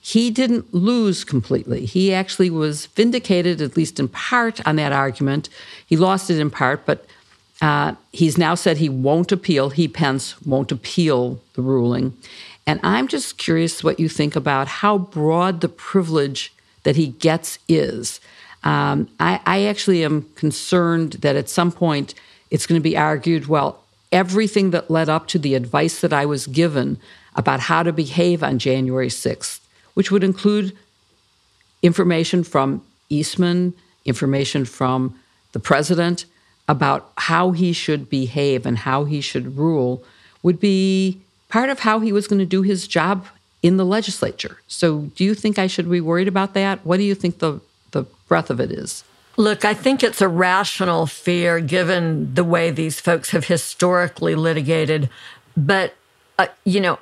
he 0.00 0.30
didn't 0.30 0.74
lose 0.74 1.24
completely. 1.24 1.84
He 1.86 2.12
actually 2.12 2.50
was 2.50 2.86
vindicated, 2.86 3.60
at 3.60 3.76
least 3.76 4.00
in 4.00 4.08
part, 4.08 4.64
on 4.66 4.76
that 4.76 4.92
argument. 4.92 5.48
He 5.86 5.96
lost 5.96 6.28
it 6.28 6.38
in 6.38 6.50
part, 6.50 6.84
but 6.84 7.06
uh, 7.60 7.94
he's 8.12 8.36
now 8.36 8.56
said 8.56 8.78
he 8.78 8.88
won't 8.88 9.30
appeal. 9.30 9.70
He, 9.70 9.86
Pence, 9.86 10.40
won't 10.42 10.72
appeal 10.72 11.40
the 11.54 11.62
ruling. 11.62 12.16
And 12.66 12.80
I'm 12.82 13.08
just 13.08 13.38
curious 13.38 13.84
what 13.84 14.00
you 14.00 14.08
think 14.08 14.34
about 14.34 14.66
how 14.66 14.98
broad 14.98 15.60
the 15.60 15.68
privilege 15.68 16.52
that 16.82 16.96
he 16.96 17.08
gets 17.08 17.58
is. 17.68 18.20
Um, 18.64 19.08
I, 19.18 19.40
I 19.46 19.64
actually 19.64 20.04
am 20.04 20.22
concerned 20.34 21.14
that 21.14 21.36
at 21.36 21.48
some 21.48 21.72
point 21.72 22.14
it's 22.50 22.66
going 22.66 22.80
to 22.80 22.82
be 22.82 22.96
argued 22.96 23.46
well, 23.46 23.81
everything 24.12 24.70
that 24.70 24.90
led 24.90 25.08
up 25.08 25.26
to 25.28 25.38
the 25.38 25.54
advice 25.54 26.00
that 26.00 26.12
I 26.12 26.26
was 26.26 26.46
given 26.46 26.98
about 27.34 27.60
how 27.60 27.82
to 27.82 27.92
behave 27.92 28.42
on 28.42 28.58
January 28.58 29.08
6th, 29.08 29.60
which 29.94 30.10
would 30.10 30.22
include 30.22 30.76
information 31.82 32.44
from 32.44 32.84
Eastman, 33.08 33.74
information 34.04 34.64
from 34.64 35.18
the 35.52 35.60
president 35.60 36.26
about 36.68 37.10
how 37.16 37.50
he 37.50 37.72
should 37.72 38.08
behave 38.08 38.64
and 38.66 38.78
how 38.78 39.04
he 39.04 39.20
should 39.20 39.56
rule, 39.56 40.04
would 40.42 40.60
be 40.60 41.20
part 41.48 41.70
of 41.70 41.80
how 41.80 42.00
he 42.00 42.12
was 42.12 42.26
going 42.28 42.38
to 42.38 42.46
do 42.46 42.62
his 42.62 42.86
job 42.86 43.26
in 43.62 43.76
the 43.76 43.84
legislature. 43.84 44.58
So, 44.68 45.10
do 45.16 45.24
you 45.24 45.34
think 45.34 45.58
I 45.58 45.66
should 45.66 45.90
be 45.90 46.00
worried 46.00 46.28
about 46.28 46.54
that? 46.54 46.84
What 46.84 46.96
do 46.96 47.04
you 47.04 47.14
think 47.14 47.38
the, 47.38 47.60
the 47.92 48.04
breadth 48.28 48.50
of 48.50 48.60
it 48.60 48.72
is? 48.72 49.04
Look, 49.42 49.64
I 49.64 49.74
think 49.74 50.04
it's 50.04 50.20
a 50.20 50.28
rational 50.28 51.08
fear 51.08 51.58
given 51.58 52.32
the 52.32 52.44
way 52.44 52.70
these 52.70 53.00
folks 53.00 53.30
have 53.30 53.46
historically 53.46 54.36
litigated. 54.36 55.10
But, 55.56 55.94
uh, 56.38 56.46
you 56.62 56.80
know, 56.80 57.00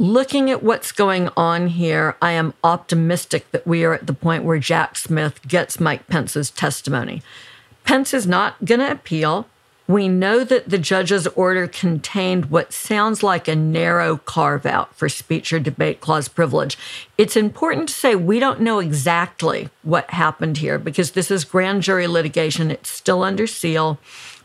looking 0.00 0.50
at 0.50 0.64
what's 0.64 0.90
going 0.90 1.28
on 1.36 1.68
here, 1.68 2.16
I 2.20 2.32
am 2.32 2.54
optimistic 2.64 3.48
that 3.52 3.68
we 3.68 3.84
are 3.84 3.94
at 3.94 4.08
the 4.08 4.12
point 4.12 4.42
where 4.42 4.58
Jack 4.58 4.96
Smith 4.96 5.46
gets 5.46 5.78
Mike 5.78 6.08
Pence's 6.08 6.50
testimony. 6.50 7.22
Pence 7.84 8.12
is 8.12 8.26
not 8.26 8.64
going 8.64 8.80
to 8.80 8.90
appeal. 8.90 9.46
We 9.86 10.08
know 10.08 10.44
that 10.44 10.70
the 10.70 10.78
judge's 10.78 11.26
order 11.28 11.68
contained 11.68 12.46
what 12.46 12.72
sounds 12.72 13.22
like 13.22 13.48
a 13.48 13.54
narrow 13.54 14.16
carve 14.16 14.64
out 14.64 14.94
for 14.94 15.10
speech 15.10 15.52
or 15.52 15.60
debate 15.60 16.00
clause 16.00 16.26
privilege. 16.26 16.78
It's 17.18 17.36
important 17.36 17.90
to 17.90 17.94
say 17.94 18.14
we 18.14 18.38
don't 18.38 18.60
know 18.60 18.78
exactly 18.78 19.68
what 19.82 20.10
happened 20.10 20.58
here 20.58 20.78
because 20.78 21.10
this 21.10 21.30
is 21.30 21.44
grand 21.44 21.82
jury 21.82 22.06
litigation. 22.06 22.70
It's 22.70 22.88
still 22.88 23.22
under 23.22 23.46
seal, 23.46 23.98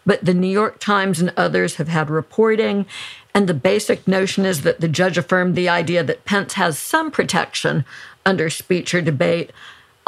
but 0.05 0.25
the 0.25 0.33
New 0.33 0.47
York 0.47 0.77
Times 0.79 1.21
and 1.21 1.31
others 1.37 1.75
have 1.75 1.87
had 1.87 2.09
reporting. 2.09 2.85
And 3.33 3.47
the 3.47 3.53
basic 3.53 4.07
notion 4.09 4.45
is 4.45 4.63
that 4.63 4.81
the 4.81 4.89
judge 4.89 5.17
affirmed 5.17 5.55
the 5.55 5.69
idea 5.69 6.03
that 6.03 6.25
Pence 6.25 6.55
has 6.55 6.77
some 6.77 7.11
protection 7.11 7.85
under 8.25 8.49
speech 8.49 8.93
or 8.93 9.01
debate. 9.01 9.51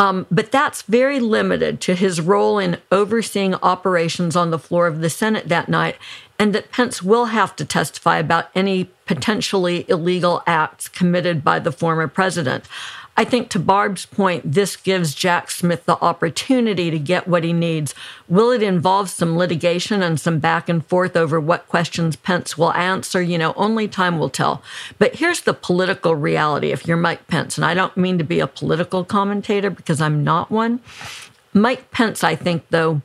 Um, 0.02 0.26
but 0.32 0.52
that's 0.52 0.82
very 0.82 1.20
limited 1.20 1.80
to 1.82 1.93
his 1.93 2.20
role 2.20 2.58
in 2.58 2.80
overseeing 2.91 3.54
operations 3.54 4.36
on 4.36 4.49
the 4.49 4.58
floor 4.58 4.88
of 4.88 4.99
the 4.99 5.12
Senate 5.12 5.47
that 5.49 5.70
night, 5.70 5.95
and 6.39 6.56
that 6.56 6.72
Pence 6.72 7.04
will 7.04 7.26
have 7.26 7.56
to 7.58 7.66
testify 7.66 8.18
about 8.18 8.49
any 8.56 8.86
potentially 9.06 9.86
illegal 9.88 10.41
acts 10.47 10.88
committed 10.88 11.43
by 11.43 11.60
the 11.60 11.72
former 11.72 12.08
president. 12.08 12.66
I 13.18 13.26
think 13.26 13.49
to 13.49 13.59
Barb's 13.59 14.05
point, 14.05 14.53
this 14.53 14.76
gives 14.76 15.14
Jack 15.14 15.51
Smith 15.51 15.86
the 15.86 16.01
opportunity 16.01 16.89
to 16.89 16.97
get 16.97 17.28
what 17.28 17.43
he 17.43 17.53
needs. 17.53 17.93
Will 18.30 18.51
it 18.51 18.64
involve 18.64 19.09
some 19.09 19.38
litigation 19.38 20.01
and 20.01 20.20
some 20.20 20.39
back 20.39 20.70
and 20.70 20.86
forth 20.86 21.16
over 21.16 21.39
what 21.39 21.68
questions 21.68 22.16
Pence 22.16 22.57
will 22.57 22.74
answer? 22.74 23.22
You 23.22 23.38
know, 23.38 23.53
only 23.57 23.88
time 23.88 24.18
will 24.18 24.30
tell. 24.30 24.64
But 24.97 25.16
here's 25.16 25.41
the 25.41 25.53
political 25.53 26.16
reality 26.16 26.72
if 26.72 26.88
you're 26.88 26.97
Mike 26.97 27.28
Pence, 27.28 27.57
and 27.57 27.66
I 27.66 27.74
don't 27.74 27.97
mean 27.97 28.18
to 28.18 28.24
be 28.24 28.39
a 28.39 28.47
political 28.47 29.03
commentator 29.03 29.70
because 29.70 30.01
I'm 30.01 30.24
not 30.24 30.49
one. 30.49 30.80
Mike 31.53 31.91
Pence, 31.91 32.24
I 32.24 32.36
think, 32.36 32.66
though, 32.70 33.01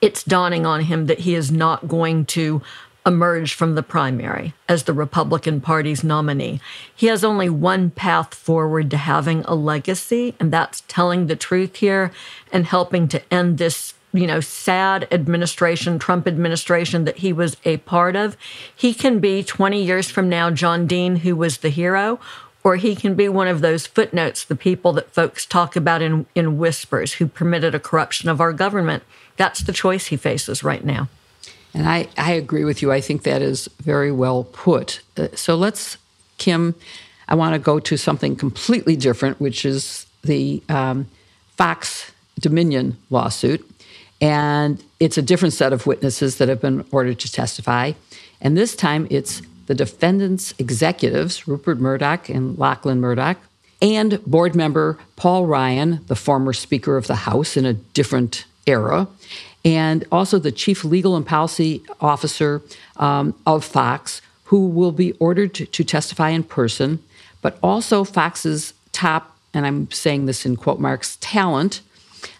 it's 0.00 0.24
dawning 0.24 0.64
on 0.64 0.80
him 0.82 1.06
that 1.06 1.20
he 1.20 1.34
is 1.34 1.50
not 1.50 1.88
going 1.88 2.24
to 2.26 2.62
emerge 3.10 3.52
from 3.52 3.74
the 3.74 3.82
primary 3.82 4.54
as 4.68 4.84
the 4.84 4.92
Republican 4.92 5.60
Party's 5.60 6.04
nominee. 6.04 6.60
He 6.94 7.08
has 7.08 7.24
only 7.24 7.50
one 7.50 7.90
path 7.90 8.34
forward 8.34 8.90
to 8.92 8.96
having 8.96 9.42
a 9.44 9.54
legacy, 9.54 10.34
and 10.38 10.52
that's 10.52 10.84
telling 10.86 11.26
the 11.26 11.36
truth 11.36 11.76
here 11.76 12.12
and 12.52 12.64
helping 12.64 13.08
to 13.08 13.22
end 13.32 13.58
this 13.58 13.94
you 14.12 14.26
know, 14.26 14.40
sad 14.40 15.06
administration, 15.12 15.98
Trump 15.98 16.26
administration 16.26 17.04
that 17.04 17.18
he 17.18 17.32
was 17.32 17.56
a 17.64 17.76
part 17.78 18.16
of. 18.16 18.36
He 18.74 18.92
can 18.92 19.20
be 19.20 19.42
20 19.44 19.82
years 19.82 20.10
from 20.10 20.28
now 20.28 20.50
John 20.50 20.86
Dean, 20.86 21.16
who 21.16 21.36
was 21.36 21.58
the 21.58 21.68
hero, 21.68 22.18
or 22.64 22.76
he 22.76 22.96
can 22.96 23.14
be 23.14 23.28
one 23.28 23.46
of 23.46 23.60
those 23.60 23.86
footnotes, 23.86 24.44
the 24.44 24.56
people 24.56 24.92
that 24.94 25.14
folks 25.14 25.46
talk 25.46 25.76
about 25.76 26.02
in, 26.02 26.26
in 26.34 26.58
whispers 26.58 27.14
who 27.14 27.26
permitted 27.26 27.74
a 27.74 27.80
corruption 27.80 28.28
of 28.28 28.40
our 28.40 28.52
government. 28.52 29.04
That's 29.36 29.60
the 29.60 29.72
choice 29.72 30.06
he 30.06 30.16
faces 30.16 30.64
right 30.64 30.84
now. 30.84 31.08
And 31.74 31.88
I, 31.88 32.08
I 32.18 32.32
agree 32.32 32.64
with 32.64 32.82
you. 32.82 32.92
I 32.92 33.00
think 33.00 33.22
that 33.22 33.42
is 33.42 33.68
very 33.80 34.10
well 34.10 34.44
put. 34.44 35.00
Uh, 35.16 35.28
so 35.34 35.54
let's, 35.54 35.96
Kim, 36.38 36.74
I 37.28 37.34
want 37.34 37.54
to 37.54 37.58
go 37.58 37.78
to 37.78 37.96
something 37.96 38.34
completely 38.36 38.96
different, 38.96 39.40
which 39.40 39.64
is 39.64 40.06
the 40.22 40.62
um, 40.68 41.06
Fox 41.56 42.10
Dominion 42.38 42.96
lawsuit. 43.10 43.68
And 44.20 44.82
it's 44.98 45.16
a 45.16 45.22
different 45.22 45.54
set 45.54 45.72
of 45.72 45.86
witnesses 45.86 46.36
that 46.36 46.48
have 46.48 46.60
been 46.60 46.84
ordered 46.90 47.20
to 47.20 47.32
testify. 47.32 47.92
And 48.40 48.56
this 48.56 48.74
time 48.74 49.06
it's 49.10 49.42
the 49.66 49.74
defendants' 49.74 50.52
executives, 50.58 51.46
Rupert 51.46 51.78
Murdoch 51.78 52.28
and 52.28 52.58
Lachlan 52.58 53.00
Murdoch, 53.00 53.38
and 53.80 54.22
board 54.24 54.54
member 54.54 54.98
Paul 55.16 55.46
Ryan, 55.46 56.04
the 56.06 56.16
former 56.16 56.52
Speaker 56.52 56.96
of 56.96 57.06
the 57.06 57.14
House 57.14 57.56
in 57.56 57.64
a 57.64 57.74
different 57.74 58.44
era, 58.66 59.06
and 59.64 60.04
also 60.10 60.38
the 60.38 60.52
chief 60.52 60.84
legal 60.84 61.16
and 61.16 61.26
policy 61.26 61.82
officer 62.00 62.62
um, 62.96 63.34
of 63.46 63.64
Fox, 63.64 64.22
who 64.44 64.68
will 64.68 64.92
be 64.92 65.12
ordered 65.12 65.54
to, 65.54 65.66
to 65.66 65.84
testify 65.84 66.30
in 66.30 66.42
person, 66.42 67.02
but 67.42 67.58
also 67.62 68.04
Fox's 68.04 68.74
top, 68.92 69.36
and 69.54 69.66
I'm 69.66 69.90
saying 69.90 70.26
this 70.26 70.46
in 70.46 70.56
quote 70.56 70.80
marks, 70.80 71.16
talent, 71.20 71.80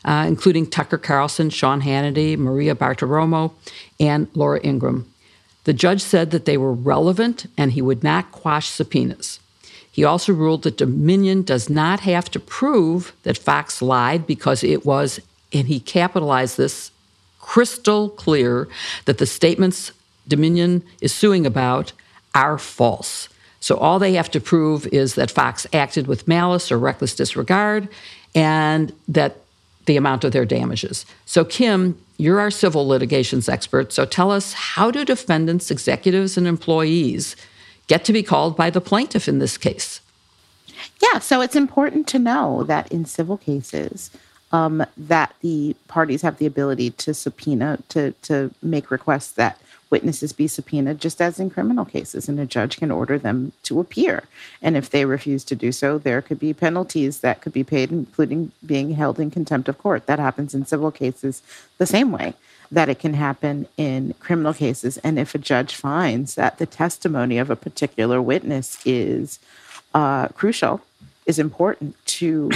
uh, 0.04 0.24
including 0.26 0.66
Tucker 0.66 0.98
Carlson, 0.98 1.50
Sean 1.50 1.82
Hannity, 1.82 2.36
Maria 2.36 2.74
Bartiromo, 2.74 3.52
and 3.98 4.28
Laura 4.34 4.60
Ingraham. 4.64 5.10
The 5.64 5.72
judge 5.72 6.02
said 6.02 6.30
that 6.30 6.46
they 6.46 6.56
were 6.56 6.72
relevant 6.72 7.46
and 7.56 7.72
he 7.72 7.82
would 7.82 8.02
not 8.02 8.32
quash 8.32 8.68
subpoenas. 8.68 9.40
He 9.92 10.04
also 10.04 10.32
ruled 10.32 10.62
that 10.62 10.78
Dominion 10.78 11.42
does 11.42 11.68
not 11.68 12.00
have 12.00 12.30
to 12.30 12.40
prove 12.40 13.12
that 13.24 13.36
Fox 13.36 13.82
lied 13.82 14.26
because 14.26 14.64
it 14.64 14.86
was, 14.86 15.20
and 15.52 15.68
he 15.68 15.80
capitalized 15.80 16.56
this 16.56 16.90
crystal 17.50 18.10
clear 18.10 18.68
that 19.06 19.18
the 19.18 19.26
statements 19.26 19.90
Dominion 20.28 20.84
is 21.00 21.12
suing 21.12 21.44
about 21.44 21.92
are 22.32 22.58
false. 22.58 23.28
So 23.58 23.76
all 23.76 23.98
they 23.98 24.12
have 24.12 24.30
to 24.30 24.40
prove 24.40 24.86
is 24.92 25.16
that 25.16 25.32
Fox 25.32 25.66
acted 25.72 26.06
with 26.06 26.28
malice 26.28 26.70
or 26.70 26.78
reckless 26.78 27.12
disregard 27.12 27.88
and 28.36 28.92
that 29.08 29.38
the 29.86 29.96
amount 29.96 30.22
of 30.22 30.30
their 30.30 30.44
damages. 30.44 31.04
So, 31.26 31.44
Kim, 31.44 31.98
you're 32.18 32.38
our 32.38 32.52
civil 32.52 32.86
litigations 32.86 33.48
expert. 33.48 33.92
So 33.92 34.04
tell 34.04 34.30
us 34.30 34.52
how 34.52 34.92
do 34.92 35.04
defendants, 35.04 35.72
executives, 35.72 36.38
and 36.38 36.46
employees 36.46 37.34
get 37.88 38.04
to 38.04 38.12
be 38.12 38.22
called 38.22 38.56
by 38.56 38.70
the 38.70 38.80
plaintiff 38.80 39.26
in 39.26 39.40
this 39.40 39.58
case? 39.58 40.00
Yeah, 41.02 41.18
so 41.18 41.40
it's 41.40 41.56
important 41.56 42.06
to 42.08 42.20
know 42.20 42.62
that 42.62 42.92
in 42.92 43.06
civil 43.06 43.38
cases, 43.38 44.12
um, 44.52 44.84
that 44.96 45.34
the 45.40 45.76
parties 45.88 46.22
have 46.22 46.38
the 46.38 46.46
ability 46.46 46.90
to 46.90 47.14
subpoena, 47.14 47.78
to, 47.88 48.12
to 48.22 48.52
make 48.62 48.90
requests 48.90 49.32
that 49.32 49.60
witnesses 49.90 50.32
be 50.32 50.46
subpoenaed, 50.46 51.00
just 51.00 51.20
as 51.20 51.40
in 51.40 51.50
criminal 51.50 51.84
cases, 51.84 52.28
and 52.28 52.38
a 52.38 52.46
judge 52.46 52.76
can 52.76 52.90
order 52.90 53.18
them 53.18 53.52
to 53.64 53.80
appear. 53.80 54.22
And 54.62 54.76
if 54.76 54.88
they 54.88 55.04
refuse 55.04 55.44
to 55.44 55.56
do 55.56 55.72
so, 55.72 55.98
there 55.98 56.22
could 56.22 56.38
be 56.38 56.54
penalties 56.54 57.20
that 57.20 57.40
could 57.40 57.52
be 57.52 57.64
paid, 57.64 57.90
including 57.90 58.52
being 58.64 58.92
held 58.94 59.18
in 59.18 59.30
contempt 59.30 59.68
of 59.68 59.78
court. 59.78 60.06
That 60.06 60.20
happens 60.20 60.54
in 60.54 60.64
civil 60.64 60.92
cases 60.92 61.42
the 61.78 61.86
same 61.86 62.12
way 62.12 62.34
that 62.70 62.88
it 62.88 63.00
can 63.00 63.14
happen 63.14 63.66
in 63.76 64.14
criminal 64.20 64.54
cases. 64.54 64.96
And 64.98 65.18
if 65.18 65.34
a 65.34 65.38
judge 65.38 65.74
finds 65.74 66.36
that 66.36 66.58
the 66.58 66.66
testimony 66.66 67.36
of 67.38 67.50
a 67.50 67.56
particular 67.56 68.22
witness 68.22 68.78
is 68.86 69.40
uh, 69.92 70.28
crucial, 70.28 70.80
is 71.26 71.40
important 71.40 71.96
to 72.06 72.50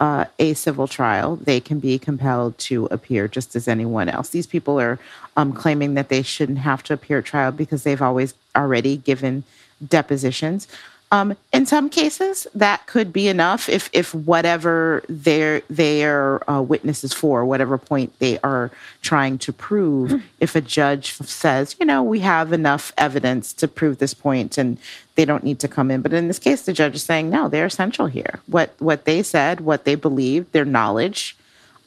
uh, 0.00 0.26
a 0.38 0.54
civil 0.54 0.86
trial, 0.86 1.36
they 1.36 1.60
can 1.60 1.80
be 1.80 1.98
compelled 1.98 2.56
to 2.58 2.86
appear 2.86 3.26
just 3.26 3.56
as 3.56 3.66
anyone 3.66 4.08
else. 4.08 4.28
These 4.28 4.46
people 4.46 4.80
are 4.80 4.98
um, 5.36 5.52
claiming 5.52 5.94
that 5.94 6.08
they 6.08 6.22
shouldn't 6.22 6.58
have 6.58 6.82
to 6.84 6.94
appear 6.94 7.18
at 7.18 7.24
trial 7.24 7.52
because 7.52 7.82
they've 7.82 8.00
always 8.02 8.34
already 8.54 8.96
given 8.96 9.44
depositions. 9.86 10.68
Um, 11.10 11.36
in 11.54 11.64
some 11.64 11.88
cases, 11.88 12.46
that 12.54 12.86
could 12.86 13.12
be 13.14 13.28
enough 13.28 13.68
if 13.68 13.88
if 13.94 14.14
whatever 14.14 15.02
their 15.08 15.62
their 15.70 16.48
uh, 16.50 16.60
witnesses 16.60 17.14
for, 17.14 17.46
whatever 17.46 17.78
point 17.78 18.12
they 18.18 18.38
are 18.40 18.70
trying 19.00 19.38
to 19.38 19.52
prove, 19.52 20.10
mm. 20.10 20.22
if 20.38 20.54
a 20.54 20.60
judge 20.60 21.14
says, 21.14 21.76
you 21.80 21.86
know, 21.86 22.02
we 22.02 22.20
have 22.20 22.52
enough 22.52 22.92
evidence 22.98 23.54
to 23.54 23.66
prove 23.66 23.98
this 23.98 24.12
point, 24.12 24.58
and 24.58 24.76
they 25.14 25.24
don't 25.24 25.44
need 25.44 25.58
to 25.60 25.68
come 25.68 25.90
in. 25.90 26.02
But 26.02 26.12
in 26.12 26.28
this 26.28 26.38
case, 26.38 26.62
the 26.62 26.74
judge 26.74 26.96
is 26.96 27.04
saying, 27.04 27.30
no, 27.30 27.48
they're 27.48 27.66
essential 27.66 28.06
here. 28.06 28.40
What 28.46 28.74
what 28.78 29.06
they 29.06 29.22
said, 29.22 29.60
what 29.60 29.84
they 29.84 29.94
believed, 29.94 30.52
their 30.52 30.66
knowledge 30.66 31.36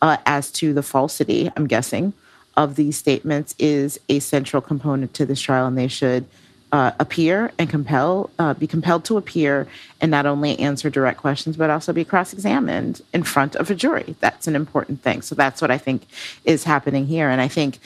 uh, 0.02 0.18
as 0.26 0.50
to 0.54 0.74
the 0.74 0.84
falsity, 0.84 1.52
I'm 1.56 1.68
guessing, 1.68 2.14
of 2.58 2.76
these 2.76 2.98
statements 2.98 3.54
is 3.60 4.00
a 4.10 4.18
central 4.20 4.64
component 4.64 5.14
to 5.14 5.28
this 5.28 5.42
trial, 5.42 5.68
and 5.68 5.78
they 5.78 5.88
should 5.88 6.26
uh, 6.72 6.92
appear 7.00 7.52
and 7.60 7.70
compel, 7.70 8.30
uh, 8.40 8.54
be 8.54 8.66
compelled 8.66 9.04
to 9.06 9.18
appear 9.18 9.68
and 10.00 10.10
not 10.10 10.26
only 10.26 10.58
answer 10.58 10.90
direct 10.90 11.20
questions, 11.20 11.58
but 11.58 11.70
also 11.70 11.92
be 11.92 12.06
cross 12.06 12.32
examined 12.32 13.02
in 13.14 13.24
front 13.24 13.56
of 13.56 13.70
a 13.70 13.76
jury. 13.76 14.16
That's 14.22 14.48
an 14.48 14.56
important 14.56 15.02
thing. 15.02 15.22
So 15.22 15.36
that's 15.36 15.62
what 15.62 15.70
I 15.70 15.78
think 15.78 16.04
is 16.46 16.64
happening 16.64 17.08
here. 17.08 17.30
And 17.30 17.42
I 17.42 17.48
think 17.50 17.80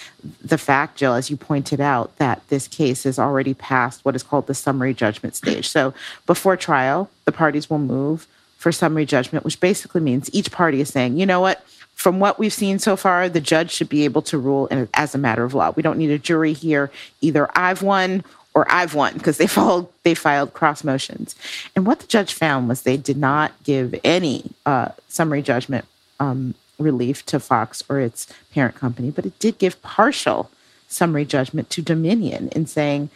the 0.44 0.58
fact, 0.58 0.98
Jill, 0.98 1.14
as 1.14 1.30
you 1.30 1.38
pointed 1.38 1.82
out, 1.82 2.16
that 2.18 2.48
this 2.50 2.68
case 2.68 3.06
is 3.06 3.18
already 3.18 3.54
past 3.54 4.06
what 4.06 4.16
is 4.16 4.24
called 4.24 4.48
the 4.48 4.54
summary 4.54 4.94
judgment 4.94 5.36
stage. 5.36 5.68
So 5.68 5.94
before 6.28 6.56
trial, 6.56 7.10
the 7.26 7.32
parties 7.32 7.70
will 7.70 7.80
move 7.80 8.28
for 8.58 8.72
summary 8.72 9.06
judgment, 9.06 9.46
which 9.46 9.60
basically 9.60 10.02
means 10.02 10.30
each 10.32 10.52
party 10.52 10.80
is 10.80 10.90
saying, 10.90 11.18
you 11.18 11.26
know 11.26 11.42
what? 11.42 11.66
From 11.96 12.20
what 12.20 12.38
we've 12.38 12.54
seen 12.54 12.78
so 12.78 12.96
far, 12.96 13.30
the 13.30 13.42
judge 13.42 13.72
should 13.72 13.90
be 13.90 14.04
able 14.04 14.22
to 14.24 14.38
rule 14.38 14.68
as 14.94 15.16
a 15.16 15.18
matter 15.18 15.44
of 15.44 15.54
law. 15.54 15.72
We 15.72 15.82
don't 15.82 15.98
need 15.98 16.12
a 16.12 16.20
jury 16.20 16.54
here. 16.54 16.92
Either 17.22 17.50
I've 17.58 17.82
won 17.82 18.24
or 18.56 18.66
I've 18.72 18.96
won 18.96 19.14
because 19.14 19.38
they 19.38 19.48
filed 19.48 19.92
they 20.04 20.16
filed 20.16 20.54
cross 20.54 20.84
motions. 20.84 21.36
And 21.76 21.86
what 21.86 22.00
the 22.00 22.08
judge 22.08 22.34
found 22.34 22.68
was 22.68 22.82
they 22.82 22.98
did 22.98 23.18
not 23.18 23.52
give 23.64 23.94
any 24.04 24.52
uh, 24.66 24.90
summary 25.08 25.42
judgment 25.42 25.86
um, 26.20 26.56
relief 26.80 27.26
to 27.28 27.40
Fox 27.40 27.84
or 27.90 28.00
its 28.00 28.28
parent 28.52 28.76
company, 28.76 29.12
but 29.12 29.26
it 29.26 29.38
did 29.40 29.58
give 29.58 29.82
partial 29.84 30.50
summary 30.88 31.26
judgment 31.26 31.70
to 31.70 31.82
Dominion 31.82 32.48
in 32.50 32.66
saying 32.66 33.10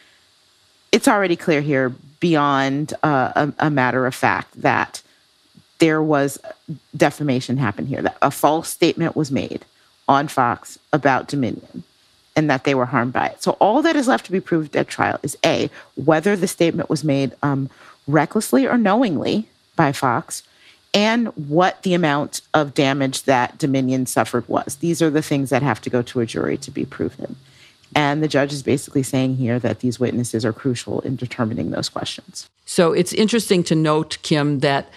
it's 0.92 1.08
already 1.08 1.36
clear 1.36 1.62
here 1.62 1.90
beyond 2.20 2.94
uh, 3.04 3.32
a, 3.36 3.68
a 3.68 3.70
matter 3.70 4.06
of 4.06 4.14
fact 4.14 4.62
that 4.62 5.02
there 5.78 6.04
was 6.04 6.38
defamation 6.98 7.56
happened 7.56 7.88
here, 7.88 8.02
that 8.02 8.18
a 8.22 8.32
false 8.32 8.68
statement 8.68 9.16
was 9.16 9.32
made 9.32 9.64
on 10.10 10.28
Fox 10.28 10.78
about 10.92 11.28
Dominion 11.28 11.84
and 12.40 12.50
that 12.50 12.64
they 12.64 12.74
were 12.74 12.86
harmed 12.86 13.12
by 13.12 13.28
it. 13.28 13.44
So 13.44 13.52
all 13.60 13.82
that 13.82 13.98
is 13.98 14.08
left 14.08 14.26
to 14.28 14.32
be 14.32 14.40
proved 14.40 14.74
at 14.78 14.88
trial 14.88 15.20
is 15.22 15.38
A, 15.46 15.70
whether 15.96 16.38
the 16.38 16.48
statement 16.48 16.90
was 16.90 17.04
made 17.04 17.36
um, 17.44 17.70
recklessly 18.08 18.66
or 18.66 18.78
knowingly 18.78 19.50
by 19.76 19.92
Fox, 19.92 20.44
and 20.94 21.28
what 21.36 21.84
the 21.84 21.94
amount 21.94 22.40
of 22.54 22.74
damage 22.74 23.24
that 23.24 23.58
Dominion 23.58 24.06
suffered 24.06 24.48
was. 24.48 24.78
These 24.78 25.02
are 25.02 25.10
the 25.10 25.22
things 25.22 25.50
that 25.50 25.62
have 25.62 25.82
to 25.82 25.90
go 25.90 26.02
to 26.02 26.22
a 26.22 26.26
jury 26.26 26.56
to 26.60 26.72
be 26.72 26.86
proven. 26.86 27.36
And 27.94 28.24
the 28.24 28.30
judge 28.30 28.54
is 28.54 28.64
basically 28.64 29.04
saying 29.04 29.36
here 29.36 29.60
that 29.60 29.82
these 29.82 30.00
witnesses 30.00 30.46
are 30.46 30.54
crucial 30.54 31.02
in 31.02 31.18
determining 31.18 31.72
those 31.72 31.90
questions. 31.90 32.50
So 32.66 32.94
it's 32.94 33.12
interesting 33.12 33.64
to 33.66 33.76
note, 33.76 34.18
Kim, 34.22 34.60
that 34.60 34.90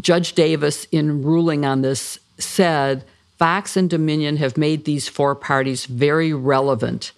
Judge 0.00 0.32
Davis, 0.32 0.88
in 0.90 1.22
ruling 1.22 1.64
on 1.64 1.82
this, 1.82 2.18
said 2.38 3.04
Fox 3.42 3.76
and 3.76 3.90
Dominion 3.90 4.36
have 4.36 4.56
made 4.56 4.84
these 4.84 5.08
four 5.08 5.34
parties 5.34 5.86
very 5.86 6.32
relevant. 6.32 7.10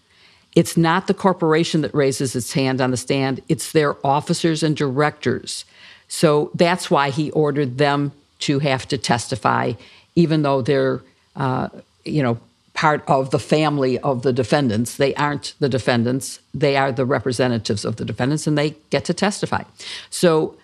It's 0.57 0.75
not 0.75 1.07
the 1.07 1.13
corporation 1.13 1.83
that 1.83 1.95
raises 1.95 2.35
its 2.35 2.55
hand 2.55 2.81
on 2.81 2.91
the 2.91 2.97
stand, 2.97 3.43
it's 3.51 3.73
their 3.73 3.95
officers 4.07 4.63
and 4.63 4.75
directors. 4.75 5.67
So 6.09 6.51
that's 6.55 6.91
why 6.91 7.11
he 7.11 7.31
ordered 7.33 7.77
them 7.77 8.13
to 8.39 8.61
have 8.61 8.89
to 8.89 8.97
testify, 8.97 9.75
even 10.15 10.41
though 10.41 10.63
they're, 10.63 11.03
uh, 11.37 11.69
you 12.07 12.23
know, 12.23 12.39
part 12.73 13.05
of 13.07 13.29
the 13.29 13.39
family 13.39 13.99
of 13.99 14.23
the 14.23 14.33
defendants. 14.33 14.97
They 14.97 15.15
aren't 15.17 15.53
the 15.59 15.69
defendants, 15.69 16.41
they 16.55 16.79
are 16.79 16.91
the 16.91 17.05
representatives 17.05 17.85
of 17.85 17.97
the 17.97 18.05
defendants, 18.07 18.47
and 18.47 18.57
they 18.57 18.77
get 18.89 19.05
to 19.05 19.13
testify. 19.13 19.65
So, 20.09 20.57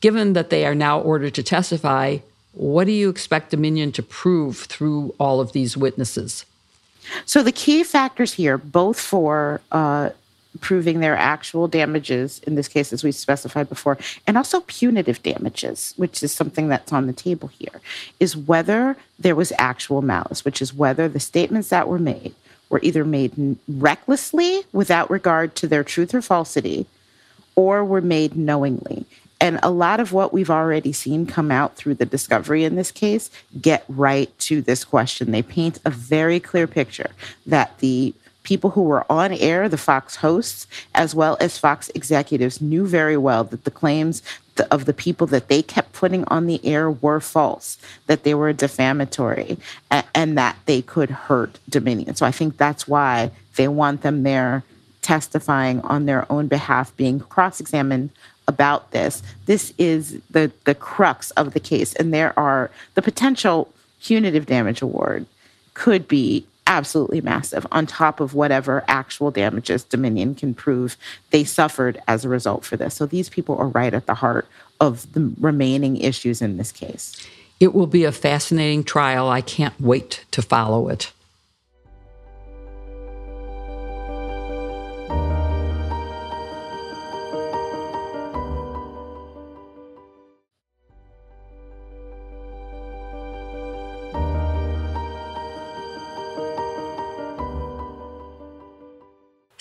given 0.00 0.34
that 0.34 0.50
they 0.50 0.64
are 0.64 0.76
now 0.76 1.00
ordered 1.00 1.34
to 1.34 1.42
testify, 1.42 2.18
what 2.58 2.86
do 2.86 2.92
you 2.92 3.08
expect 3.08 3.50
Dominion 3.50 3.92
to 3.92 4.02
prove 4.02 4.58
through 4.58 5.14
all 5.18 5.40
of 5.40 5.52
these 5.52 5.76
witnesses? 5.76 6.44
So, 7.24 7.42
the 7.42 7.52
key 7.52 7.84
factors 7.84 8.34
here, 8.34 8.58
both 8.58 8.98
for 8.98 9.60
uh, 9.70 10.10
proving 10.60 10.98
their 10.98 11.16
actual 11.16 11.68
damages, 11.68 12.40
in 12.40 12.56
this 12.56 12.66
case, 12.66 12.92
as 12.92 13.04
we 13.04 13.12
specified 13.12 13.68
before, 13.68 13.96
and 14.26 14.36
also 14.36 14.60
punitive 14.60 15.22
damages, 15.22 15.94
which 15.96 16.22
is 16.22 16.32
something 16.32 16.68
that's 16.68 16.92
on 16.92 17.06
the 17.06 17.12
table 17.12 17.48
here, 17.48 17.80
is 18.18 18.36
whether 18.36 18.96
there 19.18 19.36
was 19.36 19.52
actual 19.56 20.02
malice, 20.02 20.44
which 20.44 20.60
is 20.60 20.74
whether 20.74 21.08
the 21.08 21.20
statements 21.20 21.68
that 21.68 21.88
were 21.88 21.98
made 21.98 22.34
were 22.68 22.80
either 22.82 23.04
made 23.04 23.56
recklessly 23.68 24.62
without 24.72 25.10
regard 25.10 25.54
to 25.54 25.68
their 25.68 25.84
truth 25.84 26.12
or 26.12 26.20
falsity, 26.20 26.86
or 27.54 27.84
were 27.84 28.02
made 28.02 28.36
knowingly. 28.36 29.06
And 29.40 29.60
a 29.62 29.70
lot 29.70 30.00
of 30.00 30.12
what 30.12 30.32
we've 30.32 30.50
already 30.50 30.92
seen 30.92 31.24
come 31.24 31.50
out 31.50 31.76
through 31.76 31.94
the 31.94 32.06
discovery 32.06 32.64
in 32.64 32.74
this 32.74 32.90
case 32.90 33.30
get 33.60 33.84
right 33.88 34.36
to 34.40 34.60
this 34.60 34.84
question. 34.84 35.30
They 35.30 35.42
paint 35.42 35.78
a 35.84 35.90
very 35.90 36.40
clear 36.40 36.66
picture 36.66 37.10
that 37.46 37.78
the 37.78 38.14
people 38.42 38.70
who 38.70 38.82
were 38.82 39.04
on 39.12 39.32
air, 39.32 39.68
the 39.68 39.76
Fox 39.76 40.16
hosts, 40.16 40.66
as 40.94 41.14
well 41.14 41.36
as 41.38 41.58
Fox 41.58 41.90
executives, 41.90 42.60
knew 42.60 42.86
very 42.86 43.16
well 43.16 43.44
that 43.44 43.64
the 43.64 43.70
claims 43.70 44.22
of 44.70 44.86
the 44.86 44.94
people 44.94 45.26
that 45.26 45.48
they 45.48 45.62
kept 45.62 45.92
putting 45.92 46.24
on 46.24 46.46
the 46.46 46.64
air 46.64 46.90
were 46.90 47.20
false, 47.20 47.78
that 48.06 48.24
they 48.24 48.34
were 48.34 48.52
defamatory, 48.52 49.58
and 50.14 50.36
that 50.36 50.56
they 50.64 50.82
could 50.82 51.10
hurt 51.10 51.58
Dominion. 51.68 52.14
So 52.16 52.26
I 52.26 52.32
think 52.32 52.56
that's 52.56 52.88
why 52.88 53.30
they 53.56 53.68
want 53.68 54.00
them 54.00 54.22
there 54.22 54.64
testifying 55.02 55.80
on 55.82 56.06
their 56.06 56.30
own 56.32 56.48
behalf, 56.48 56.96
being 56.96 57.20
cross 57.20 57.60
examined 57.60 58.10
about 58.48 58.90
this. 58.90 59.22
This 59.46 59.72
is 59.78 60.20
the 60.30 60.50
the 60.64 60.74
crux 60.74 61.30
of 61.32 61.52
the 61.52 61.60
case, 61.60 61.94
and 61.94 62.12
there 62.12 62.36
are 62.38 62.70
the 62.94 63.02
potential 63.02 63.72
punitive 64.02 64.46
damage 64.46 64.82
award 64.82 65.26
could 65.74 66.08
be 66.08 66.44
absolutely 66.66 67.20
massive 67.20 67.66
on 67.72 67.86
top 67.86 68.20
of 68.20 68.34
whatever 68.34 68.84
actual 68.88 69.30
damages 69.30 69.82
Dominion 69.84 70.34
can 70.34 70.54
prove 70.54 70.96
they 71.30 71.42
suffered 71.42 72.00
as 72.06 72.24
a 72.24 72.28
result 72.28 72.64
for 72.64 72.76
this. 72.76 72.94
So 72.94 73.06
these 73.06 73.28
people 73.30 73.56
are 73.56 73.68
right 73.68 73.94
at 73.94 74.06
the 74.06 74.14
heart 74.14 74.46
of 74.80 75.10
the 75.14 75.32
remaining 75.40 75.96
issues 75.96 76.42
in 76.42 76.58
this 76.58 76.70
case. 76.70 77.26
It 77.58 77.74
will 77.74 77.86
be 77.86 78.04
a 78.04 78.12
fascinating 78.12 78.84
trial. 78.84 79.28
I 79.28 79.40
can't 79.40 79.80
wait 79.80 80.24
to 80.32 80.42
follow 80.42 80.88
it. 80.88 81.10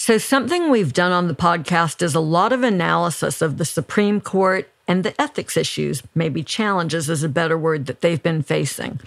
So, 0.07 0.17
something 0.17 0.69
we've 0.69 0.93
done 0.93 1.11
on 1.11 1.27
the 1.27 1.35
podcast 1.35 2.01
is 2.01 2.15
a 2.15 2.21
lot 2.21 2.53
of 2.53 2.63
analysis 2.63 3.41
of 3.41 3.57
the 3.57 3.65
Supreme 3.65 4.21
Court 4.21 4.69
and 4.87 5.03
the 5.03 5.21
ethics 5.21 5.57
issues, 5.57 6.01
maybe 6.15 6.43
challenges 6.43 7.09
is 7.09 7.23
a 7.23 7.27
better 7.27 7.57
word, 7.57 7.87
that 7.87 7.99
they've 7.99 8.23
been 8.23 8.41
facing. 8.41 9.01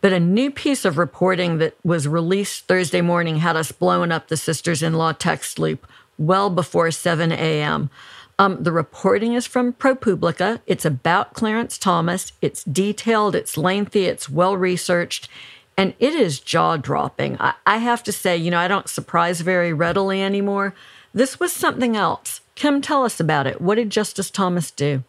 But 0.00 0.12
a 0.12 0.18
new 0.18 0.50
piece 0.50 0.84
of 0.84 0.98
reporting 0.98 1.58
that 1.58 1.76
was 1.84 2.08
released 2.08 2.66
Thursday 2.66 3.00
morning 3.00 3.36
had 3.36 3.54
us 3.54 3.70
blowing 3.70 4.10
up 4.10 4.26
the 4.26 4.36
sisters 4.36 4.82
in 4.82 4.94
law 4.94 5.12
text 5.12 5.60
loop 5.60 5.86
well 6.18 6.50
before 6.50 6.90
7 6.90 7.30
a.m. 7.30 7.88
Um, 8.40 8.60
the 8.60 8.72
reporting 8.72 9.34
is 9.34 9.46
from 9.46 9.74
ProPublica. 9.74 10.62
It's 10.66 10.84
about 10.84 11.32
Clarence 11.32 11.78
Thomas. 11.78 12.32
It's 12.42 12.64
detailed, 12.64 13.36
it's 13.36 13.56
lengthy, 13.56 14.06
it's 14.06 14.28
well 14.28 14.56
researched, 14.56 15.28
and 15.80 15.94
it 15.98 16.14
is 16.14 16.40
jaw 16.40 16.76
dropping. 16.76 17.40
I, 17.40 17.54
I 17.64 17.78
have 17.78 18.02
to 18.02 18.12
say, 18.12 18.36
you 18.36 18.50
know, 18.50 18.58
I 18.58 18.68
don't 18.68 18.86
surprise 18.86 19.40
very 19.40 19.72
readily 19.72 20.20
anymore. 20.20 20.74
This 21.14 21.40
was 21.40 21.54
something 21.54 21.96
else. 21.96 22.42
Kim, 22.54 22.82
tell 22.82 23.02
us 23.02 23.18
about 23.18 23.46
it. 23.46 23.62
What 23.62 23.76
did 23.76 23.88
Justice 23.88 24.30
Thomas 24.30 24.70
do? 24.70 25.04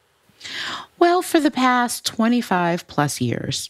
Well, 0.98 1.22
for 1.22 1.42
the 1.42 1.52
past 1.52 2.06
25 2.06 2.88
plus 2.88 3.20
years, 3.20 3.70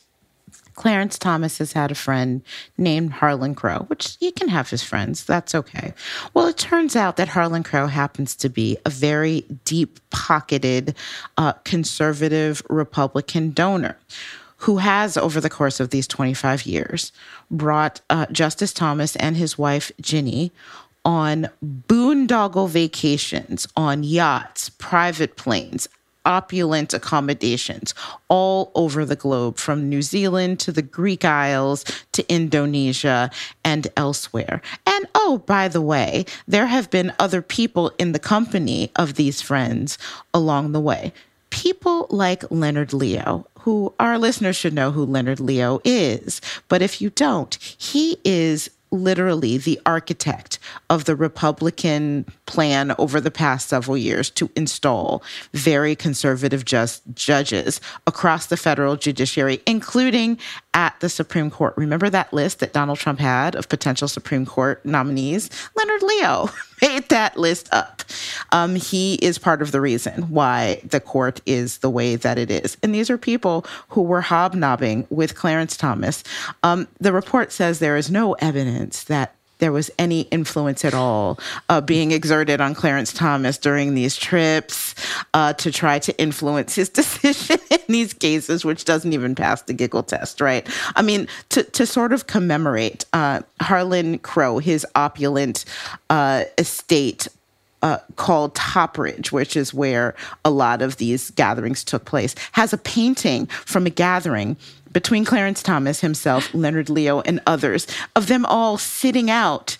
Clarence 0.75 1.17
Thomas 1.17 1.57
has 1.57 1.73
had 1.73 1.89
a 1.89 1.95
friend 1.95 2.43
named 2.77 3.13
Harlan 3.13 3.55
Crow, 3.55 3.85
which 3.87 4.15
he 4.19 4.31
can 4.31 4.49
have 4.49 4.69
his 4.69 4.83
friends. 4.83 5.25
That's 5.25 5.55
okay. 5.55 5.95
Well, 6.35 6.45
it 6.45 6.57
turns 6.57 6.95
out 6.95 7.17
that 7.17 7.29
Harlan 7.29 7.63
Crow 7.63 7.87
happens 7.87 8.35
to 8.35 8.47
be 8.47 8.77
a 8.85 8.91
very 8.91 9.43
deep 9.65 9.99
pocketed 10.11 10.95
uh, 11.35 11.53
conservative 11.63 12.61
Republican 12.69 13.53
donor 13.53 13.97
who 14.61 14.77
has, 14.77 15.17
over 15.17 15.41
the 15.41 15.49
course 15.49 15.79
of 15.79 15.89
these 15.89 16.07
25 16.07 16.65
years, 16.65 17.11
brought 17.49 18.01
uh, 18.09 18.27
Justice 18.31 18.73
Thomas 18.73 19.15
and 19.15 19.35
his 19.35 19.57
wife, 19.57 19.91
Ginni, 20.01 20.51
on 21.03 21.49
boondoggle 21.63 22.69
vacations, 22.69 23.67
on 23.75 24.03
yachts, 24.03 24.69
private 24.69 25.35
planes, 25.35 25.87
opulent 26.25 26.93
accommodations 26.93 27.95
all 28.27 28.71
over 28.75 29.03
the 29.03 29.15
globe, 29.15 29.57
from 29.57 29.89
New 29.89 30.03
Zealand 30.03 30.59
to 30.59 30.71
the 30.71 30.83
Greek 30.83 31.25
Isles 31.25 31.83
to 32.11 32.31
Indonesia 32.31 33.31
and 33.63 33.87
elsewhere. 33.97 34.61
And 34.85 35.07
oh, 35.15 35.39
by 35.45 35.69
the 35.69 35.81
way, 35.81 36.25
there 36.47 36.67
have 36.67 36.91
been 36.91 37.13
other 37.17 37.41
people 37.41 37.91
in 37.97 38.11
the 38.11 38.19
company 38.19 38.91
of 38.95 39.15
these 39.15 39.41
friends 39.41 39.97
along 40.35 40.71
the 40.71 40.79
way. 40.79 41.13
People 41.51 42.07
like 42.09 42.43
Leonard 42.49 42.91
Leo, 42.91 43.45
who 43.59 43.93
our 43.99 44.17
listeners 44.17 44.55
should 44.55 44.73
know 44.73 44.91
who 44.91 45.05
Leonard 45.05 45.39
Leo 45.39 45.79
is. 45.83 46.41
But 46.67 46.81
if 46.81 46.99
you 46.99 47.11
don't, 47.11 47.55
he 47.77 48.17
is 48.25 48.71
literally 48.91 49.57
the 49.57 49.79
architect 49.85 50.59
of 50.89 51.05
the 51.05 51.15
Republican 51.15 52.25
plan 52.45 52.93
over 52.97 53.21
the 53.21 53.31
past 53.31 53.69
several 53.69 53.97
years 53.97 54.29
to 54.31 54.49
install 54.55 55.23
very 55.53 55.95
conservative 55.95 56.65
just 56.65 57.03
judges 57.13 57.79
across 58.07 58.47
the 58.47 58.57
federal 58.57 58.95
judiciary, 58.95 59.61
including 59.65 60.37
at 60.73 60.97
the 60.99 61.09
Supreme 61.09 61.51
Court. 61.51 61.73
Remember 61.77 62.09
that 62.09 62.31
list 62.33 62.59
that 62.59 62.73
Donald 62.73 62.97
Trump 62.97 63.19
had 63.19 63.55
of 63.55 63.69
potential 63.69 64.07
Supreme 64.07 64.45
Court 64.45 64.85
nominees? 64.85 65.49
Leonard 65.75 66.03
Leo 66.03 66.49
made 66.81 67.09
that 67.09 67.37
list 67.37 67.69
up. 67.73 68.03
Um, 68.51 68.75
he 68.75 69.15
is 69.15 69.37
part 69.37 69.61
of 69.61 69.71
the 69.71 69.81
reason 69.81 70.23
why 70.23 70.81
the 70.83 70.99
court 70.99 71.41
is 71.45 71.79
the 71.79 71.89
way 71.89 72.15
that 72.15 72.37
it 72.37 72.49
is. 72.49 72.77
And 72.83 72.93
these 72.93 73.09
are 73.09 73.17
people 73.17 73.65
who 73.89 74.01
were 74.01 74.21
hobnobbing 74.21 75.07
with 75.09 75.35
Clarence 75.35 75.77
Thomas. 75.77 76.23
Um, 76.63 76.87
the 76.99 77.13
report 77.13 77.51
says 77.51 77.79
there 77.79 77.97
is 77.97 78.09
no 78.09 78.33
evidence 78.33 79.03
that 79.05 79.35
there 79.61 79.71
was 79.71 79.89
any 79.97 80.21
influence 80.21 80.83
at 80.83 80.93
all 80.93 81.39
uh, 81.69 81.79
being 81.79 82.11
exerted 82.11 82.59
on 82.59 82.73
Clarence 82.73 83.13
Thomas 83.13 83.57
during 83.57 83.93
these 83.93 84.17
trips 84.17 84.95
uh, 85.35 85.53
to 85.53 85.71
try 85.71 85.99
to 85.99 86.19
influence 86.19 86.75
his 86.75 86.89
decision 87.01 87.59
in 87.69 87.79
these 87.87 88.13
cases, 88.13 88.65
which 88.65 88.83
doesn't 88.83 89.13
even 89.13 89.35
pass 89.35 89.61
the 89.61 89.73
giggle 89.73 90.03
test, 90.03 90.41
right? 90.41 90.67
I 90.95 91.03
mean, 91.03 91.27
to, 91.49 91.63
to 91.63 91.85
sort 91.85 92.11
of 92.11 92.27
commemorate 92.27 93.05
uh, 93.13 93.41
Harlan 93.61 94.17
Crow, 94.19 94.57
his 94.57 94.85
opulent 94.95 95.63
uh, 96.09 96.45
estate 96.57 97.27
uh, 97.83 97.97
called 98.15 98.55
Topridge, 98.55 99.31
which 99.31 99.55
is 99.55 99.73
where 99.73 100.15
a 100.43 100.51
lot 100.51 100.81
of 100.81 100.97
these 100.97 101.31
gatherings 101.31 101.83
took 101.83 102.05
place, 102.05 102.35
has 102.53 102.73
a 102.73 102.77
painting 102.77 103.45
from 103.47 103.85
a 103.85 103.89
gathering 103.89 104.57
between 104.91 105.25
Clarence 105.25 105.63
Thomas 105.63 106.01
himself, 106.01 106.53
Leonard 106.53 106.89
Leo, 106.89 107.21
and 107.21 107.39
others 107.47 107.87
of 108.15 108.27
them 108.27 108.45
all 108.45 108.77
sitting 108.77 109.29
out 109.29 109.77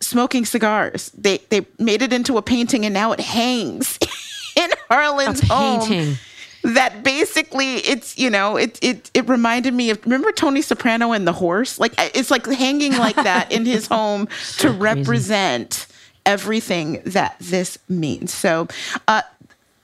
smoking 0.00 0.44
cigars. 0.44 1.10
They 1.10 1.38
they 1.50 1.66
made 1.78 2.02
it 2.02 2.12
into 2.12 2.36
a 2.38 2.42
painting 2.42 2.84
and 2.84 2.94
now 2.94 3.12
it 3.12 3.20
hangs 3.20 3.98
in 4.56 4.70
Harlan's 4.90 5.40
home. 5.48 6.16
That 6.62 7.02
basically 7.02 7.76
it's 7.76 8.18
you 8.18 8.28
know 8.28 8.56
it 8.56 8.78
it 8.82 9.10
it 9.14 9.26
reminded 9.28 9.72
me 9.72 9.88
of 9.90 10.02
remember 10.04 10.30
Tony 10.30 10.60
Soprano 10.60 11.12
and 11.12 11.26
the 11.26 11.32
horse 11.32 11.78
like 11.78 11.94
it's 11.98 12.30
like 12.30 12.44
hanging 12.44 12.96
like 12.98 13.16
that 13.16 13.50
in 13.50 13.64
his 13.64 13.86
home 13.86 14.28
so 14.42 14.68
to 14.68 14.74
represent 14.78 15.86
everything 16.26 17.00
that 17.06 17.36
this 17.40 17.78
means. 17.88 18.34
So 18.34 18.68
uh, 19.08 19.22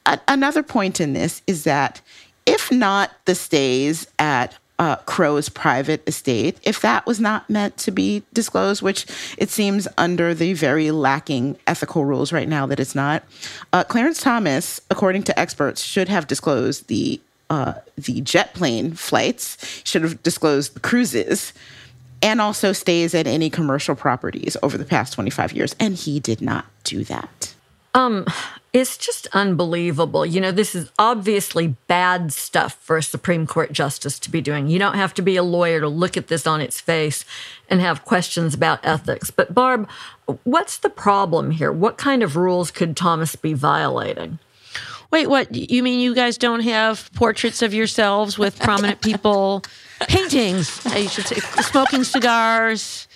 a- 0.05 0.21
another 0.29 0.63
point 0.63 1.01
in 1.01 1.15
this 1.15 1.41
is 1.47 1.65
that 1.65 2.03
not 2.71 3.13
the 3.25 3.35
stays 3.35 4.07
at 4.19 4.57
uh, 4.79 4.97
Crow's 4.97 5.49
private 5.49 6.07
estate, 6.07 6.59
if 6.63 6.81
that 6.83 7.07
was 7.07 7.19
not 7.19 7.49
meant 7.49 7.77
to 7.79 7.91
be 7.91 8.23
disclosed, 8.33 8.83
which 8.83 9.07
it 9.39 9.49
seems 9.49 9.89
under 9.97 10.35
the 10.35 10.53
very 10.53 10.91
lacking 10.91 11.57
ethical 11.67 12.05
rules 12.05 12.33
right 12.33 12.49
now 12.49 12.67
that 12.67 12.79
it's 12.79 12.95
not, 12.95 13.23
uh, 13.73 13.85
Clarence 13.85 14.21
Thomas, 14.21 14.81
according 14.91 15.23
to 15.25 15.39
experts, 15.39 15.83
should 15.83 16.09
have 16.09 16.27
disclosed 16.27 16.89
the 16.89 17.21
uh, 17.49 17.75
the 17.97 18.21
jet 18.23 18.55
plane 18.55 18.93
flights, 18.93 19.57
should 19.85 20.03
have 20.03 20.21
disclosed 20.25 20.75
the 20.75 20.81
cruises, 20.81 21.53
and 22.21 22.41
also 22.41 22.73
stays 22.73 23.15
at 23.15 23.29
any 23.29 23.49
commercial 23.49 23.95
properties 23.95 24.57
over 24.65 24.77
the 24.77 24.85
past 24.85 25.13
25 25.13 25.53
years. 25.53 25.77
And 25.79 25.95
he 25.95 26.19
did 26.19 26.41
not 26.41 26.67
do 26.83 27.05
that. 27.05 27.55
Um, 27.95 28.27
it's 28.77 28.99
just 28.99 29.27
unbelievable. 29.33 30.27
You 30.27 30.41
know, 30.41 30.53
this 30.53 30.75
is 30.75 30.91
obviously 30.99 31.69
bad 31.87 32.33
stuff 32.33 32.75
for 32.81 32.99
a 32.99 33.03
Supreme 33.03 33.47
Court 33.47 33.73
justice 33.73 34.19
to 34.19 34.31
be 34.31 34.43
doing. 34.43 34.69
You 34.69 34.79
don't 34.79 34.97
have 34.97 35.15
to 35.15 35.23
be 35.23 35.37
a 35.37 35.43
lawyer 35.43 35.81
to 35.81 35.89
look 35.89 36.17
at 36.17 36.29
this 36.29 36.47
on 36.47 36.61
its 36.61 36.79
face 36.79 37.25
and 37.71 37.81
have 37.81 38.05
questions 38.05 38.55
about 38.55 38.81
ethics. 38.85 39.31
But, 39.31 39.55
Barb, 39.55 39.89
what's 40.45 40.77
the 40.77 40.91
problem 40.91 41.53
here? 41.53 41.73
What 41.73 41.97
kind 41.97 42.23
of 42.23 42.37
rules 42.37 42.71
could 42.71 42.97
Thomas 42.97 43.35
be 43.35 43.55
violating? 43.55 44.39
Wait, 45.11 45.29
what? 45.29 45.55
You 45.55 45.83
mean 45.83 46.01
you 46.01 46.15
guys 46.15 46.37
don't 46.37 46.61
have 46.61 47.11
portraits 47.15 47.63
of 47.63 47.73
yourselves 47.73 48.39
with 48.39 48.59
prominent 48.59 49.01
people, 49.01 49.63
paintings, 50.01 50.85
uh, 50.85 50.91
I 50.91 51.07
should 51.07 51.27
say, 51.27 51.37
smoking 51.63 52.05
cigars? 52.05 53.09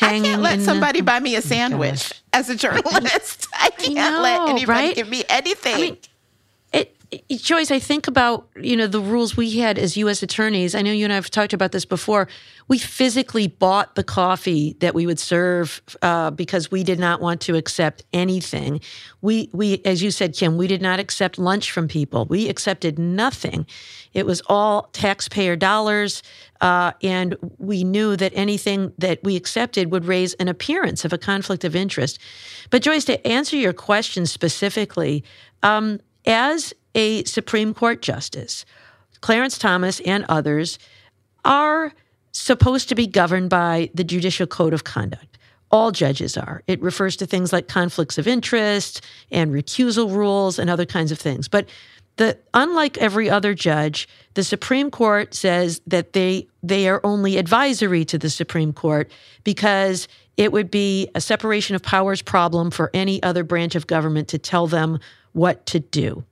I 0.00 0.20
can't 0.20 0.42
let 0.42 0.60
somebody 0.60 1.00
the, 1.00 1.04
buy 1.04 1.20
me 1.20 1.34
a 1.34 1.38
oh 1.38 1.40
sandwich 1.40 2.12
oh 2.14 2.19
as 2.32 2.48
a 2.50 2.56
journalist. 2.56 3.48
I 3.54 3.70
can't 3.70 3.98
I 3.98 4.10
know, 4.10 4.22
let 4.22 4.48
anybody 4.48 4.66
right? 4.66 4.94
give 4.94 5.08
me 5.08 5.24
anything. 5.28 5.74
I 5.74 5.80
mean, 5.80 5.96
it, 6.72 6.96
it, 7.10 7.40
Joyce, 7.40 7.70
I 7.70 7.80
think 7.80 8.06
about 8.06 8.48
you 8.56 8.76
know 8.76 8.86
the 8.86 9.00
rules 9.00 9.36
we 9.36 9.58
had 9.58 9.78
as 9.78 9.96
U.S. 9.96 10.22
attorneys. 10.22 10.74
I 10.74 10.82
know 10.82 10.92
you 10.92 11.04
and 11.04 11.12
I 11.12 11.16
have 11.16 11.30
talked 11.30 11.52
about 11.52 11.72
this 11.72 11.84
before. 11.84 12.28
We 12.68 12.78
physically 12.78 13.48
bought 13.48 13.96
the 13.96 14.04
coffee 14.04 14.76
that 14.78 14.94
we 14.94 15.06
would 15.06 15.18
serve 15.18 15.82
uh, 16.02 16.30
because 16.30 16.70
we 16.70 16.84
did 16.84 17.00
not 17.00 17.20
want 17.20 17.40
to 17.42 17.56
accept 17.56 18.04
anything. 18.12 18.80
We 19.22 19.50
we, 19.52 19.82
as 19.84 20.02
you 20.02 20.12
said, 20.12 20.34
Kim, 20.34 20.56
we 20.56 20.68
did 20.68 20.80
not 20.80 21.00
accept 21.00 21.38
lunch 21.38 21.72
from 21.72 21.88
people. 21.88 22.26
We 22.26 22.48
accepted 22.48 22.98
nothing. 22.98 23.66
It 24.14 24.24
was 24.24 24.40
all 24.46 24.88
taxpayer 24.92 25.56
dollars. 25.56 26.22
Uh, 26.60 26.92
and 27.02 27.36
we 27.58 27.84
knew 27.84 28.16
that 28.16 28.32
anything 28.34 28.92
that 28.98 29.18
we 29.22 29.36
accepted 29.36 29.90
would 29.90 30.04
raise 30.04 30.34
an 30.34 30.48
appearance 30.48 31.04
of 31.04 31.12
a 31.12 31.18
conflict 31.18 31.64
of 31.64 31.74
interest. 31.74 32.18
But 32.68 32.82
Joyce, 32.82 33.04
to 33.06 33.26
answer 33.26 33.56
your 33.56 33.72
question 33.72 34.26
specifically, 34.26 35.24
um, 35.62 36.00
as 36.26 36.74
a 36.94 37.24
Supreme 37.24 37.72
Court 37.72 38.02
justice, 38.02 38.64
Clarence 39.20 39.58
Thomas 39.58 40.00
and 40.00 40.24
others 40.28 40.78
are 41.44 41.92
supposed 42.32 42.88
to 42.88 42.94
be 42.94 43.06
governed 43.06 43.50
by 43.50 43.90
the 43.94 44.04
Judicial 44.04 44.46
Code 44.46 44.74
of 44.74 44.84
Conduct. 44.84 45.38
All 45.70 45.92
judges 45.92 46.36
are. 46.36 46.62
It 46.66 46.82
refers 46.82 47.16
to 47.16 47.26
things 47.26 47.52
like 47.52 47.68
conflicts 47.68 48.18
of 48.18 48.26
interest 48.26 49.04
and 49.30 49.52
recusal 49.52 50.12
rules 50.12 50.58
and 50.58 50.68
other 50.68 50.86
kinds 50.86 51.12
of 51.12 51.18
things. 51.18 51.48
But 51.48 51.68
unlike 52.54 52.98
every 52.98 53.30
other 53.30 53.54
judge, 53.54 54.08
the 54.34 54.44
Supreme 54.44 54.90
Court 54.90 55.34
says 55.34 55.80
that 55.86 56.12
they 56.12 56.46
they 56.62 56.88
are 56.88 57.00
only 57.04 57.36
advisory 57.36 58.04
to 58.06 58.18
the 58.18 58.30
Supreme 58.30 58.72
Court 58.72 59.10
because 59.44 60.08
it 60.36 60.52
would 60.52 60.70
be 60.70 61.08
a 61.14 61.20
separation 61.20 61.76
of 61.76 61.82
powers 61.82 62.22
problem 62.22 62.70
for 62.70 62.90
any 62.94 63.22
other 63.22 63.44
branch 63.44 63.74
of 63.74 63.86
government 63.86 64.28
to 64.28 64.38
tell 64.38 64.66
them 64.66 64.98
what 65.32 65.66
to 65.66 65.80
do. 65.80 66.24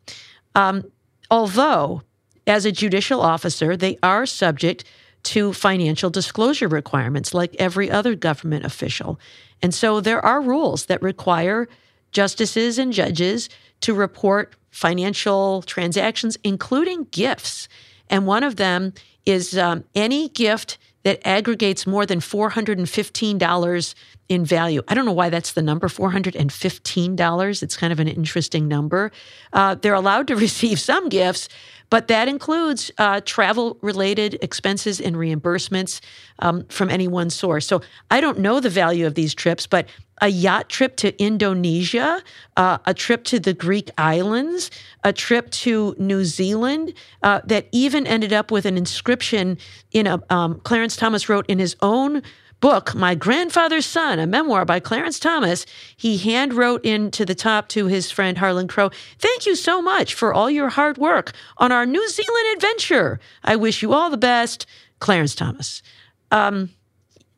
Um, 0.54 0.84
although, 1.30 2.02
as 2.46 2.64
a 2.64 2.72
judicial 2.72 3.20
officer, 3.20 3.76
they 3.76 3.98
are 4.02 4.26
subject 4.26 4.84
to 5.24 5.52
financial 5.52 6.10
disclosure 6.10 6.68
requirements 6.68 7.34
like 7.34 7.54
every 7.58 7.90
other 7.90 8.14
government 8.14 8.64
official. 8.64 9.20
And 9.62 9.74
so 9.74 10.00
there 10.00 10.24
are 10.24 10.40
rules 10.40 10.86
that 10.86 11.02
require 11.02 11.68
justices 12.12 12.78
and 12.78 12.92
judges 12.92 13.48
to 13.80 13.94
report 13.94 14.54
financial 14.78 15.62
transactions, 15.62 16.38
including 16.44 17.04
gifts. 17.10 17.68
And 18.08 18.26
one 18.26 18.44
of 18.44 18.56
them 18.56 18.94
is 19.26 19.58
um, 19.58 19.82
any 19.96 20.28
gift 20.28 20.78
that 21.02 21.26
aggregates 21.26 21.84
more 21.86 22.06
than 22.06 22.20
$415 22.20 23.94
in 24.28 24.44
value. 24.44 24.82
I 24.86 24.94
don't 24.94 25.04
know 25.04 25.12
why 25.12 25.30
that's 25.30 25.52
the 25.52 25.62
number, 25.62 25.88
$415. 25.88 27.62
It's 27.62 27.76
kind 27.76 27.92
of 27.92 27.98
an 27.98 28.08
interesting 28.08 28.68
number. 28.68 29.10
Uh, 29.52 29.74
they're 29.74 29.94
allowed 29.94 30.28
to 30.28 30.36
receive 30.46 30.78
some 30.78 31.08
gifts, 31.08 31.48
but 31.90 32.08
that 32.08 32.28
includes 32.28 32.90
uh, 32.98 33.20
travel 33.24 33.78
related 33.80 34.38
expenses 34.42 35.00
and 35.00 35.16
reimbursements 35.16 36.00
um, 36.40 36.64
from 36.68 36.90
any 36.90 37.08
one 37.08 37.30
source. 37.30 37.66
So 37.66 37.80
I 38.10 38.20
don't 38.20 38.38
know 38.38 38.60
the 38.60 38.70
value 38.70 39.06
of 39.06 39.14
these 39.14 39.34
trips, 39.34 39.66
but 39.66 39.88
a 40.20 40.28
yacht 40.28 40.68
trip 40.68 40.96
to 40.96 41.22
Indonesia, 41.22 42.22
uh, 42.56 42.78
a 42.84 42.94
trip 42.94 43.24
to 43.24 43.38
the 43.38 43.54
Greek 43.54 43.90
islands, 43.96 44.70
a 45.04 45.12
trip 45.12 45.50
to 45.50 45.94
New 45.98 46.24
Zealand 46.24 46.92
uh, 47.22 47.40
that 47.44 47.68
even 47.72 48.06
ended 48.06 48.32
up 48.32 48.50
with 48.50 48.66
an 48.66 48.76
inscription 48.76 49.58
in 49.92 50.06
a, 50.06 50.20
um, 50.30 50.60
Clarence 50.64 50.96
Thomas 50.96 51.28
wrote 51.28 51.46
in 51.48 51.58
his 51.58 51.76
own 51.80 52.22
book, 52.60 52.94
My 52.94 53.14
Grandfather's 53.14 53.86
Son, 53.86 54.18
a 54.18 54.26
memoir 54.26 54.64
by 54.64 54.80
Clarence 54.80 55.18
Thomas, 55.18 55.66
he 55.96 56.18
hand 56.18 56.54
wrote 56.54 56.84
into 56.84 57.24
the 57.24 57.34
top 57.34 57.68
to 57.68 57.86
his 57.86 58.10
friend 58.10 58.38
Harlan 58.38 58.68
Crow, 58.68 58.90
Thank 59.18 59.46
you 59.46 59.54
so 59.54 59.80
much 59.80 60.14
for 60.14 60.32
all 60.32 60.50
your 60.50 60.68
hard 60.68 60.98
work 60.98 61.32
on 61.58 61.72
our 61.72 61.86
New 61.86 62.08
Zealand 62.08 62.46
adventure. 62.54 63.20
I 63.44 63.56
wish 63.56 63.82
you 63.82 63.92
all 63.92 64.10
the 64.10 64.16
best, 64.16 64.66
Clarence 64.98 65.34
Thomas. 65.34 65.82
Um, 66.30 66.70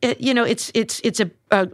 it, 0.01 0.19
you 0.19 0.33
know, 0.33 0.43
it's 0.43 0.71
it's 0.73 0.99
it's 1.03 1.19
a, 1.19 1.29
a 1.51 1.69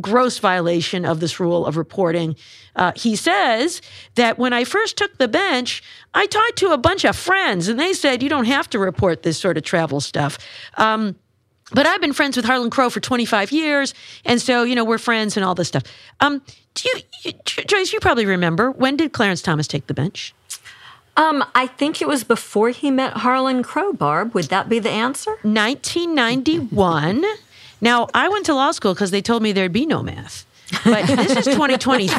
gross 0.00 0.38
violation 0.38 1.04
of 1.04 1.20
this 1.20 1.40
rule 1.40 1.66
of 1.66 1.76
reporting. 1.76 2.36
Uh, 2.76 2.92
he 2.94 3.16
says 3.16 3.80
that 4.14 4.38
when 4.38 4.52
I 4.52 4.64
first 4.64 4.96
took 4.96 5.16
the 5.18 5.28
bench, 5.28 5.82
I 6.14 6.26
talked 6.26 6.56
to 6.58 6.72
a 6.72 6.78
bunch 6.78 7.04
of 7.04 7.16
friends 7.16 7.68
and 7.68 7.78
they 7.78 7.92
said, 7.92 8.22
you 8.22 8.28
don't 8.28 8.44
have 8.44 8.68
to 8.70 8.78
report 8.78 9.22
this 9.22 9.38
sort 9.38 9.56
of 9.56 9.64
travel 9.64 10.00
stuff. 10.00 10.38
Um, 10.76 11.16
but 11.72 11.86
I've 11.86 12.00
been 12.00 12.12
friends 12.12 12.36
with 12.36 12.44
Harlan 12.44 12.70
Crow 12.70 12.90
for 12.90 13.00
25 13.00 13.52
years. 13.52 13.94
And 14.24 14.40
so, 14.40 14.62
you 14.62 14.74
know, 14.74 14.84
we're 14.84 14.98
friends 14.98 15.36
and 15.36 15.44
all 15.44 15.54
this 15.54 15.68
stuff. 15.68 15.82
Um, 16.20 16.42
do 16.74 16.88
you, 17.24 17.32
Joyce, 17.44 17.92
you 17.92 18.00
probably 18.00 18.26
remember, 18.26 18.70
when 18.70 18.96
did 18.96 19.12
Clarence 19.12 19.42
Thomas 19.42 19.66
take 19.66 19.86
the 19.86 19.94
bench? 19.94 20.34
Um, 21.16 21.44
I 21.54 21.66
think 21.66 22.00
it 22.00 22.08
was 22.08 22.24
before 22.24 22.70
he 22.70 22.90
met 22.90 23.12
Harlan 23.18 23.62
Crow, 23.62 23.92
Barb. 23.92 24.34
Would 24.34 24.46
that 24.46 24.68
be 24.68 24.78
the 24.78 24.90
answer? 24.90 25.32
1991. 25.42 27.24
Now, 27.82 28.08
I 28.12 28.28
went 28.28 28.44
to 28.44 28.54
law 28.54 28.72
school 28.72 28.92
because 28.92 29.10
they 29.10 29.22
told 29.22 29.42
me 29.42 29.52
there'd 29.52 29.72
be 29.72 29.86
no 29.86 30.02
math. 30.02 30.44
but 30.84 31.06
this 31.06 31.34
is 31.34 31.46
2023. 31.46 32.14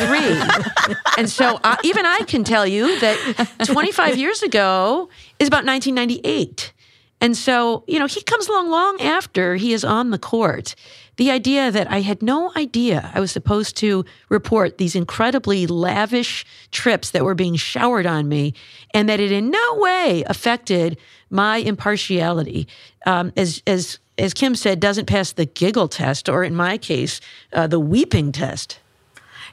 and 1.19 1.29
so 1.29 1.59
uh, 1.63 1.75
even 1.83 2.03
I 2.05 2.21
can 2.27 2.43
tell 2.43 2.65
you 2.65 2.99
that 2.99 3.47
25 3.65 4.17
years 4.17 4.41
ago 4.41 5.07
is 5.37 5.47
about 5.47 5.63
1998. 5.65 6.73
And 7.21 7.37
so, 7.37 7.83
you 7.87 7.99
know, 7.99 8.07
he 8.07 8.21
comes 8.23 8.47
along 8.47 8.69
long 8.71 8.99
after 8.99 9.55
he 9.55 9.73
is 9.73 9.85
on 9.85 10.09
the 10.09 10.17
court. 10.17 10.75
The 11.17 11.29
idea 11.29 11.69
that 11.69 11.89
I 11.91 12.01
had 12.01 12.23
no 12.23 12.51
idea 12.55 13.11
I 13.13 13.19
was 13.19 13.31
supposed 13.31 13.77
to 13.77 14.03
report 14.29 14.79
these 14.79 14.95
incredibly 14.95 15.67
lavish 15.67 16.45
trips 16.71 17.11
that 17.11 17.23
were 17.23 17.35
being 17.35 17.55
showered 17.55 18.07
on 18.07 18.27
me 18.27 18.55
and 18.91 19.07
that 19.07 19.19
it 19.19 19.31
in 19.31 19.51
no 19.51 19.75
way 19.75 20.23
affected 20.25 20.97
my 21.29 21.57
impartiality. 21.57 22.67
Um, 23.05 23.31
as, 23.37 23.61
as, 23.67 23.99
as 24.17 24.33
Kim 24.33 24.55
said, 24.55 24.79
doesn't 24.79 25.05
pass 25.05 25.31
the 25.31 25.45
giggle 25.45 25.87
test, 25.87 26.27
or 26.27 26.43
in 26.43 26.55
my 26.55 26.77
case, 26.77 27.21
uh, 27.53 27.67
the 27.67 27.79
weeping 27.79 28.31
test. 28.31 28.79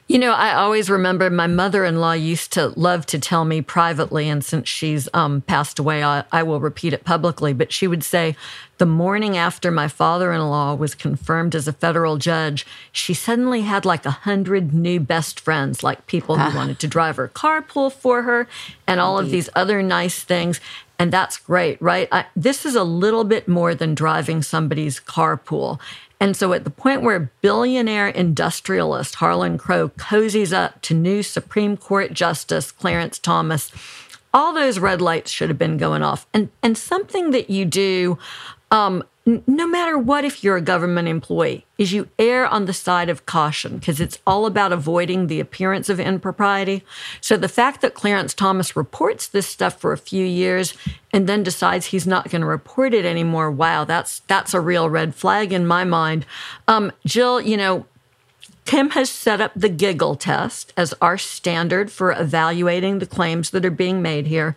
You 0.09 0.17
know, 0.17 0.33
I 0.33 0.55
always 0.55 0.89
remember 0.89 1.29
my 1.29 1.45
mother 1.45 1.85
in 1.85 1.99
law 1.99 2.13
used 2.13 2.51
to 2.53 2.69
love 2.69 3.05
to 3.05 3.19
tell 3.19 3.45
me 3.45 3.61
privately, 3.61 4.27
and 4.27 4.43
since 4.43 4.67
she's 4.67 5.07
um, 5.13 5.41
passed 5.41 5.77
away, 5.77 6.03
I, 6.03 6.23
I 6.31 6.41
will 6.41 6.59
repeat 6.59 6.93
it 6.93 7.03
publicly. 7.03 7.53
But 7.53 7.71
she 7.71 7.85
would 7.85 8.03
say, 8.03 8.35
the 8.79 8.87
morning 8.87 9.37
after 9.37 9.69
my 9.69 9.87
father 9.87 10.33
in 10.33 10.41
law 10.41 10.73
was 10.73 10.95
confirmed 10.95 11.53
as 11.53 11.67
a 11.67 11.73
federal 11.73 12.17
judge, 12.17 12.65
she 12.91 13.13
suddenly 13.13 13.61
had 13.61 13.85
like 13.85 14.03
a 14.03 14.09
hundred 14.25 14.73
new 14.73 14.99
best 14.99 15.39
friends, 15.39 15.83
like 15.83 16.07
people 16.07 16.37
who 16.37 16.41
ah. 16.41 16.55
wanted 16.55 16.79
to 16.79 16.87
drive 16.87 17.17
her 17.17 17.27
carpool 17.27 17.93
for 17.93 18.23
her 18.23 18.47
and 18.87 18.99
all 18.99 19.19
Indeed. 19.19 19.27
of 19.27 19.31
these 19.31 19.49
other 19.55 19.83
nice 19.83 20.23
things. 20.23 20.59
And 20.97 21.13
that's 21.13 21.37
great, 21.37 21.79
right? 21.79 22.07
I, 22.11 22.25
this 22.35 22.65
is 22.65 22.73
a 22.73 22.83
little 22.83 23.25
bit 23.25 23.47
more 23.47 23.75
than 23.75 23.93
driving 23.93 24.41
somebody's 24.41 24.99
carpool. 24.99 25.79
And 26.19 26.35
so 26.35 26.51
at 26.53 26.65
the 26.65 26.69
point 26.69 27.01
where 27.01 27.31
billionaire 27.41 28.09
industrialist 28.09 29.15
Harlan 29.15 29.57
Crow 29.57 29.89
cozies 29.89 30.51
up 30.51 30.81
to 30.83 30.93
new 30.93 31.23
Supreme 31.23 31.77
Court 31.77 32.13
Justice 32.13 32.71
Clarence 32.71 33.19
Thomas, 33.19 33.71
all 34.33 34.53
those 34.53 34.79
red 34.79 35.01
lights 35.01 35.31
should 35.31 35.49
have 35.49 35.57
been 35.57 35.77
going 35.77 36.03
off. 36.03 36.27
And 36.33 36.49
and 36.61 36.77
something 36.77 37.31
that 37.31 37.49
you 37.49 37.65
do 37.65 38.17
um, 38.71 39.03
no 39.47 39.67
matter 39.67 39.97
what, 39.97 40.25
if 40.25 40.43
you're 40.43 40.57
a 40.57 40.61
government 40.61 41.07
employee, 41.07 41.65
is 41.77 41.91
you 41.91 42.09
err 42.17 42.47
on 42.47 42.65
the 42.65 42.73
side 42.73 43.09
of 43.09 43.25
caution 43.25 43.77
because 43.77 43.99
it's 43.99 44.19
all 44.25 44.45
about 44.45 44.71
avoiding 44.71 45.27
the 45.27 45.39
appearance 45.39 45.89
of 45.89 45.99
impropriety. 45.99 46.83
So 47.21 47.37
the 47.37 47.47
fact 47.47 47.81
that 47.81 47.93
Clarence 47.93 48.33
Thomas 48.33 48.75
reports 48.75 49.27
this 49.27 49.47
stuff 49.47 49.79
for 49.79 49.93
a 49.93 49.97
few 49.97 50.25
years 50.25 50.73
and 51.13 51.27
then 51.27 51.43
decides 51.43 51.87
he's 51.87 52.07
not 52.07 52.29
going 52.29 52.41
to 52.41 52.47
report 52.47 52.93
it 52.93 53.05
anymore, 53.05 53.51
wow, 53.51 53.83
that's 53.83 54.19
that's 54.21 54.53
a 54.53 54.61
real 54.61 54.89
red 54.89 55.13
flag 55.15 55.53
in 55.53 55.67
my 55.67 55.83
mind. 55.83 56.25
Um, 56.67 56.91
Jill, 57.05 57.41
you 57.41 57.57
know, 57.57 57.85
Kim 58.69 58.91
has 58.91 59.09
set 59.09 59.41
up 59.41 59.51
the 59.55 59.67
giggle 59.67 60.15
test 60.15 60.73
as 60.77 60.93
our 61.01 61.17
standard 61.17 61.91
for 61.91 62.11
evaluating 62.11 62.99
the 62.99 63.07
claims 63.07 63.49
that 63.49 63.65
are 63.65 63.71
being 63.71 64.01
made 64.01 64.27
here. 64.27 64.55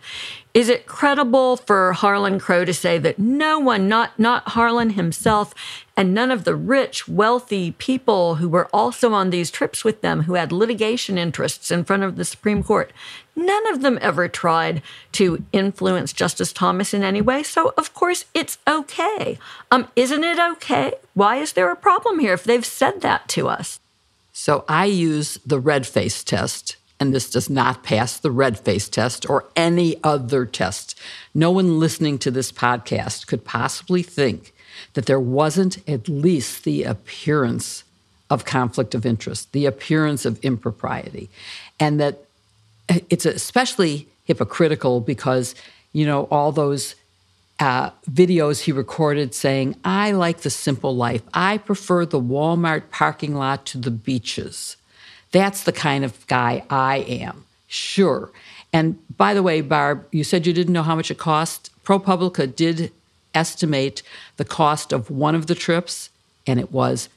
Is 0.53 0.69
it 0.69 0.85
credible 0.85 1.57
for 1.57 1.93
Harlan 1.93 2.39
Crow 2.39 2.63
to 2.63 2.75
say 2.75 2.99
that 2.99 3.17
no 3.17 3.57
one, 3.57 3.87
not, 3.87 4.19
not 4.19 4.49
Harlan 4.49 4.91
himself, 4.91 5.55
and 5.97 6.13
none 6.13 6.29
of 6.29 6.43
the 6.43 6.55
rich, 6.55 7.07
wealthy 7.07 7.71
people 7.71 8.35
who 8.35 8.47
were 8.47 8.67
also 8.67 9.13
on 9.13 9.31
these 9.31 9.49
trips 9.49 9.83
with 9.83 10.01
them, 10.01 10.23
who 10.23 10.35
had 10.35 10.51
litigation 10.51 11.17
interests 11.17 11.71
in 11.71 11.83
front 11.83 12.03
of 12.03 12.17
the 12.17 12.25
Supreme 12.25 12.61
Court, 12.61 12.93
none 13.35 13.67
of 13.73 13.81
them 13.81 13.97
ever 13.99 14.27
tried 14.27 14.83
to 15.13 15.43
influence 15.51 16.13
Justice 16.13 16.53
Thomas 16.53 16.93
in 16.93 17.03
any 17.03 17.21
way. 17.21 17.41
So, 17.41 17.73
of 17.75 17.95
course, 17.95 18.25
it's 18.35 18.59
okay. 18.67 19.39
Um, 19.71 19.87
isn't 19.95 20.23
it 20.23 20.37
okay? 20.37 20.93
Why 21.15 21.37
is 21.37 21.53
there 21.53 21.71
a 21.71 21.75
problem 21.75 22.19
here 22.19 22.33
if 22.33 22.43
they've 22.43 22.63
said 22.63 23.01
that 23.01 23.27
to 23.29 23.47
us? 23.47 23.79
So 24.33 24.65
I 24.67 24.85
use 24.85 25.39
the 25.45 25.59
red 25.59 25.87
face 25.87 26.23
test, 26.23 26.75
and 26.99 27.13
this 27.13 27.29
does 27.29 27.49
not 27.49 27.83
pass 27.83 28.17
the 28.17 28.31
red 28.31 28.59
face 28.59 28.87
test 28.87 29.29
or 29.29 29.45
any 29.55 29.97
other 30.03 30.45
test. 30.45 30.97
No 31.33 31.51
one 31.51 31.79
listening 31.79 32.17
to 32.19 32.31
this 32.31 32.51
podcast 32.51 33.27
could 33.27 33.43
possibly 33.43 34.03
think 34.03 34.53
that 34.93 35.05
there 35.05 35.19
wasn't 35.19 35.87
at 35.87 36.07
least 36.07 36.63
the 36.63 36.83
appearance 36.83 37.83
of 38.29 38.45
conflict 38.45 38.95
of 38.95 39.05
interest, 39.05 39.51
the 39.51 39.65
appearance 39.65 40.25
of 40.25 40.39
impropriety, 40.43 41.29
and 41.79 41.99
that 41.99 42.23
it's 43.09 43.25
especially 43.25 44.07
hypocritical 44.25 45.01
because, 45.01 45.55
you 45.91 46.05
know, 46.05 46.27
all 46.31 46.51
those 46.51 46.95
uh, 47.59 47.91
videos 48.09 48.61
he 48.61 48.71
recorded 48.71 49.33
saying, 49.33 49.75
I 49.83 50.11
like 50.11 50.39
the 50.41 50.49
simple 50.49 50.95
life. 50.95 51.21
I 51.33 51.57
prefer 51.57 52.05
the 52.05 52.19
Walmart 52.19 52.89
parking 52.89 53.35
lot 53.35 53.65
to 53.67 53.77
the 53.77 53.91
beaches. 53.91 54.77
That's 55.33 55.63
the 55.63 55.73
kind 55.73 56.05
of 56.05 56.25
guy 56.27 56.63
I 56.69 56.99
am. 56.99 57.43
Sure. 57.67 58.31
And 58.71 58.97
by 59.17 59.33
the 59.33 59.43
way, 59.43 59.59
Barb, 59.61 60.05
you 60.11 60.23
said 60.23 60.47
you 60.47 60.53
didn't 60.53 60.73
know 60.73 60.83
how 60.83 60.95
much 60.95 61.11
it 61.11 61.17
cost. 61.17 61.69
ProPublica 61.83 62.55
did 62.55 62.91
estimate 63.33 64.03
the 64.37 64.45
cost 64.45 64.93
of 64.93 65.09
one 65.09 65.35
of 65.35 65.47
the 65.47 65.55
trips, 65.55 66.09
and 66.47 66.59
it 66.59 66.71
was 66.71 67.09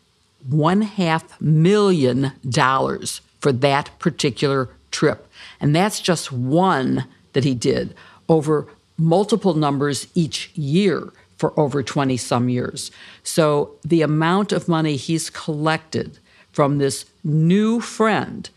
one 0.48 0.82
half 0.82 1.40
million 1.40 2.32
dollars 2.48 3.20
for 3.40 3.52
that 3.52 3.90
particular 3.98 4.70
trip. 4.90 5.28
And 5.60 5.76
that's 5.76 6.00
just 6.00 6.32
one 6.32 7.04
that 7.34 7.44
he 7.44 7.54
did 7.54 7.94
over 8.28 8.66
multiple 8.96 9.54
numbers 9.54 10.06
each 10.14 10.50
year 10.54 11.12
for 11.36 11.58
over 11.60 11.82
20 11.82 12.16
some 12.16 12.48
years. 12.48 12.90
So 13.22 13.72
the 13.84 14.00
amount 14.00 14.52
of 14.52 14.68
money 14.68 14.96
he's 14.96 15.28
collected 15.28 16.18
from 16.56 16.78
this 16.78 17.04
new 17.22 17.82
friend, 17.82 18.48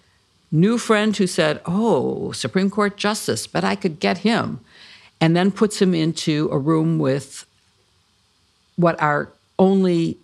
new 0.54 0.78
friend 0.78 1.18
who 1.18 1.28
said, 1.28 1.60
Oh, 1.66 2.32
Supreme 2.32 2.70
Court 2.70 2.96
Justice, 2.96 3.46
but 3.46 3.66
I 3.66 3.76
could 3.76 4.00
get 4.00 4.20
him, 4.20 4.62
and 5.20 5.36
then 5.36 5.52
puts 5.52 5.82
him 5.82 5.94
into 5.94 6.48
a 6.50 6.58
room 6.58 6.98
with 6.98 7.46
what 8.78 8.98
are 9.02 9.28
only 9.60 10.16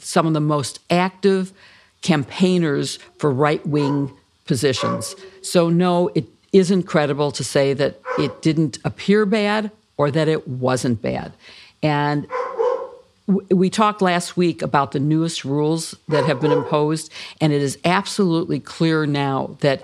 some 0.00 0.26
of 0.26 0.32
the 0.32 0.40
most 0.40 0.80
active 0.90 1.52
campaigners 2.00 2.98
for 3.18 3.30
right 3.30 3.64
wing 3.64 4.10
positions. 4.46 5.14
So, 5.42 5.70
no, 5.70 6.10
it 6.16 6.26
isn't 6.52 6.82
credible 6.82 7.30
to 7.30 7.44
say 7.44 7.72
that 7.72 8.00
it 8.18 8.42
didn't 8.42 8.78
appear 8.84 9.26
bad 9.26 9.70
or 9.96 10.10
that 10.10 10.26
it 10.26 10.48
wasn't 10.48 11.00
bad. 11.00 11.32
And 11.84 12.26
we 13.26 13.70
talked 13.70 14.02
last 14.02 14.36
week 14.36 14.62
about 14.62 14.92
the 14.92 15.00
newest 15.00 15.44
rules 15.44 15.94
that 16.08 16.24
have 16.24 16.40
been 16.40 16.52
imposed, 16.52 17.12
and 17.40 17.52
it 17.52 17.62
is 17.62 17.78
absolutely 17.84 18.60
clear 18.60 19.06
now 19.06 19.56
that 19.60 19.82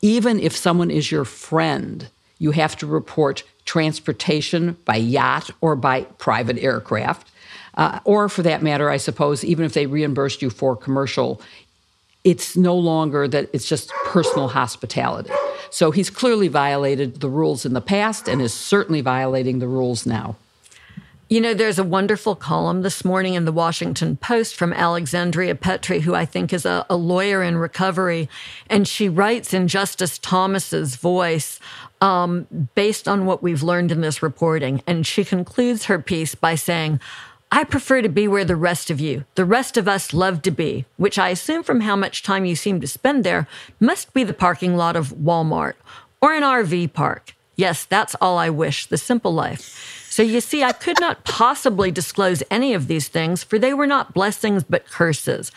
even 0.00 0.40
if 0.40 0.56
someone 0.56 0.90
is 0.90 1.10
your 1.10 1.24
friend, 1.24 2.08
you 2.38 2.52
have 2.52 2.76
to 2.76 2.86
report 2.86 3.42
transportation 3.64 4.76
by 4.84 4.96
yacht 4.96 5.50
or 5.60 5.76
by 5.76 6.02
private 6.18 6.58
aircraft. 6.58 7.30
Uh, 7.74 8.00
or 8.04 8.28
for 8.28 8.42
that 8.42 8.62
matter, 8.62 8.90
I 8.90 8.96
suppose, 8.96 9.44
even 9.44 9.64
if 9.64 9.74
they 9.74 9.86
reimbursed 9.86 10.42
you 10.42 10.50
for 10.50 10.74
commercial, 10.74 11.40
it's 12.24 12.56
no 12.56 12.74
longer 12.74 13.28
that 13.28 13.48
it's 13.52 13.68
just 13.68 13.90
personal 14.06 14.48
hospitality. 14.48 15.30
So 15.70 15.90
he's 15.90 16.10
clearly 16.10 16.48
violated 16.48 17.20
the 17.20 17.28
rules 17.28 17.64
in 17.64 17.74
the 17.74 17.80
past 17.80 18.28
and 18.28 18.40
is 18.40 18.54
certainly 18.54 19.00
violating 19.00 19.58
the 19.58 19.68
rules 19.68 20.06
now. 20.06 20.36
You 21.30 21.42
know, 21.42 21.52
there's 21.52 21.78
a 21.78 21.84
wonderful 21.84 22.34
column 22.34 22.80
this 22.80 23.04
morning 23.04 23.34
in 23.34 23.44
the 23.44 23.52
Washington 23.52 24.16
Post 24.16 24.54
from 24.54 24.72
Alexandria 24.72 25.54
Petri, 25.54 26.00
who 26.00 26.14
I 26.14 26.24
think 26.24 26.54
is 26.54 26.64
a, 26.64 26.86
a 26.88 26.96
lawyer 26.96 27.42
in 27.42 27.58
recovery. 27.58 28.30
And 28.70 28.88
she 28.88 29.10
writes 29.10 29.52
in 29.52 29.68
Justice 29.68 30.18
Thomas's 30.18 30.96
voice, 30.96 31.60
um, 32.00 32.46
based 32.74 33.06
on 33.06 33.26
what 33.26 33.42
we've 33.42 33.62
learned 33.62 33.92
in 33.92 34.00
this 34.00 34.22
reporting. 34.22 34.82
And 34.86 35.06
she 35.06 35.22
concludes 35.22 35.84
her 35.84 35.98
piece 35.98 36.34
by 36.34 36.54
saying, 36.54 36.98
I 37.52 37.64
prefer 37.64 38.00
to 38.00 38.08
be 38.08 38.26
where 38.26 38.46
the 38.46 38.56
rest 38.56 38.88
of 38.88 38.98
you, 38.98 39.26
the 39.34 39.44
rest 39.44 39.76
of 39.76 39.86
us, 39.86 40.14
love 40.14 40.40
to 40.42 40.50
be, 40.50 40.86
which 40.96 41.18
I 41.18 41.28
assume 41.28 41.62
from 41.62 41.82
how 41.82 41.94
much 41.94 42.22
time 42.22 42.46
you 42.46 42.56
seem 42.56 42.80
to 42.80 42.86
spend 42.86 43.22
there 43.22 43.46
must 43.78 44.14
be 44.14 44.24
the 44.24 44.32
parking 44.32 44.78
lot 44.78 44.96
of 44.96 45.10
Walmart 45.10 45.74
or 46.22 46.32
an 46.32 46.42
RV 46.42 46.94
park. 46.94 47.34
Yes, 47.54 47.84
that's 47.84 48.14
all 48.18 48.38
I 48.38 48.48
wish, 48.48 48.86
the 48.86 48.96
simple 48.96 49.34
life. 49.34 49.97
So 50.18 50.24
you 50.24 50.40
see, 50.40 50.64
I 50.64 50.72
could 50.72 50.98
not 50.98 51.22
possibly 51.22 51.92
disclose 51.92 52.42
any 52.50 52.74
of 52.74 52.88
these 52.88 53.06
things, 53.06 53.44
for 53.44 53.56
they 53.56 53.72
were 53.72 53.86
not 53.86 54.14
blessings 54.14 54.64
but 54.64 54.84
curses. 54.84 55.52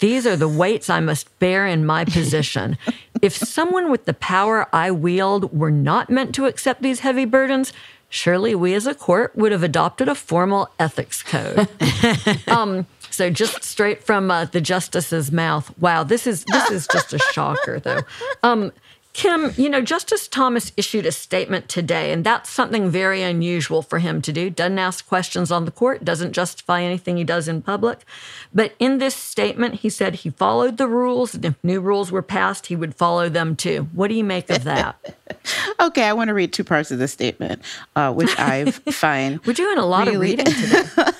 These 0.00 0.26
are 0.26 0.36
the 0.36 0.46
weights 0.46 0.90
I 0.90 1.00
must 1.00 1.38
bear 1.38 1.66
in 1.66 1.86
my 1.86 2.04
position. 2.04 2.76
if 3.22 3.34
someone 3.34 3.90
with 3.90 4.04
the 4.04 4.12
power 4.12 4.68
I 4.70 4.90
wield 4.90 5.58
were 5.58 5.70
not 5.70 6.10
meant 6.10 6.34
to 6.34 6.44
accept 6.44 6.82
these 6.82 7.00
heavy 7.00 7.24
burdens, 7.24 7.72
surely 8.10 8.54
we 8.54 8.74
as 8.74 8.86
a 8.86 8.94
court 8.94 9.34
would 9.34 9.50
have 9.50 9.62
adopted 9.62 10.10
a 10.10 10.14
formal 10.14 10.68
ethics 10.78 11.22
code. 11.22 11.66
um, 12.48 12.86
so 13.08 13.30
just 13.30 13.64
straight 13.64 14.02
from 14.02 14.30
uh, 14.30 14.44
the 14.44 14.60
justice's 14.60 15.32
mouth. 15.32 15.72
Wow, 15.78 16.04
this 16.04 16.26
is 16.26 16.44
this 16.44 16.70
is 16.70 16.86
just 16.86 17.14
a 17.14 17.18
shocker, 17.18 17.80
though. 17.80 18.00
Um, 18.42 18.72
Kim, 19.12 19.52
you 19.58 19.68
know, 19.68 19.82
Justice 19.82 20.26
Thomas 20.26 20.72
issued 20.76 21.04
a 21.04 21.12
statement 21.12 21.68
today, 21.68 22.12
and 22.12 22.24
that's 22.24 22.48
something 22.48 22.88
very 22.88 23.22
unusual 23.22 23.82
for 23.82 23.98
him 23.98 24.22
to 24.22 24.32
do. 24.32 24.48
Doesn't 24.48 24.78
ask 24.78 25.06
questions 25.06 25.50
on 25.50 25.66
the 25.66 25.70
court, 25.70 26.02
doesn't 26.02 26.32
justify 26.32 26.82
anything 26.82 27.18
he 27.18 27.24
does 27.24 27.46
in 27.46 27.60
public. 27.60 28.06
But 28.54 28.74
in 28.78 28.98
this 28.98 29.14
statement, 29.14 29.76
he 29.76 29.90
said 29.90 30.16
he 30.16 30.30
followed 30.30 30.78
the 30.78 30.88
rules, 30.88 31.34
and 31.34 31.44
if 31.44 31.54
new 31.62 31.80
rules 31.80 32.10
were 32.10 32.22
passed, 32.22 32.66
he 32.66 32.76
would 32.76 32.94
follow 32.94 33.28
them 33.28 33.54
too. 33.54 33.88
What 33.92 34.08
do 34.08 34.14
you 34.14 34.24
make 34.24 34.48
of 34.48 34.64
that? 34.64 35.14
okay, 35.80 36.04
I 36.04 36.14
want 36.14 36.28
to 36.28 36.34
read 36.34 36.54
two 36.54 36.64
parts 36.64 36.90
of 36.90 36.98
the 36.98 37.08
statement, 37.08 37.62
uh, 37.94 38.14
which 38.14 38.34
I 38.38 38.70
find 38.70 39.44
we're 39.44 39.52
doing 39.52 39.76
a 39.76 39.86
lot 39.86 40.06
really, 40.06 40.14
of 40.16 40.38
reading 40.38 40.46
today. 40.46 40.84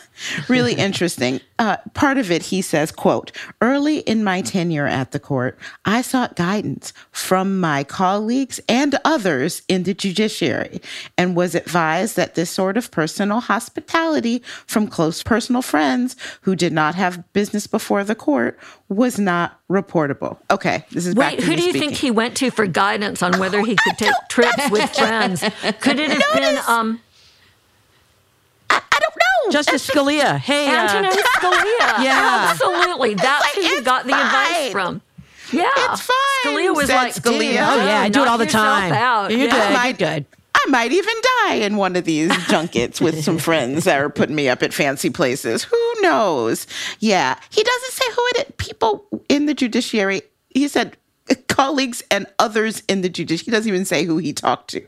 really 0.49 0.75
interesting. 0.75 1.41
Uh, 1.59 1.77
part 1.95 2.18
of 2.18 2.31
it, 2.31 2.43
he 2.45 2.61
says, 2.61 2.91
quote, 2.91 3.31
early 3.61 3.99
in 3.99 4.25
my 4.25 4.41
tenure 4.41 4.87
at 4.87 5.12
the 5.12 5.20
court, 5.20 5.59
I 5.85 6.03
sought 6.03 6.35
guidance 6.37 6.93
from 7.12 7.61
my 7.61 7.85
colleagues 7.85 8.61
and 8.68 8.99
others 9.05 9.62
in 9.68 9.85
the 9.85 9.95
judiciary 9.95 10.81
and 11.16 11.37
was 11.37 11.55
advised 11.55 12.16
that 12.16 12.35
this 12.35 12.51
sort 12.51 12.77
of 12.77 12.91
personal 12.91 13.41
hospitality 13.41 14.43
from 14.66 14.89
close 14.89 15.23
personal 15.23 15.62
friends 15.62 16.16
who 16.43 16.57
did 16.57 16.73
not 16.73 16.95
have 16.95 17.33
business 17.33 17.66
before 17.66 18.03
the 18.05 18.14
court 18.14 18.59
was 18.89 19.18
not 19.18 19.59
reportable. 19.70 20.37
Okay, 20.51 20.85
this 20.91 21.07
is 21.07 21.14
Wait, 21.14 21.41
who 21.41 21.57
do 21.57 21.62
you 21.62 21.70
speaking. 21.70 21.89
think 21.91 22.01
he 22.01 22.11
went 22.11 22.37
to 22.39 22.51
for 22.51 22.66
guidance 22.66 23.23
on 23.23 23.39
whether 23.39 23.61
he 23.64 23.77
could 23.77 23.97
take 23.99 24.12
trips 24.29 24.70
with 24.70 24.91
friends? 24.95 25.41
Could 25.81 25.99
it 26.01 26.11
have 26.11 26.18
Notice. 26.35 26.35
been 26.35 26.59
um 26.66 27.01
Justice 29.53 29.87
Scalia. 29.87 30.39
Hey, 30.39 30.68
uh, 30.68 30.81
Antonin 30.81 31.11
Scalia. 31.37 32.03
yeah, 32.03 32.49
absolutely. 32.51 33.14
That's 33.14 33.45
like, 33.45 33.55
who 33.55 33.61
you 33.61 33.83
got 33.83 34.07
the 34.07 34.14
advice 34.14 34.73
from. 34.73 35.03
Yeah, 35.53 35.68
it's 35.77 36.01
fine. 36.01 36.16
Scalia 36.45 36.75
was 36.75 36.89
like, 36.89 37.14
Scalia. 37.14 37.68
oh 37.68 37.85
yeah, 37.85 38.01
I 38.01 38.09
do 38.09 38.23
it 38.23 38.29
all 38.29 38.39
the 38.39 38.47
time. 38.47 38.93
Out. 38.93 39.31
You're 39.31 39.41
yeah. 39.41 39.83
good. 39.83 40.01
You're 40.01 40.09
good. 40.09 40.27
I 40.55 40.70
might 40.70 40.93
even 40.93 41.14
die 41.47 41.55
in 41.57 41.77
one 41.77 41.97
of 41.97 42.05
these 42.05 42.35
junkets 42.47 43.01
with 43.01 43.23
some 43.25 43.39
friends 43.39 43.85
that 43.85 44.01
are 44.01 44.09
putting 44.09 44.35
me 44.35 44.49
up 44.49 44.62
at 44.62 44.73
fancy 44.73 45.11
places. 45.11 45.64
Who 45.64 45.95
knows? 46.01 46.66
Yeah, 47.01 47.39
he 47.51 47.62
doesn't 47.62 47.93
say 47.93 48.05
who 48.14 48.27
it 48.29 48.49
is. 48.49 48.55
People 48.59 49.05
in 49.29 49.47
the 49.47 49.55
judiciary. 49.55 50.23
He 50.51 50.68
said 50.68 50.97
colleagues 51.49 52.03
and 52.11 52.27
others 52.39 52.83
in 52.89 53.03
the 53.03 53.09
judiciary. 53.09 53.45
He 53.45 53.51
doesn't 53.51 53.68
even 53.68 53.85
say 53.85 54.05
who 54.05 54.18
he 54.18 54.33
talked 54.33 54.70
to. 54.70 54.83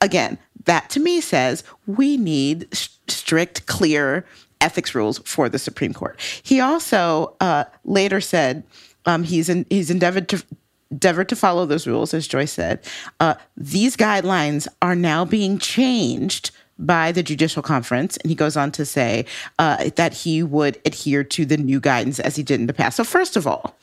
Again, 0.00 0.38
that 0.64 0.90
to 0.90 1.00
me 1.00 1.20
says 1.20 1.64
we 1.86 2.16
need 2.16 2.68
strict, 3.08 3.66
clear 3.66 4.24
ethics 4.60 4.94
rules 4.94 5.18
for 5.24 5.48
the 5.48 5.58
Supreme 5.58 5.92
Court. 5.92 6.18
He 6.42 6.60
also 6.60 7.36
uh, 7.40 7.64
later 7.84 8.20
said 8.20 8.64
um, 9.06 9.22
he's 9.22 9.48
in, 9.48 9.66
he's 9.68 9.90
endeavored 9.90 10.28
to 10.30 10.42
endeavored 10.90 11.28
to 11.28 11.36
follow 11.36 11.66
those 11.66 11.86
rules, 11.86 12.14
as 12.14 12.28
Joyce 12.28 12.52
said. 12.52 12.78
Uh, 13.18 13.34
these 13.56 13.96
guidelines 13.96 14.68
are 14.80 14.94
now 14.94 15.24
being 15.24 15.58
changed 15.58 16.52
by 16.78 17.12
the 17.12 17.22
judicial 17.22 17.62
conference. 17.62 18.16
And 18.18 18.30
he 18.30 18.34
goes 18.34 18.56
on 18.56 18.70
to 18.72 18.84
say 18.84 19.26
uh, 19.58 19.90
that 19.96 20.14
he 20.14 20.42
would 20.42 20.80
adhere 20.84 21.24
to 21.24 21.44
the 21.44 21.56
new 21.56 21.80
guidance 21.80 22.20
as 22.20 22.36
he 22.36 22.42
did 22.42 22.60
in 22.60 22.66
the 22.66 22.72
past. 22.72 22.96
So, 22.96 23.04
first 23.04 23.36
of 23.36 23.46
all, 23.46 23.76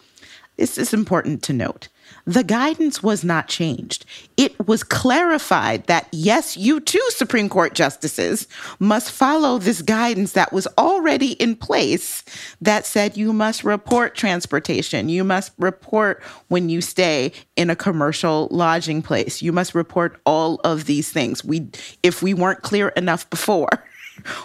this 0.57 0.77
is 0.77 0.93
important 0.93 1.43
to 1.43 1.53
note 1.53 1.87
the 2.25 2.43
guidance 2.43 3.01
was 3.01 3.23
not 3.23 3.47
changed. 3.47 4.05
It 4.37 4.67
was 4.67 4.83
clarified 4.83 5.87
that, 5.87 6.07
yes, 6.11 6.55
you 6.57 6.79
too, 6.79 7.05
Supreme 7.09 7.49
Court 7.49 7.73
justices, 7.73 8.47
must 8.79 9.11
follow 9.11 9.57
this 9.57 9.81
guidance 9.81 10.33
that 10.33 10.53
was 10.53 10.67
already 10.77 11.33
in 11.33 11.55
place 11.55 12.23
that 12.61 12.85
said 12.85 13.17
you 13.17 13.33
must 13.33 13.63
report 13.63 14.15
transportation. 14.15 15.09
You 15.09 15.23
must 15.23 15.51
report 15.57 16.23
when 16.47 16.69
you 16.69 16.81
stay 16.81 17.31
in 17.55 17.69
a 17.69 17.75
commercial 17.75 18.47
lodging 18.51 19.01
place. 19.01 19.41
You 19.41 19.51
must 19.51 19.75
report 19.75 20.19
all 20.25 20.55
of 20.63 20.85
these 20.85 21.11
things. 21.11 21.43
We, 21.43 21.69
if 22.03 22.21
we 22.21 22.33
weren't 22.33 22.61
clear 22.61 22.89
enough 22.89 23.29
before, 23.29 23.83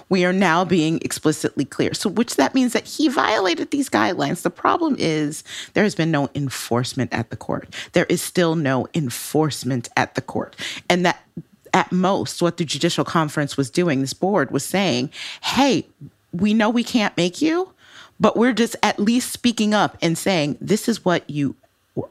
we 0.08 0.24
are 0.24 0.32
now 0.32 0.64
being 0.64 0.98
explicitly 1.02 1.64
clear. 1.64 1.94
So, 1.94 2.08
which 2.08 2.36
that 2.36 2.54
means 2.54 2.72
that 2.72 2.86
he 2.86 3.08
violated 3.08 3.70
these 3.70 3.88
guidelines. 3.88 4.42
The 4.42 4.50
problem 4.50 4.96
is 4.98 5.44
there 5.74 5.84
has 5.84 5.94
been 5.94 6.10
no 6.10 6.28
enforcement 6.34 7.12
at 7.12 7.30
the 7.30 7.36
court. 7.36 7.74
There 7.92 8.06
is 8.06 8.22
still 8.22 8.54
no 8.54 8.88
enforcement 8.94 9.88
at 9.96 10.14
the 10.14 10.22
court. 10.22 10.56
And 10.88 11.04
that 11.04 11.22
at 11.72 11.92
most, 11.92 12.40
what 12.40 12.56
the 12.56 12.64
judicial 12.64 13.04
conference 13.04 13.56
was 13.56 13.70
doing, 13.70 14.00
this 14.00 14.14
board 14.14 14.50
was 14.50 14.64
saying, 14.64 15.10
hey, 15.42 15.86
we 16.32 16.54
know 16.54 16.70
we 16.70 16.84
can't 16.84 17.16
make 17.16 17.42
you, 17.42 17.72
but 18.18 18.36
we're 18.36 18.52
just 18.52 18.76
at 18.82 18.98
least 18.98 19.30
speaking 19.30 19.74
up 19.74 19.98
and 20.00 20.16
saying, 20.16 20.56
this 20.60 20.88
is 20.88 21.04
what 21.04 21.28
you 21.28 21.54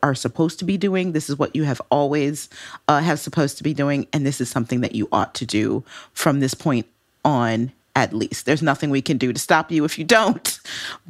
are 0.02 0.16
supposed 0.16 0.60
to 0.60 0.66
be 0.66 0.78
doing. 0.78 1.12
This 1.12 1.30
is 1.30 1.38
what 1.38 1.56
you 1.56 1.64
have 1.64 1.82
always 1.90 2.50
uh, 2.88 3.00
have 3.00 3.20
supposed 3.20 3.58
to 3.58 3.64
be 3.64 3.74
doing, 3.74 4.08
and 4.14 4.26
this 4.26 4.42
is 4.42 4.50
something 4.50 4.82
that 4.82 4.96
you 4.96 5.08
ought 5.12 5.36
to 5.36 5.46
do 5.46 5.84
from 6.14 6.40
this 6.40 6.54
point 6.54 6.88
on 7.26 7.74
at 7.96 8.14
least. 8.14 8.46
There's 8.46 8.62
nothing 8.62 8.90
we 8.90 9.02
can 9.02 9.18
do 9.18 9.34
to 9.34 9.40
stop 9.40 9.72
you 9.72 9.86
if 9.86 9.98
you 9.98 10.06
don't, 10.06 10.60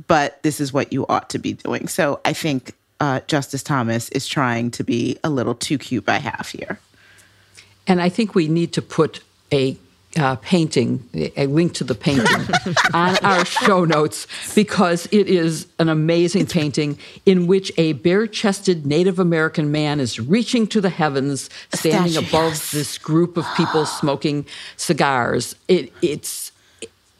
but 0.07 0.41
this 0.43 0.59
is 0.59 0.71
what 0.71 0.93
you 0.93 1.05
ought 1.07 1.29
to 1.31 1.39
be 1.39 1.53
doing. 1.53 1.87
So 1.87 2.21
I 2.25 2.33
think 2.33 2.73
uh, 2.99 3.21
Justice 3.27 3.63
Thomas 3.63 4.09
is 4.09 4.27
trying 4.27 4.71
to 4.71 4.83
be 4.83 5.17
a 5.23 5.29
little 5.29 5.55
too 5.55 5.77
cute 5.77 6.05
by 6.05 6.17
half 6.17 6.51
here. 6.51 6.79
And 7.87 8.01
I 8.01 8.09
think 8.09 8.33
we 8.33 8.47
need 8.47 8.73
to 8.73 8.81
put 8.81 9.21
a 9.51 9.77
uh, 10.17 10.35
painting, 10.37 11.07
a 11.35 11.47
link 11.47 11.73
to 11.73 11.83
the 11.83 11.95
painting 11.95 12.25
on 12.93 13.17
our 13.17 13.45
show 13.45 13.85
notes 13.85 14.27
because 14.55 15.07
it 15.11 15.27
is 15.27 15.67
an 15.79 15.89
amazing 15.89 16.45
painting 16.45 16.97
in 17.25 17.47
which 17.47 17.71
a 17.77 17.93
bare 17.93 18.27
chested 18.27 18.85
Native 18.85 19.19
American 19.19 19.71
man 19.71 19.99
is 19.99 20.19
reaching 20.19 20.67
to 20.67 20.81
the 20.81 20.89
heavens, 20.89 21.49
standing 21.73 22.13
statue, 22.13 22.27
above 22.27 22.51
yes. 22.51 22.71
this 22.71 22.97
group 22.97 23.37
of 23.37 23.45
people 23.55 23.85
smoking 23.85 24.45
cigars. 24.77 25.55
It, 25.67 25.91
it's 26.01 26.51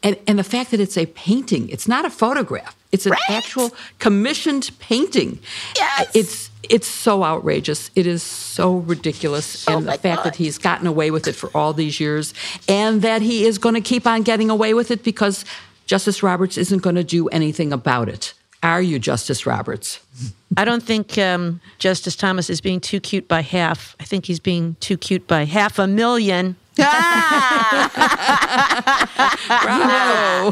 and, 0.02 0.16
and 0.26 0.38
the 0.38 0.44
fact 0.44 0.70
that 0.70 0.78
it's 0.80 0.96
a 0.96 1.06
painting, 1.06 1.68
it's 1.68 1.88
not 1.88 2.04
a 2.04 2.10
photograph. 2.10 2.76
It's 2.92 3.06
an 3.06 3.12
right? 3.12 3.20
actual 3.30 3.72
commissioned 3.98 4.70
painting. 4.78 5.40
Yes. 5.76 6.14
It's 6.14 6.50
it's 6.70 6.86
so 6.86 7.24
outrageous. 7.24 7.90
It 7.94 8.06
is 8.06 8.22
so 8.22 8.76
ridiculous. 8.76 9.68
Oh 9.68 9.78
and 9.78 9.86
the 9.86 9.92
fact 9.92 10.02
God. 10.02 10.24
that 10.24 10.36
he's 10.36 10.58
gotten 10.58 10.86
away 10.86 11.10
with 11.10 11.26
it 11.28 11.34
for 11.34 11.50
all 11.54 11.72
these 11.72 12.00
years 12.00 12.34
and 12.68 13.02
that 13.02 13.22
he 13.22 13.44
is 13.44 13.58
going 13.58 13.74
to 13.74 13.80
keep 13.80 14.06
on 14.06 14.22
getting 14.22 14.50
away 14.50 14.74
with 14.74 14.90
it 14.90 15.02
because 15.02 15.44
Justice 15.86 16.22
Roberts 16.22 16.58
isn't 16.58 16.82
going 16.82 16.96
to 16.96 17.04
do 17.04 17.28
anything 17.28 17.72
about 17.72 18.08
it. 18.08 18.34
Are 18.62 18.82
you, 18.82 18.98
Justice 18.98 19.46
Roberts? 19.46 20.00
I 20.56 20.64
don't 20.64 20.82
think 20.82 21.18
um, 21.18 21.60
Justice 21.78 22.16
Thomas 22.16 22.50
is 22.50 22.60
being 22.60 22.80
too 22.80 23.00
cute 23.00 23.28
by 23.28 23.42
half. 23.42 23.94
I 24.00 24.04
think 24.04 24.24
he's 24.26 24.40
being 24.40 24.76
too 24.80 24.96
cute 24.96 25.26
by 25.28 25.44
half 25.44 25.78
a 25.78 25.86
million. 25.86 26.56
Know, 26.78 26.84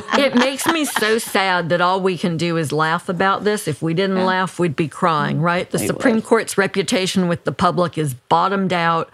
it 0.18 0.34
makes 0.34 0.66
me 0.66 0.84
so 0.84 1.18
sad 1.18 1.68
that 1.68 1.80
all 1.80 2.00
we 2.00 2.16
can 2.16 2.36
do 2.36 2.56
is 2.56 2.72
laugh 2.72 3.08
about 3.08 3.44
this. 3.44 3.68
If 3.68 3.82
we 3.82 3.94
didn't 3.94 4.16
yeah. 4.16 4.24
laugh, 4.24 4.58
we'd 4.58 4.76
be 4.76 4.88
crying, 4.88 5.40
right? 5.40 5.70
The 5.70 5.78
they 5.78 5.86
Supreme 5.86 6.16
would. 6.16 6.24
Court's 6.24 6.58
reputation 6.58 7.28
with 7.28 7.44
the 7.44 7.52
public 7.52 7.98
is 7.98 8.14
bottomed 8.14 8.72
out. 8.72 9.10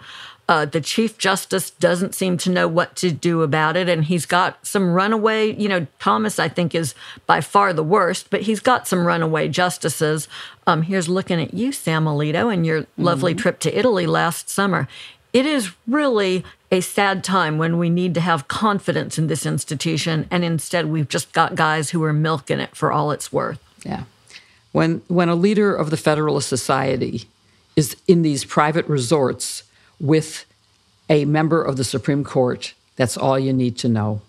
Uh, 0.49 0.65
the 0.65 0.81
Chief 0.81 1.17
Justice 1.17 1.69
doesn't 1.69 2.13
seem 2.13 2.37
to 2.39 2.49
know 2.49 2.67
what 2.67 2.97
to 2.97 3.09
do 3.09 3.41
about 3.41 3.77
it. 3.77 3.87
And 3.87 4.03
he's 4.03 4.25
got 4.25 4.65
some 4.65 4.93
runaway, 4.93 5.55
you 5.55 5.69
know, 5.69 5.87
Thomas, 5.99 6.39
I 6.39 6.49
think, 6.49 6.75
is 6.75 6.93
by 7.25 7.39
far 7.39 7.71
the 7.71 7.83
worst, 7.83 8.29
but 8.29 8.41
he's 8.41 8.59
got 8.59 8.85
some 8.85 9.07
runaway 9.07 9.47
justices. 9.47 10.27
Um, 10.67 10.81
here's 10.81 11.07
looking 11.07 11.41
at 11.41 11.53
you, 11.53 11.71
Sam 11.71 12.03
Alito, 12.03 12.53
and 12.53 12.65
your 12.65 12.81
mm-hmm. 12.81 13.01
lovely 13.01 13.33
trip 13.33 13.59
to 13.59 13.77
Italy 13.77 14.05
last 14.05 14.49
summer. 14.49 14.89
It 15.31 15.45
is 15.45 15.71
really 15.87 16.43
a 16.71 16.81
sad 16.81 17.23
time 17.23 17.57
when 17.57 17.77
we 17.77 17.89
need 17.89 18.13
to 18.13 18.21
have 18.21 18.47
confidence 18.47 19.17
in 19.17 19.27
this 19.27 19.45
institution, 19.45 20.27
and 20.31 20.43
instead 20.45 20.85
we've 20.85 21.09
just 21.09 21.33
got 21.33 21.55
guys 21.55 21.89
who 21.89 22.01
are 22.03 22.13
milking 22.13 22.59
it 22.59 22.75
for 22.75 22.91
all 22.91 23.11
it's 23.11 23.31
worth. 23.31 23.59
Yeah. 23.83 24.03
When, 24.71 25.01
when 25.07 25.27
a 25.27 25.35
leader 25.35 25.75
of 25.75 25.89
the 25.89 25.97
Federalist 25.97 26.47
Society 26.47 27.25
is 27.75 27.97
in 28.07 28.21
these 28.21 28.45
private 28.45 28.87
resorts 28.87 29.63
with 29.99 30.45
a 31.09 31.25
member 31.25 31.61
of 31.61 31.75
the 31.75 31.83
Supreme 31.83 32.23
Court, 32.23 32.73
that's 32.95 33.17
all 33.17 33.37
you 33.37 33.51
need 33.51 33.77
to 33.79 33.89
know. 33.89 34.21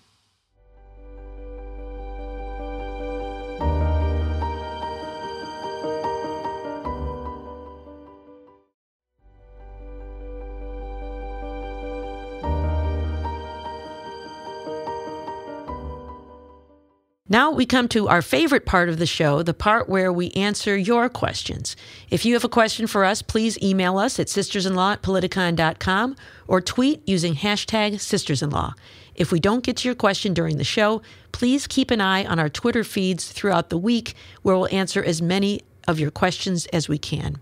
Now 17.33 17.49
we 17.49 17.65
come 17.65 17.87
to 17.87 18.07
our 18.09 18.21
favorite 18.21 18.63
part 18.63 18.89
of 18.89 18.99
the 18.99 19.07
show, 19.07 19.41
the 19.41 19.55
part 19.55 19.89
where 19.89 20.13
we 20.13 20.29
answer 20.33 20.77
your 20.77 21.09
questions. 21.09 21.75
If 22.11 22.25
you 22.25 22.35
have 22.35 22.43
a 22.43 22.47
question 22.47 22.85
for 22.85 23.03
us, 23.03 23.23
please 23.23 23.57
email 23.59 23.97
us 23.97 24.19
at 24.19 24.27
sistersinlaw 24.27 24.93
at 24.93 25.01
politicon.com 25.01 26.15
or 26.47 26.61
tweet 26.61 27.01
using 27.07 27.33
hashtag 27.33 27.93
sistersinlaw. 27.93 28.73
If 29.15 29.31
we 29.31 29.39
don't 29.39 29.63
get 29.63 29.77
to 29.77 29.87
your 29.87 29.95
question 29.95 30.35
during 30.35 30.57
the 30.57 30.63
show, 30.63 31.01
please 31.31 31.65
keep 31.65 31.89
an 31.89 32.01
eye 32.01 32.23
on 32.23 32.37
our 32.37 32.49
Twitter 32.49 32.83
feeds 32.83 33.31
throughout 33.31 33.71
the 33.71 33.79
week 33.79 34.13
where 34.43 34.55
we'll 34.55 34.67
answer 34.71 35.03
as 35.03 35.19
many 35.19 35.63
of 35.87 35.99
your 35.99 36.11
questions 36.11 36.67
as 36.67 36.87
we 36.87 36.99
can. 36.99 37.37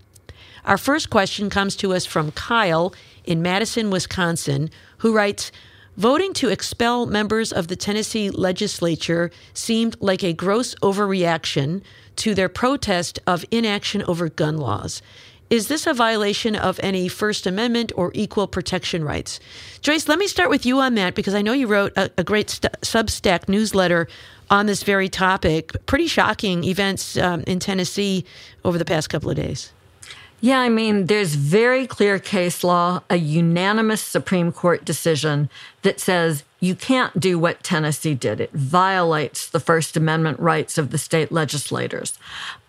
Our 0.64 0.78
first 0.78 1.10
question 1.10 1.50
comes 1.50 1.76
to 1.76 1.92
us 1.92 2.06
from 2.06 2.32
Kyle 2.32 2.94
in 3.24 3.42
Madison, 3.42 3.90
Wisconsin, 3.90 4.70
who 4.98 5.12
writes 5.12 5.52
Voting 5.98 6.32
to 6.32 6.48
expel 6.48 7.04
members 7.04 7.52
of 7.52 7.68
the 7.68 7.76
Tennessee 7.76 8.30
legislature 8.30 9.30
seemed 9.52 9.94
like 10.00 10.24
a 10.24 10.32
gross 10.32 10.74
overreaction 10.76 11.82
to 12.16 12.34
their 12.34 12.48
protest 12.48 13.18
of 13.26 13.44
inaction 13.50 14.02
over 14.04 14.30
gun 14.30 14.56
laws. 14.56 15.02
Is 15.50 15.68
this 15.68 15.86
a 15.86 15.92
violation 15.92 16.56
of 16.56 16.80
any 16.82 17.08
First 17.08 17.46
Amendment 17.46 17.92
or 17.94 18.10
equal 18.14 18.46
protection 18.46 19.04
rights? 19.04 19.38
Joyce, 19.82 20.08
let 20.08 20.18
me 20.18 20.26
start 20.26 20.48
with 20.48 20.64
you 20.64 20.80
on 20.80 20.94
that 20.94 21.14
because 21.14 21.34
I 21.34 21.42
know 21.42 21.52
you 21.52 21.66
wrote 21.66 21.92
a, 21.94 22.10
a 22.16 22.24
great 22.24 22.48
st- 22.48 22.72
Substack 22.80 23.50
newsletter 23.50 24.08
on 24.48 24.64
this 24.64 24.82
very 24.84 25.10
topic. 25.10 25.72
Pretty 25.84 26.06
shocking 26.06 26.64
events 26.64 27.18
um, 27.18 27.44
in 27.46 27.58
Tennessee 27.58 28.24
over 28.64 28.78
the 28.78 28.86
past 28.86 29.10
couple 29.10 29.28
of 29.28 29.36
days. 29.36 29.72
Yeah, 30.40 30.58
I 30.58 30.70
mean, 30.70 31.06
there's 31.06 31.36
very 31.36 31.86
clear 31.86 32.18
case 32.18 32.64
law, 32.64 33.02
a 33.08 33.14
unanimous 33.14 34.02
Supreme 34.02 34.50
Court 34.50 34.84
decision 34.84 35.48
that 35.82 36.00
says 36.00 36.44
you 36.60 36.76
can't 36.76 37.18
do 37.18 37.40
what 37.40 37.64
Tennessee 37.64 38.14
did. 38.14 38.40
It 38.40 38.52
violates 38.52 39.48
the 39.48 39.58
First 39.58 39.96
Amendment 39.96 40.38
rights 40.38 40.78
of 40.78 40.90
the 40.90 40.98
state 40.98 41.32
legislators. 41.32 42.16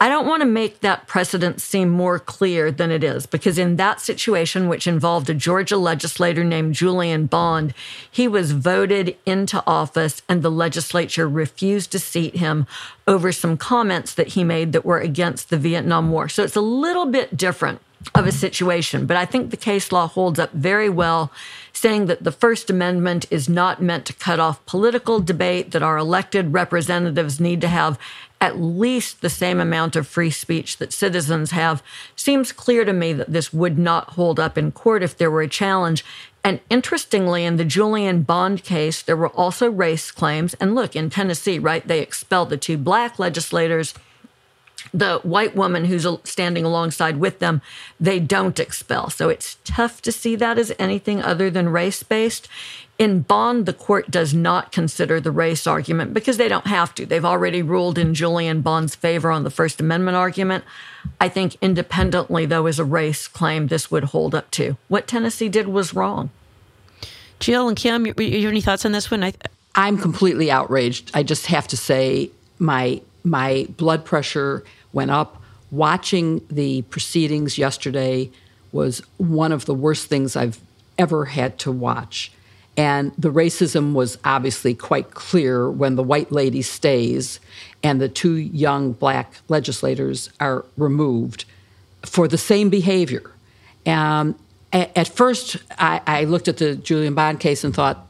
I 0.01 0.09
don't 0.09 0.26
want 0.26 0.41
to 0.41 0.47
make 0.47 0.80
that 0.80 1.05
precedent 1.05 1.61
seem 1.61 1.89
more 1.89 2.18
clear 2.18 2.72
than 2.72 2.89
it 2.89 3.03
is, 3.03 3.28
because 3.28 3.59
in 3.59 3.76
that 3.76 4.01
situation, 4.01 4.68
which 4.68 4.88
involved 4.88 5.30
a 5.30 5.36
Georgia 5.36 5.78
legislator 5.78 6.43
named 6.43 6.74
Julian 6.74 7.28
Bond, 7.28 7.76
he 8.09 8.28
was 8.28 8.51
voted 8.51 9.16
into 9.28 9.64
office 9.68 10.24
and 10.28 10.41
the 10.41 10.51
legislature 10.51 11.30
refused 11.30 11.91
to 11.91 11.99
seat 11.99 12.38
him 12.38 12.66
over 13.07 13.32
some 13.32 13.57
comments 13.57 14.16
that 14.16 14.30
he 14.30 14.43
made 14.43 14.72
that 14.74 14.86
were 14.86 14.99
against 14.99 15.51
the 15.51 15.57
Vietnam 15.57 16.09
War. 16.09 16.28
So 16.28 16.43
it's 16.43 16.55
a 16.55 16.61
little 16.61 17.05
bit 17.05 17.38
different 17.38 17.80
of 18.16 18.28
a 18.28 18.32
situation. 18.32 19.05
But 19.05 19.18
I 19.18 19.26
think 19.26 19.49
the 19.49 19.57
case 19.57 19.91
law 19.91 20.07
holds 20.07 20.39
up 20.39 20.51
very 20.51 20.89
well, 20.89 21.32
saying 21.84 22.06
that 22.06 22.24
the 22.24 22.32
First 22.32 22.70
Amendment 22.70 23.26
is 23.30 23.50
not 23.50 23.82
meant 23.82 24.06
to 24.06 24.14
cut 24.14 24.40
off 24.40 24.66
political 24.66 25.20
debate, 25.20 25.72
that 25.72 25.84
our 25.84 25.98
elected 25.98 26.54
representatives 26.54 27.42
need 27.42 27.60
to 27.60 27.68
have 27.68 28.00
at 28.40 28.58
least 28.58 29.20
the 29.20 29.30
same 29.30 29.60
amount 29.60 29.98
of 29.98 30.08
free 30.08 30.32
speech 30.32 30.78
that 30.78 30.94
citizens 30.94 31.52
have. 31.52 31.84
Seems 32.16 32.54
clear 32.54 32.86
to 32.86 32.94
me 32.94 33.12
that 33.12 33.34
this 33.34 33.52
would 33.52 33.78
not 33.78 34.12
hold 34.12 34.40
up 34.40 34.58
in 34.58 34.72
court 34.72 35.04
if 35.04 35.18
there 35.18 35.30
were 35.30 35.42
a 35.42 35.48
challenge. 35.50 36.06
And 36.42 36.62
interestingly, 36.70 37.44
in 37.44 37.58
the 37.58 37.66
Julian 37.66 38.22
Bond 38.22 38.64
case, 38.64 39.02
there 39.02 39.18
were 39.18 39.28
also 39.28 39.70
race 39.70 40.10
claims. 40.10 40.54
And 40.62 40.76
look, 40.76 40.96
in 40.96 41.10
Tennessee, 41.10 41.60
right, 41.60 41.86
they 41.86 42.00
expelled 42.00 42.50
the 42.50 42.56
two 42.56 42.78
black 42.78 43.20
legislators 43.20 43.94
the 44.94 45.20
white 45.24 45.56
woman 45.56 45.86
who's 45.86 46.06
standing 46.24 46.66
alongside 46.66 47.18
with 47.18 47.39
them, 47.39 47.62
they 48.00 48.20
don't 48.20 48.60
expel. 48.60 49.10
So 49.10 49.30
it's 49.30 49.58
tough 49.64 50.02
to 50.04 50.12
see 50.12 50.36
that 50.36 50.60
as 50.60 50.72
anything 50.78 51.22
other 51.22 51.50
than 51.50 51.70
race 51.70 52.04
based. 52.04 52.48
In 53.00 53.22
Bond, 53.22 53.66
the 53.66 53.74
court 53.74 54.12
does 54.12 54.36
not 54.36 54.72
consider 54.72 55.20
the 55.20 55.32
race 55.32 55.66
argument 55.66 56.14
because 56.14 56.38
they 56.38 56.48
don't 56.48 56.68
have 56.68 56.94
to. 56.96 57.08
They've 57.08 57.26
already 57.26 57.64
ruled 57.64 57.98
in 57.98 58.14
Julian 58.14 58.62
Bond's 58.62 58.94
favor 58.94 59.32
on 59.32 59.44
the 59.44 59.50
First 59.50 59.82
Amendment 59.82 60.16
argument. 60.16 60.64
I 61.20 61.28
think 61.28 61.58
independently, 61.60 62.46
though, 62.46 62.68
as 62.68 62.78
a 62.78 62.86
race 62.86 63.28
claim, 63.28 63.68
this 63.68 63.89
would 63.89 64.06
hold 64.06 64.36
up 64.36 64.52
too. 64.52 64.78
What 64.89 65.08
Tennessee 65.08 65.50
did 65.50 65.68
was 65.68 65.96
wrong. 65.96 66.30
Jill 67.39 67.68
and 67.68 67.76
Kim, 67.76 68.06
you, 68.06 68.14
you 68.20 68.44
have 68.44 68.52
any 68.52 68.62
thoughts 68.62 68.86
on 68.86 68.91
this 68.91 69.10
one? 69.10 69.24
I, 69.24 69.34
I'm 69.74 69.98
completely 69.98 70.52
outraged. 70.52 71.10
I 71.16 71.24
just 71.24 71.48
have 71.48 71.68
to 71.70 71.78
say 71.78 72.30
my 72.60 73.02
my 73.24 73.68
blood 73.78 74.06
pressure 74.06 74.64
went 74.94 75.12
up. 75.12 75.41
Watching 75.72 76.46
the 76.50 76.84
proceedings 76.84 77.58
yesterday 77.58 78.30
was 78.72 79.02
one 79.18 79.52
of 79.52 79.66
the 79.66 79.74
worst 79.74 80.08
things 80.08 80.36
I've 80.36 80.60
ever 80.98 81.26
had 81.26 81.58
to 81.60 81.72
watch. 81.72 82.32
And 82.76 83.12
the 83.18 83.32
racism 83.32 83.94
was 83.94 84.18
obviously 84.24 84.74
quite 84.74 85.12
clear 85.12 85.70
when 85.70 85.96
the 85.96 86.04
white 86.04 86.32
lady 86.32 86.62
stays 86.62 87.39
and 87.84 88.02
the 88.02 88.10
two 88.10 88.36
young 88.36 88.94
black 88.94 89.34
legislators 89.48 90.30
are 90.39 90.66
removed 90.78 91.46
for 92.04 92.28
the 92.28 92.38
same 92.38 92.70
behavior. 92.70 93.30
Um, 93.86 94.36
at 94.72 95.08
first, 95.08 95.58
I, 95.78 96.02
I 96.08 96.24
looked 96.24 96.48
at 96.48 96.58
the 96.58 96.76
Julian 96.76 97.14
Bond 97.14 97.39
case 97.39 97.64
and 97.64 97.76
thought, 97.76 98.08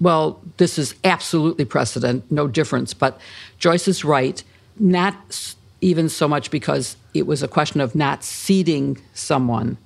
well, 0.00 0.40
this 0.56 0.76
is 0.76 0.96
absolutely 1.04 1.64
precedent, 1.64 2.28
no 2.32 2.48
difference. 2.48 2.94
But 2.94 3.20
Joyce 3.58 3.86
is 3.86 4.04
right 4.04 4.42
not 4.78 5.54
even 5.80 6.08
so 6.08 6.28
much 6.28 6.50
because 6.50 6.96
it 7.14 7.26
was 7.26 7.42
a 7.42 7.48
question 7.48 7.80
of 7.80 7.94
not 7.94 8.24
seating 8.24 9.00
someone, 9.14 9.76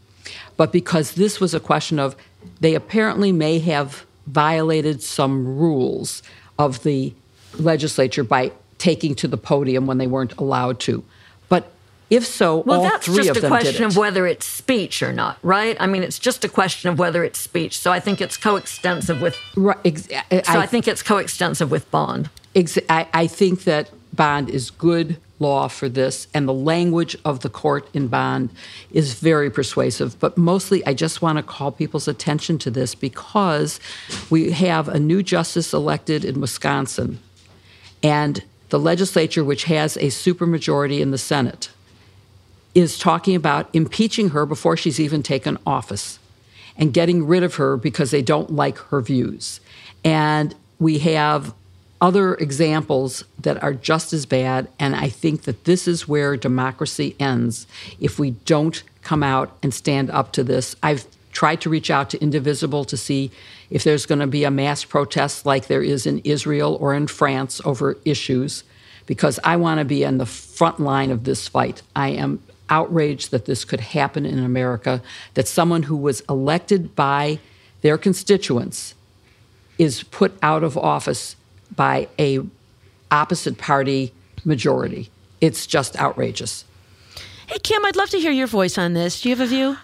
but 0.56 0.72
because 0.72 1.14
this 1.14 1.40
was 1.40 1.54
a 1.54 1.60
question 1.60 1.98
of 1.98 2.16
they 2.60 2.74
apparently 2.74 3.32
may 3.32 3.58
have 3.58 4.04
violated 4.26 5.02
some 5.02 5.58
rules 5.58 6.22
of 6.58 6.82
the 6.82 7.12
legislature 7.58 8.24
by 8.24 8.52
taking 8.78 9.14
to 9.14 9.28
the 9.28 9.36
podium 9.36 9.86
when 9.86 9.98
they 9.98 10.06
weren't 10.06 10.32
allowed 10.36 10.80
to. 10.80 11.04
But 11.48 11.70
if 12.10 12.26
so, 12.26 12.58
well, 12.58 12.80
all 12.80 12.88
that's 12.88 13.06
just 13.06 13.36
a 13.36 13.48
question 13.48 13.84
of 13.84 13.96
whether 13.96 14.26
it's 14.26 14.46
speech 14.46 15.02
or 15.02 15.12
not, 15.12 15.38
right? 15.42 15.76
I 15.80 15.86
mean, 15.86 16.02
it's 16.02 16.18
just 16.18 16.44
a 16.44 16.48
question 16.48 16.90
of 16.90 16.98
whether 16.98 17.24
it's 17.24 17.38
speech. 17.38 17.78
So 17.78 17.92
I 17.92 18.00
think 18.00 18.20
it's 18.20 18.36
coextensive 18.36 19.20
with. 19.20 19.38
Right, 19.56 19.78
ex- 19.84 20.08
I, 20.30 20.42
so 20.42 20.58
I, 20.58 20.66
think 20.66 20.88
it's 20.88 21.02
coextensive 21.02 21.70
with 21.70 21.90
Bond. 21.90 22.30
Ex- 22.54 22.78
I, 22.88 23.06
I 23.12 23.26
think 23.26 23.64
that 23.64 23.90
Bond 24.12 24.50
is 24.50 24.70
good 24.70 25.16
law 25.38 25.68
for 25.68 25.88
this, 25.88 26.28
and 26.32 26.46
the 26.46 26.54
language 26.54 27.16
of 27.24 27.40
the 27.40 27.48
court 27.48 27.88
in 27.92 28.08
Bond 28.08 28.50
is 28.92 29.14
very 29.14 29.50
persuasive. 29.50 30.18
But 30.20 30.38
mostly, 30.38 30.84
I 30.86 30.94
just 30.94 31.22
want 31.22 31.38
to 31.38 31.42
call 31.42 31.72
people's 31.72 32.08
attention 32.08 32.58
to 32.58 32.70
this 32.70 32.94
because 32.94 33.80
we 34.30 34.52
have 34.52 34.88
a 34.88 35.00
new 35.00 35.22
justice 35.22 35.72
elected 35.72 36.24
in 36.24 36.40
Wisconsin, 36.40 37.18
and 38.02 38.42
the 38.70 38.78
legislature, 38.78 39.44
which 39.44 39.64
has 39.64 39.96
a 39.96 40.06
supermajority 40.06 41.00
in 41.00 41.10
the 41.10 41.18
Senate, 41.18 41.70
is 42.74 42.98
talking 42.98 43.36
about 43.36 43.68
impeaching 43.72 44.30
her 44.30 44.44
before 44.46 44.76
she's 44.76 44.98
even 44.98 45.22
taken 45.22 45.58
office 45.66 46.18
and 46.76 46.92
getting 46.92 47.26
rid 47.26 47.42
of 47.42 47.54
her 47.56 47.76
because 47.76 48.10
they 48.10 48.22
don't 48.22 48.50
like 48.50 48.78
her 48.78 49.00
views. 49.00 49.60
And 50.04 50.54
we 50.78 50.98
have 50.98 51.54
other 52.04 52.34
examples 52.34 53.24
that 53.40 53.62
are 53.62 53.72
just 53.72 54.12
as 54.12 54.26
bad. 54.26 54.68
And 54.78 54.94
I 54.94 55.08
think 55.08 55.44
that 55.44 55.64
this 55.64 55.88
is 55.88 56.06
where 56.06 56.36
democracy 56.36 57.16
ends 57.18 57.66
if 57.98 58.18
we 58.18 58.32
don't 58.32 58.82
come 59.00 59.22
out 59.22 59.56
and 59.62 59.72
stand 59.72 60.10
up 60.10 60.30
to 60.32 60.44
this. 60.44 60.76
I've 60.82 61.06
tried 61.32 61.62
to 61.62 61.70
reach 61.70 61.90
out 61.90 62.10
to 62.10 62.20
Indivisible 62.20 62.84
to 62.84 62.98
see 62.98 63.30
if 63.70 63.84
there's 63.84 64.04
going 64.04 64.18
to 64.18 64.26
be 64.26 64.44
a 64.44 64.50
mass 64.50 64.84
protest 64.84 65.46
like 65.46 65.66
there 65.66 65.82
is 65.82 66.04
in 66.04 66.18
Israel 66.24 66.76
or 66.78 66.92
in 66.92 67.06
France 67.06 67.62
over 67.64 67.96
issues, 68.04 68.64
because 69.06 69.40
I 69.42 69.56
want 69.56 69.78
to 69.78 69.86
be 69.86 70.04
in 70.04 70.18
the 70.18 70.26
front 70.26 70.80
line 70.80 71.10
of 71.10 71.24
this 71.24 71.48
fight. 71.48 71.80
I 71.96 72.10
am 72.10 72.42
outraged 72.68 73.30
that 73.30 73.46
this 73.46 73.64
could 73.64 73.80
happen 73.80 74.26
in 74.26 74.44
America, 74.44 75.00
that 75.32 75.48
someone 75.48 75.84
who 75.84 75.96
was 75.96 76.20
elected 76.28 76.94
by 76.94 77.38
their 77.80 77.96
constituents 77.96 78.94
is 79.78 80.02
put 80.02 80.36
out 80.42 80.62
of 80.62 80.76
office 80.76 81.36
by 81.76 82.08
a 82.18 82.40
opposite 83.10 83.58
party 83.58 84.12
majority. 84.44 85.10
It's 85.40 85.66
just 85.66 85.96
outrageous. 85.98 86.64
Hey 87.46 87.58
Kim, 87.58 87.84
I'd 87.84 87.96
love 87.96 88.10
to 88.10 88.18
hear 88.18 88.32
your 88.32 88.46
voice 88.46 88.78
on 88.78 88.94
this. 88.94 89.20
Do 89.20 89.28
you 89.28 89.36
have 89.36 89.44
a 89.46 89.48
view? 89.48 89.76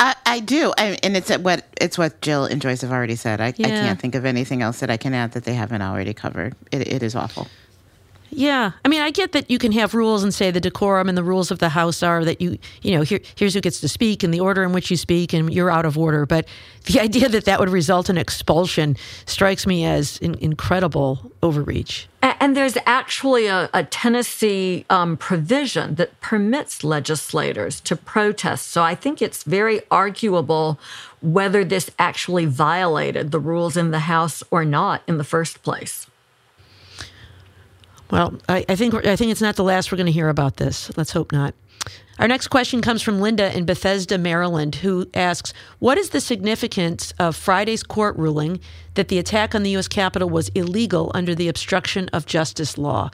I, 0.00 0.16
I 0.26 0.40
do, 0.40 0.74
I, 0.76 0.98
and 1.04 1.16
it's 1.16 1.30
what 1.38 1.64
it's 1.80 1.96
what 1.96 2.20
Jill 2.20 2.44
and 2.46 2.60
Joyce 2.60 2.80
have 2.80 2.90
already 2.90 3.14
said. 3.14 3.40
I, 3.40 3.54
Yeah. 3.56 3.66
I 3.66 3.70
can't 3.70 4.00
think 4.00 4.16
of 4.16 4.24
anything 4.24 4.60
else 4.60 4.80
that 4.80 4.90
I 4.90 4.96
can 4.96 5.14
add 5.14 5.32
that 5.32 5.44
they 5.44 5.54
haven't 5.54 5.82
already 5.82 6.12
covered. 6.12 6.56
It, 6.72 6.88
it 6.88 7.02
is 7.02 7.14
awful. 7.14 7.46
Yeah, 8.36 8.72
I 8.84 8.88
mean, 8.88 9.00
I 9.00 9.12
get 9.12 9.30
that 9.32 9.48
you 9.48 9.58
can 9.58 9.70
have 9.72 9.94
rules 9.94 10.24
and 10.24 10.34
say 10.34 10.50
the 10.50 10.60
decorum 10.60 11.08
and 11.08 11.16
the 11.16 11.22
rules 11.22 11.52
of 11.52 11.60
the 11.60 11.68
house 11.68 12.02
are 12.02 12.24
that 12.24 12.40
you, 12.40 12.58
you 12.82 12.96
know, 12.96 13.02
here, 13.02 13.20
here's 13.36 13.54
who 13.54 13.60
gets 13.60 13.80
to 13.80 13.88
speak 13.88 14.24
and 14.24 14.34
the 14.34 14.40
order 14.40 14.64
in 14.64 14.72
which 14.72 14.90
you 14.90 14.96
speak, 14.96 15.32
and 15.32 15.54
you're 15.54 15.70
out 15.70 15.86
of 15.86 15.96
order. 15.96 16.26
But 16.26 16.48
the 16.86 17.00
idea 17.08 17.28
that 17.28 17.44
that 17.44 17.60
would 17.60 17.68
result 17.68 18.10
in 18.10 18.18
expulsion 18.18 18.96
strikes 19.26 19.68
me 19.68 19.84
as 19.84 20.18
in, 20.18 20.34
incredible 20.40 21.30
overreach. 21.44 22.08
And 22.22 22.56
there's 22.56 22.76
actually 22.86 23.46
a, 23.46 23.70
a 23.72 23.84
Tennessee 23.84 24.84
um, 24.90 25.16
provision 25.16 25.94
that 25.96 26.18
permits 26.20 26.82
legislators 26.82 27.80
to 27.82 27.94
protest. 27.94 28.68
So 28.68 28.82
I 28.82 28.94
think 28.94 29.22
it's 29.22 29.44
very 29.44 29.82
arguable 29.90 30.78
whether 31.20 31.64
this 31.64 31.90
actually 31.98 32.46
violated 32.46 33.30
the 33.30 33.40
rules 33.40 33.76
in 33.76 33.92
the 33.92 34.00
House 34.00 34.42
or 34.50 34.64
not 34.64 35.02
in 35.06 35.18
the 35.18 35.24
first 35.24 35.62
place. 35.62 36.06
Well, 38.10 38.38
I, 38.48 38.64
I 38.68 38.76
think 38.76 38.94
I 38.94 39.16
think 39.16 39.30
it's 39.30 39.42
not 39.42 39.56
the 39.56 39.64
last 39.64 39.90
we're 39.90 39.96
going 39.96 40.06
to 40.06 40.12
hear 40.12 40.28
about 40.28 40.56
this. 40.56 40.96
Let's 40.96 41.12
hope 41.12 41.32
not. 41.32 41.54
Our 42.18 42.28
next 42.28 42.46
question 42.46 42.80
comes 42.80 43.02
from 43.02 43.20
Linda 43.20 43.56
in 43.56 43.64
Bethesda, 43.64 44.18
Maryland, 44.18 44.76
who 44.76 45.08
asks, 45.14 45.52
"What 45.80 45.98
is 45.98 46.10
the 46.10 46.20
significance 46.20 47.12
of 47.18 47.34
Friday's 47.34 47.82
court 47.82 48.16
ruling 48.16 48.60
that 48.94 49.08
the 49.08 49.18
attack 49.18 49.54
on 49.54 49.64
the 49.64 49.70
U.S. 49.70 49.88
Capitol 49.88 50.30
was 50.30 50.48
illegal 50.50 51.10
under 51.14 51.34
the 51.34 51.48
obstruction 51.48 52.08
of 52.12 52.26
justice 52.26 52.78
law?" 52.78 53.10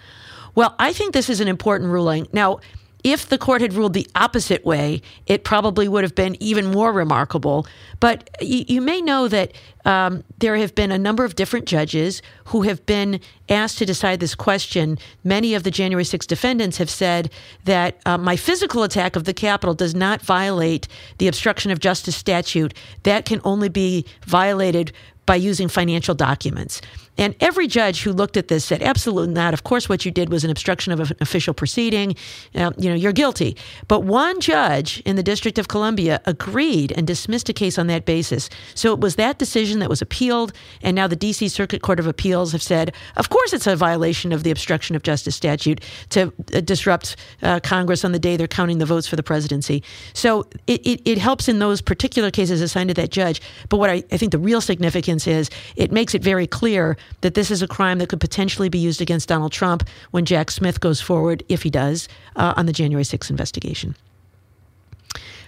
Well, 0.54 0.74
I 0.78 0.92
think 0.92 1.14
this 1.14 1.30
is 1.30 1.40
an 1.40 1.48
important 1.48 1.90
ruling. 1.90 2.26
Now, 2.32 2.58
if 3.04 3.28
the 3.28 3.38
court 3.38 3.60
had 3.60 3.72
ruled 3.72 3.94
the 3.94 4.06
opposite 4.14 4.64
way, 4.64 5.02
it 5.26 5.44
probably 5.44 5.88
would 5.88 6.04
have 6.04 6.14
been 6.14 6.36
even 6.42 6.66
more 6.66 6.92
remarkable. 6.92 7.66
But 7.98 8.28
you, 8.40 8.64
you 8.68 8.80
may 8.80 9.00
know 9.00 9.28
that 9.28 9.52
um, 9.84 10.24
there 10.38 10.56
have 10.56 10.74
been 10.74 10.92
a 10.92 10.98
number 10.98 11.24
of 11.24 11.36
different 11.36 11.66
judges 11.66 12.22
who 12.46 12.62
have 12.62 12.84
been 12.86 13.20
asked 13.48 13.78
to 13.78 13.86
decide 13.86 14.20
this 14.20 14.34
question. 14.34 14.98
Many 15.24 15.54
of 15.54 15.62
the 15.62 15.70
January 15.70 16.04
6 16.04 16.26
defendants 16.26 16.76
have 16.78 16.90
said 16.90 17.30
that 17.64 18.00
uh, 18.04 18.18
my 18.18 18.36
physical 18.36 18.82
attack 18.82 19.16
of 19.16 19.24
the 19.24 19.34
Capitol 19.34 19.74
does 19.74 19.94
not 19.94 20.20
violate 20.20 20.86
the 21.18 21.28
obstruction 21.28 21.70
of 21.70 21.78
justice 21.78 22.16
statute. 22.16 22.74
That 23.04 23.24
can 23.24 23.40
only 23.44 23.68
be 23.68 24.04
violated 24.26 24.92
by 25.26 25.36
using 25.36 25.68
financial 25.68 26.14
documents. 26.14 26.80
And 27.20 27.36
every 27.38 27.66
judge 27.66 28.02
who 28.02 28.12
looked 28.12 28.38
at 28.38 28.48
this 28.48 28.64
said, 28.64 28.82
absolutely 28.82 29.34
not. 29.34 29.52
Of 29.52 29.62
course, 29.62 29.90
what 29.90 30.06
you 30.06 30.10
did 30.10 30.30
was 30.30 30.42
an 30.42 30.50
obstruction 30.50 30.90
of 30.90 31.00
an 31.00 31.16
official 31.20 31.52
proceeding. 31.52 32.16
Uh, 32.54 32.72
you 32.78 32.88
know, 32.88 32.96
you're 32.96 33.12
guilty. 33.12 33.58
But 33.88 34.04
one 34.04 34.40
judge 34.40 35.02
in 35.04 35.16
the 35.16 35.22
District 35.22 35.58
of 35.58 35.68
Columbia 35.68 36.22
agreed 36.24 36.92
and 36.96 37.06
dismissed 37.06 37.50
a 37.50 37.52
case 37.52 37.78
on 37.78 37.88
that 37.88 38.06
basis. 38.06 38.48
So 38.74 38.94
it 38.94 39.00
was 39.00 39.16
that 39.16 39.38
decision 39.38 39.80
that 39.80 39.90
was 39.90 40.00
appealed. 40.00 40.54
And 40.80 40.96
now 40.96 41.06
the 41.06 41.14
D.C. 41.14 41.48
Circuit 41.48 41.82
Court 41.82 42.00
of 42.00 42.06
Appeals 42.06 42.52
have 42.52 42.62
said, 42.62 42.94
of 43.16 43.28
course, 43.28 43.52
it's 43.52 43.66
a 43.66 43.76
violation 43.76 44.32
of 44.32 44.42
the 44.42 44.50
obstruction 44.50 44.96
of 44.96 45.02
justice 45.02 45.36
statute 45.36 45.82
to 46.08 46.32
uh, 46.54 46.60
disrupt 46.60 47.16
uh, 47.42 47.60
Congress 47.60 48.02
on 48.02 48.12
the 48.12 48.18
day 48.18 48.38
they're 48.38 48.48
counting 48.48 48.78
the 48.78 48.86
votes 48.86 49.06
for 49.06 49.16
the 49.16 49.22
presidency. 49.22 49.82
So 50.14 50.46
it, 50.66 50.80
it, 50.86 51.02
it, 51.04 51.18
helps 51.18 51.48
in 51.48 51.58
those 51.58 51.82
particular 51.82 52.30
cases 52.30 52.62
assigned 52.62 52.88
to 52.88 52.94
that 52.94 53.10
judge. 53.10 53.42
But 53.68 53.76
what 53.76 53.90
I, 53.90 54.02
I 54.10 54.16
think 54.16 54.32
the 54.32 54.38
real 54.38 54.62
significance 54.62 55.26
is, 55.26 55.50
it 55.76 55.92
makes 55.92 56.14
it 56.14 56.22
very 56.22 56.46
clear 56.46 56.96
that 57.20 57.34
this 57.34 57.50
is 57.50 57.62
a 57.62 57.68
crime 57.68 57.98
that 57.98 58.08
could 58.08 58.20
potentially 58.20 58.68
be 58.68 58.78
used 58.78 59.00
against 59.00 59.28
Donald 59.28 59.52
Trump 59.52 59.88
when 60.10 60.24
Jack 60.24 60.50
Smith 60.50 60.80
goes 60.80 61.00
forward, 61.00 61.42
if 61.48 61.62
he 61.62 61.70
does, 61.70 62.08
uh, 62.36 62.54
on 62.56 62.66
the 62.66 62.72
January 62.72 63.04
6th 63.04 63.30
investigation. 63.30 63.94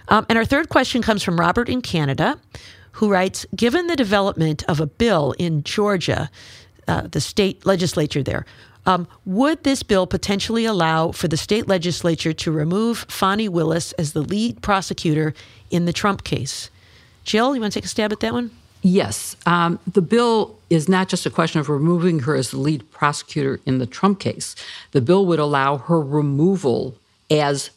Um, 0.09 0.25
and 0.29 0.37
our 0.37 0.45
third 0.45 0.69
question 0.69 1.01
comes 1.01 1.23
from 1.23 1.39
Robert 1.39 1.69
in 1.69 1.81
Canada, 1.81 2.39
who 2.93 3.09
writes 3.09 3.45
Given 3.55 3.87
the 3.87 3.95
development 3.95 4.63
of 4.67 4.79
a 4.79 4.85
bill 4.85 5.33
in 5.39 5.63
Georgia, 5.63 6.29
uh, 6.87 7.07
the 7.09 7.21
state 7.21 7.65
legislature 7.65 8.23
there, 8.23 8.45
um, 8.85 9.07
would 9.25 9.63
this 9.63 9.81
bill 9.81 10.05
potentially 10.05 10.65
allow 10.65 11.11
for 11.11 11.27
the 11.27 11.37
state 11.37 11.67
legislature 11.67 12.33
to 12.33 12.51
remove 12.51 13.05
Fani 13.07 13.47
Willis 13.47 13.93
as 13.93 14.11
the 14.11 14.21
lead 14.21 14.61
prosecutor 14.61 15.33
in 15.71 15.85
the 15.85 15.93
Trump 15.93 16.23
case? 16.23 16.69
Jill, 17.23 17.55
you 17.55 17.61
want 17.61 17.71
to 17.71 17.77
take 17.77 17.85
a 17.85 17.89
stab 17.89 18.11
at 18.11 18.19
that 18.19 18.33
one? 18.33 18.51
Yes. 18.83 19.37
Um, 19.45 19.79
the 19.91 20.01
bill 20.01 20.59
is 20.69 20.89
not 20.89 21.07
just 21.07 21.25
a 21.25 21.29
question 21.29 21.61
of 21.61 21.69
removing 21.69 22.19
her 22.19 22.35
as 22.35 22.51
the 22.51 22.57
lead 22.57 22.89
prosecutor 22.91 23.61
in 23.65 23.77
the 23.77 23.85
Trump 23.85 24.19
case. 24.19 24.55
The 24.91 24.99
bill 24.99 25.25
would 25.25 25.39
allow 25.39 25.77
her 25.77 26.01
removal 26.01 26.95
as 27.31 27.69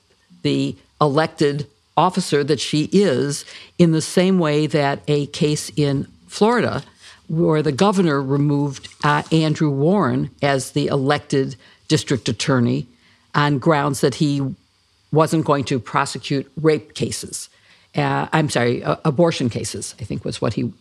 the 0.43 0.75
elected 1.01 1.69
officer 1.97 2.43
that 2.45 2.61
she 2.61 2.91
is, 2.93 3.45
in 3.79 3.93
the 3.93 4.03
same 4.03 4.39
way 4.39 4.67
that 4.67 5.01
a 5.09 5.27
case 5.27 5.71
in 5.77 6.07
Florida, 6.27 6.83
where 7.29 7.63
the 7.63 7.73
governor 7.73 8.21
removed 8.21 8.89
uh, 9.03 9.23
Andrew 9.33 9.71
Warren 9.71 10.31
as 10.43 10.73
the 10.73 10.89
elected 10.89 11.57
district 11.89 12.29
attorney 12.29 12.87
on 13.35 13.59
grounds 13.59 14.01
that 14.01 14.17
he 14.17 14.43
wasn't 15.13 15.45
going 15.45 15.65
to 15.65 15.79
prosecute 15.79 16.51
rape 16.61 16.95
cases. 16.95 17.49
Uh, 17.95 18.27
I'm 18.33 18.51
sorry, 18.51 18.83
uh, 18.83 18.97
abortion 19.05 19.49
cases, 19.49 19.95
I 20.01 20.05
think 20.05 20.25
was 20.25 20.43
what 20.43 20.55
he 20.55 20.73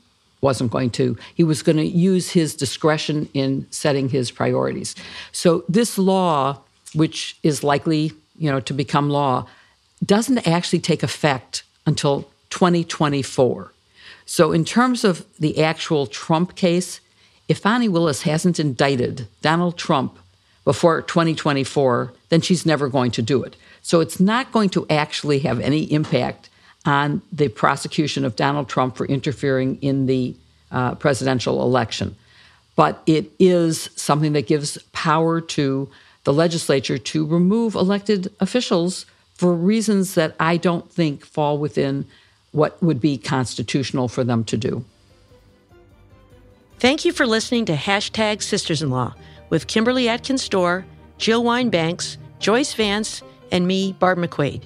wasn't 0.42 0.72
going 0.72 0.92
to. 0.92 1.18
He 1.34 1.44
was 1.44 1.64
going 1.64 1.78
to 1.78 1.86
use 1.86 2.32
his 2.32 2.56
discretion 2.56 3.30
in 3.34 3.68
setting 3.72 4.10
his 4.10 4.32
priorities. 4.32 4.96
So 5.32 5.64
this 5.68 5.98
law, 5.98 6.60
which 6.94 7.38
is 7.44 7.64
likely, 7.64 8.12
you 8.38 8.52
know, 8.52 8.60
to 8.62 8.74
become 8.74 9.10
law, 9.10 9.48
doesn't 10.06 10.48
actually 10.48 10.80
take 10.80 11.04
effect 11.04 11.64
until 11.86 12.24
2024. 12.50 13.72
So 14.26 14.52
in 14.52 14.66
terms 14.66 15.04
of 15.04 15.26
the 15.40 15.64
actual 15.64 16.08
Trump 16.08 16.56
case, 16.56 17.00
if 17.48 17.60
Fani 17.60 17.88
Willis 17.88 18.24
hasn't 18.24 18.60
indicted 18.60 19.28
Donald 19.42 19.78
Trump 19.78 20.18
before 20.64 21.02
2024, 21.04 22.12
then 22.30 22.42
she's 22.42 22.66
never 22.66 22.90
going 22.90 23.12
to 23.12 23.22
do 23.22 23.44
it. 23.44 23.56
So 23.84 24.00
it's 24.00 24.20
not 24.20 24.52
going 24.52 24.70
to 24.70 24.88
actually 24.90 25.40
have 25.40 25.60
any 25.60 25.84
impact 25.92 26.50
on 26.86 27.22
the 27.32 27.48
prosecution 27.48 28.26
of 28.26 28.36
Donald 28.36 28.70
Trump 28.70 28.96
for 28.96 29.06
interfering 29.06 29.78
in 29.82 30.06
the 30.06 30.36
uh, 30.72 30.96
presidential 30.96 31.62
election. 31.64 32.16
But 32.76 33.02
it 33.06 33.32
is 33.40 33.90
something 33.96 34.34
that 34.34 34.48
gives 34.48 34.78
power 34.92 35.42
to 35.42 35.90
the 36.26 36.34
legislature 36.34 36.98
to 36.98 37.26
remove 37.26 37.76
elected 37.76 38.34
officials 38.40 39.06
for 39.36 39.54
reasons 39.54 40.16
that 40.16 40.36
I 40.40 40.58
don't 40.58 40.92
think 40.92 41.26
fall 41.26 41.58
within 41.58 42.06
what 42.52 42.82
would 42.82 43.02
be 43.02 43.18
constitutional 43.18 44.08
for 44.08 44.24
them 44.24 44.44
to 44.46 44.58
do. 44.58 44.86
Thank 46.80 47.06
you 47.06 47.12
for 47.12 47.26
listening 47.26 47.66
to 47.66 47.76
Hashtag 47.76 48.42
Sisters 48.42 48.82
in 48.82 48.90
Law 48.90 49.14
with 49.50 49.68
Kimberly 49.68 50.10
Atkins 50.10 50.48
Stohr, 50.48 50.84
Jill 51.18 51.44
Wine-Banks, 51.44 52.18
Joyce 52.40 52.74
Vance, 52.74 53.22
and 53.52 53.68
me, 53.68 53.94
Barb 53.94 54.18
McQuade. 54.18 54.64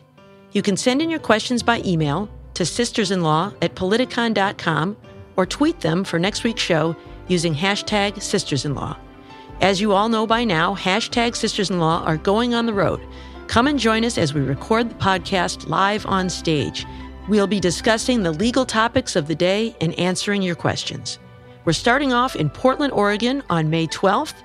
You 0.51 0.61
can 0.61 0.75
send 0.75 1.01
in 1.01 1.09
your 1.09 1.19
questions 1.19 1.61
by 1.61 1.81
email 1.85 2.29
to 2.55 2.63
sistersinlaw 2.63 3.55
at 3.61 3.75
politicon.com 3.75 4.97
or 5.37 5.45
tweet 5.45 5.79
them 5.79 6.03
for 6.03 6.17
next 6.19 6.43
week's 6.43 6.61
show 6.61 6.95
using 7.27 7.53
hashtag 7.53 8.15
sistersinlaw. 8.15 8.97
As 9.61 9.79
you 9.79 9.91
all 9.91 10.09
know 10.09 10.25
by 10.25 10.43
now, 10.43 10.75
hashtag 10.75 11.31
sistersinlaw 11.31 12.05
are 12.05 12.17
going 12.17 12.53
on 12.53 12.65
the 12.65 12.73
road. 12.73 12.99
Come 13.47 13.67
and 13.67 13.77
join 13.77 14.03
us 14.03 14.17
as 14.17 14.33
we 14.33 14.41
record 14.41 14.89
the 14.89 14.95
podcast 14.95 15.67
live 15.67 16.05
on 16.05 16.29
stage. 16.29 16.85
We'll 17.27 17.47
be 17.47 17.59
discussing 17.59 18.23
the 18.23 18.31
legal 18.31 18.65
topics 18.65 19.15
of 19.15 19.27
the 19.27 19.35
day 19.35 19.75
and 19.81 19.97
answering 19.99 20.41
your 20.41 20.55
questions. 20.55 21.19
We're 21.65 21.73
starting 21.73 22.11
off 22.11 22.35
in 22.35 22.49
Portland, 22.49 22.93
Oregon 22.93 23.43
on 23.49 23.69
May 23.69 23.85
12th, 23.87 24.35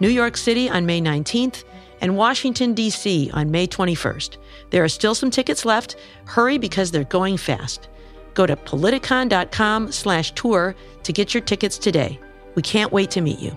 New 0.00 0.08
York 0.08 0.36
City 0.36 0.68
on 0.68 0.84
May 0.84 1.00
19th, 1.00 1.64
and 2.00 2.16
Washington, 2.16 2.74
D.C. 2.74 3.30
on 3.32 3.50
May 3.50 3.66
21st. 3.66 4.36
There 4.74 4.82
are 4.82 4.88
still 4.88 5.14
some 5.14 5.30
tickets 5.30 5.64
left. 5.64 5.94
Hurry 6.24 6.58
because 6.58 6.90
they're 6.90 7.04
going 7.04 7.36
fast. 7.36 7.88
Go 8.34 8.44
to 8.44 8.56
politicon.com 8.56 9.92
slash 9.92 10.32
tour 10.32 10.74
to 11.04 11.12
get 11.12 11.32
your 11.32 11.44
tickets 11.44 11.78
today. 11.78 12.18
We 12.56 12.62
can't 12.62 12.90
wait 12.90 13.12
to 13.12 13.20
meet 13.20 13.38
you. 13.38 13.56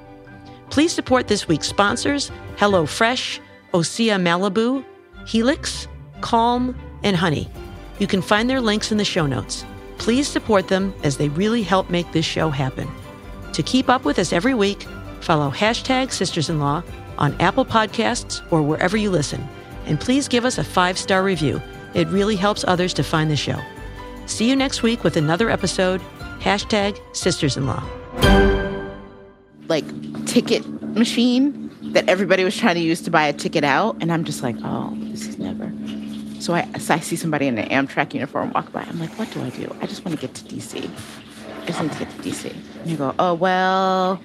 Please 0.69 0.91
support 0.91 1.27
this 1.27 1.47
week's 1.47 1.67
sponsors, 1.67 2.29
HelloFresh, 2.57 3.39
Osea 3.73 4.21
Malibu, 4.21 4.85
Helix, 5.25 5.87
Calm, 6.21 6.79
and 7.01 7.17
Honey. 7.17 7.49
You 7.97 8.05
can 8.05 8.21
find 8.21 8.47
their 8.47 8.61
links 8.61 8.91
in 8.91 8.99
the 8.99 9.03
show 9.03 9.25
notes. 9.25 9.65
Please 9.97 10.27
support 10.27 10.67
them 10.67 10.93
as 11.03 11.17
they 11.17 11.29
really 11.29 11.63
help 11.63 11.89
make 11.89 12.11
this 12.11 12.25
show 12.25 12.51
happen. 12.51 12.87
To 13.53 13.63
keep 13.63 13.89
up 13.89 14.05
with 14.05 14.19
us 14.19 14.33
every 14.33 14.53
week, 14.53 14.83
follow 15.21 15.49
hashtag 15.49 16.11
Sisters-in-Law 16.11 16.83
on 17.17 17.41
Apple 17.41 17.65
Podcasts 17.65 18.43
or 18.51 18.61
wherever 18.61 18.97
you 18.97 19.09
listen. 19.09 19.49
And 19.87 19.99
please 19.99 20.27
give 20.27 20.45
us 20.45 20.57
a 20.57 20.63
five 20.63 20.97
star 20.97 21.23
review. 21.23 21.61
It 21.93 22.07
really 22.09 22.35
helps 22.35 22.63
others 22.67 22.93
to 22.95 23.03
find 23.03 23.31
the 23.31 23.35
show. 23.35 23.59
See 24.25 24.49
you 24.49 24.55
next 24.55 24.83
week 24.83 25.03
with 25.03 25.17
another 25.17 25.49
episode. 25.49 26.01
Hashtag 26.39 26.99
Sisters 27.15 27.57
in 27.57 27.65
Law. 27.65 27.83
Like 29.67 29.85
ticket 30.25 30.67
machine 30.81 31.71
that 31.93 32.07
everybody 32.09 32.43
was 32.43 32.55
trying 32.57 32.75
to 32.75 32.81
use 32.81 33.01
to 33.01 33.11
buy 33.11 33.25
a 33.25 33.33
ticket 33.33 33.63
out. 33.63 33.97
And 34.01 34.11
I'm 34.11 34.23
just 34.23 34.43
like, 34.43 34.55
oh, 34.63 34.93
this 34.99 35.27
is 35.27 35.39
never. 35.39 35.71
So 36.41 36.53
I, 36.53 36.71
so 36.77 36.93
I 36.93 36.99
see 36.99 37.15
somebody 37.15 37.47
in 37.47 37.57
an 37.57 37.69
Amtrak 37.69 38.13
uniform 38.13 38.51
walk 38.53 38.71
by. 38.71 38.83
I'm 38.83 38.99
like, 38.99 39.17
what 39.17 39.31
do 39.31 39.41
I 39.41 39.49
do? 39.49 39.73
I 39.81 39.87
just 39.87 40.05
want 40.05 40.19
to 40.19 40.21
get 40.21 40.35
to 40.35 40.43
DC. 40.43 40.83
I 41.61 41.65
just 41.65 41.81
need 41.81 41.91
to 41.93 41.99
get 41.99 42.09
to 42.09 42.17
DC. 42.17 42.53
And 42.81 42.91
you 42.91 42.97
go, 42.97 43.15
oh, 43.17 43.33
well, 43.33 44.21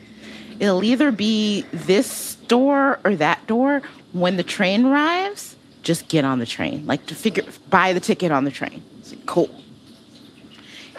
it'll 0.61 0.85
either 0.85 1.11
be 1.11 1.63
this 1.73 2.35
door 2.49 2.99
or 3.05 3.17
that 3.17 3.47
door. 3.47 3.83
When 4.13 4.37
the 4.37 4.43
train 4.43 4.85
arrives, 4.85 5.52
just 5.83 6.09
get 6.09 6.25
on 6.25 6.39
the 6.39 6.47
train. 6.47 6.87
Like 6.87 7.07
to 7.07 7.15
figure, 7.15 7.45
buy 7.71 7.93
the 7.93 8.01
ticket 8.01 8.33
on 8.33 8.45
the 8.45 8.51
train. 8.51 8.83
Like, 9.11 9.27
cool. 9.27 9.51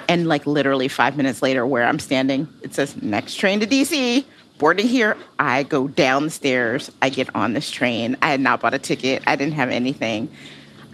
And 0.07 0.27
like 0.27 0.45
literally 0.45 0.88
five 0.88 1.15
minutes 1.15 1.41
later, 1.41 1.65
where 1.65 1.85
I'm 1.85 1.99
standing, 1.99 2.47
it 2.61 2.73
says 2.73 3.01
next 3.01 3.35
train 3.35 3.60
to 3.61 3.68
DC. 3.68 4.26
Boarding 4.57 4.88
here, 4.88 5.18
I 5.39 5.64
go 5.64 5.88
down 5.88 6.26
the 6.26 6.30
stairs. 6.30 6.91
I 7.01 7.10
get 7.10 7.34
on 7.35 7.53
this 7.53 7.72
train. 7.72 8.18
I 8.22 8.30
had 8.30 8.39
not 8.39 8.61
bought 8.61 8.73
a 8.73 8.80
ticket. 8.80 9.23
I 9.26 9.35
didn't 9.35 9.55
have 9.55 9.69
anything. 9.69 10.30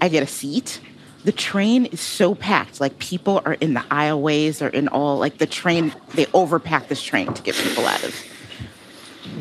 I 0.01 0.09
get 0.09 0.23
a 0.23 0.27
seat. 0.27 0.79
The 1.25 1.31
train 1.31 1.85
is 1.87 1.99
so 1.99 2.33
packed. 2.33 2.79
Like 2.79 2.97
people 2.99 3.41
are 3.45 3.53
in 3.53 3.73
the 3.73 3.81
aisleways 3.81 4.65
or 4.65 4.69
in 4.69 4.87
all 4.87 5.17
like 5.17 5.37
the 5.37 5.45
train. 5.45 5.93
They 6.13 6.25
overpack 6.27 6.87
this 6.87 7.03
train 7.03 7.33
to 7.33 7.41
get 7.41 7.55
people 7.55 7.85
out 7.85 8.03
of 8.03 8.15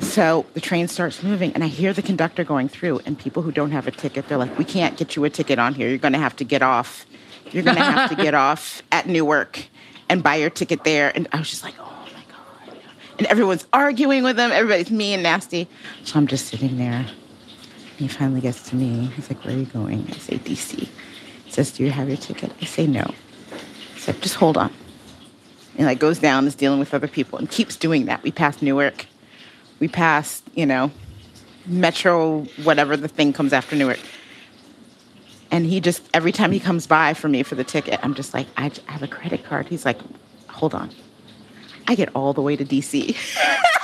so 0.01 0.47
the 0.55 0.61
train 0.61 0.89
starts 0.89 1.23
moving, 1.23 1.53
and 1.53 1.63
I 1.63 1.69
hear 1.69 1.93
the 1.93 2.03
conductor 2.03 2.45
going 2.45 2.69
through, 2.69 3.01
and 3.07 3.19
people 3.19 3.43
who 3.43 3.53
don't 3.53 3.71
have 3.71 3.87
a 3.87 3.91
ticket, 3.91 4.29
they're 4.29 4.39
like, 4.39 4.59
"We 4.59 4.65
can't 4.65 4.97
get 4.97 5.17
you 5.17 5.25
a 5.25 5.31
ticket 5.31 5.59
on 5.59 5.75
here. 5.75 5.89
You're 5.89 5.99
going 5.99 6.13
to 6.13 6.19
have 6.19 6.37
to 6.37 6.45
get 6.45 6.63
off. 6.63 7.07
You're 7.53 7.63
going 7.63 7.77
to 7.77 7.83
have 7.83 8.11
to 8.11 8.17
get 8.17 8.35
off 8.47 8.83
at 8.93 9.07
Newark 9.07 9.67
and 10.09 10.23
buy 10.23 10.37
your 10.37 10.51
ticket 10.51 10.85
there." 10.85 11.13
And 11.15 11.29
I 11.33 11.39
was 11.39 11.51
just 11.51 11.63
like, 11.63 11.75
"Oh 11.79 12.07
my 12.15 12.23
god!" 12.31 12.77
And 13.19 13.27
everyone's 13.27 13.67
arguing 13.73 14.23
with 14.23 14.37
them. 14.37 14.51
Everybody's 14.53 14.91
mean 14.91 15.15
and 15.15 15.23
nasty. 15.23 15.69
So 16.05 16.19
I'm 16.19 16.27
just 16.27 16.47
sitting 16.47 16.79
there, 16.79 17.07
He 17.97 18.09
finally 18.09 18.41
gets 18.41 18.69
to 18.71 18.77
me. 18.77 19.07
He's 19.17 19.29
like, 19.29 19.45
Where 19.45 19.55
are 19.55 19.59
you 19.59 19.67
going? 19.67 20.07
I 20.09 20.17
say, 20.19 20.39
DC. 20.39 20.89
He 21.45 21.51
says, 21.51 21.73
Do 21.73 21.85
you 21.85 21.91
have 21.91 22.09
your 22.09 22.17
ticket? 22.17 22.53
I 22.61 22.65
say, 22.65 22.87
No. 22.87 23.13
He 23.95 24.01
said, 24.01 24.21
Just 24.23 24.37
hold 24.37 24.57
on. 24.57 24.73
And 25.77 25.87
like 25.87 25.99
goes 25.99 26.19
down, 26.19 26.47
is 26.47 26.55
dealing 26.55 26.79
with 26.79 26.95
other 26.95 27.09
people, 27.09 27.39
and 27.39 27.51
keeps 27.51 27.77
doing 27.77 28.07
that. 28.07 28.23
We 28.23 28.33
pass 28.33 28.63
Newark. 28.63 29.07
We 29.81 29.89
pass, 29.89 30.43
you 30.55 30.67
know, 30.67 30.91
Metro, 31.67 32.45
whatever 32.63 32.97
the 32.97 33.09
thing 33.09 33.33
comes 33.33 33.53
after 33.53 33.77
Newark. 33.77 34.01
And 35.51 35.65
he 35.65 35.81
just, 35.81 36.03
every 36.13 36.33
time 36.33 36.53
he 36.53 36.61
comes 36.61 36.87
by 36.87 37.15
for 37.15 37.29
me 37.29 37.43
for 37.43 37.55
the 37.55 37.65
ticket, 37.65 38.01
I'm 38.03 38.15
just 38.15 38.35
like, 38.35 38.47
I 38.57 38.71
have 38.87 39.03
a 39.03 39.09
credit 39.09 39.45
card. 39.45 39.69
He's 39.69 39.85
like, 39.85 39.99
hold 40.49 40.75
on. 40.75 40.91
I 41.87 41.95
get 41.95 42.11
all 42.15 42.33
the 42.33 42.43
way 42.43 42.55
to 42.57 42.65
DC. 42.65 43.17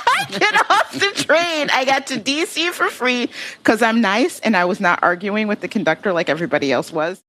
I 0.07 0.25
get 0.29 0.69
off 0.69 0.93
the 0.93 1.11
train. 1.23 1.69
I 1.71 1.85
got 1.85 2.07
to 2.07 2.19
DC 2.19 2.71
for 2.71 2.89
free 2.89 3.29
because 3.57 3.81
I'm 3.81 3.99
nice 3.99 4.39
and 4.39 4.55
I 4.55 4.65
was 4.65 4.79
not 4.79 4.99
arguing 5.01 5.47
with 5.47 5.61
the 5.61 5.67
conductor 5.67 6.13
like 6.13 6.29
everybody 6.29 6.71
else 6.71 6.91
was. 6.91 7.21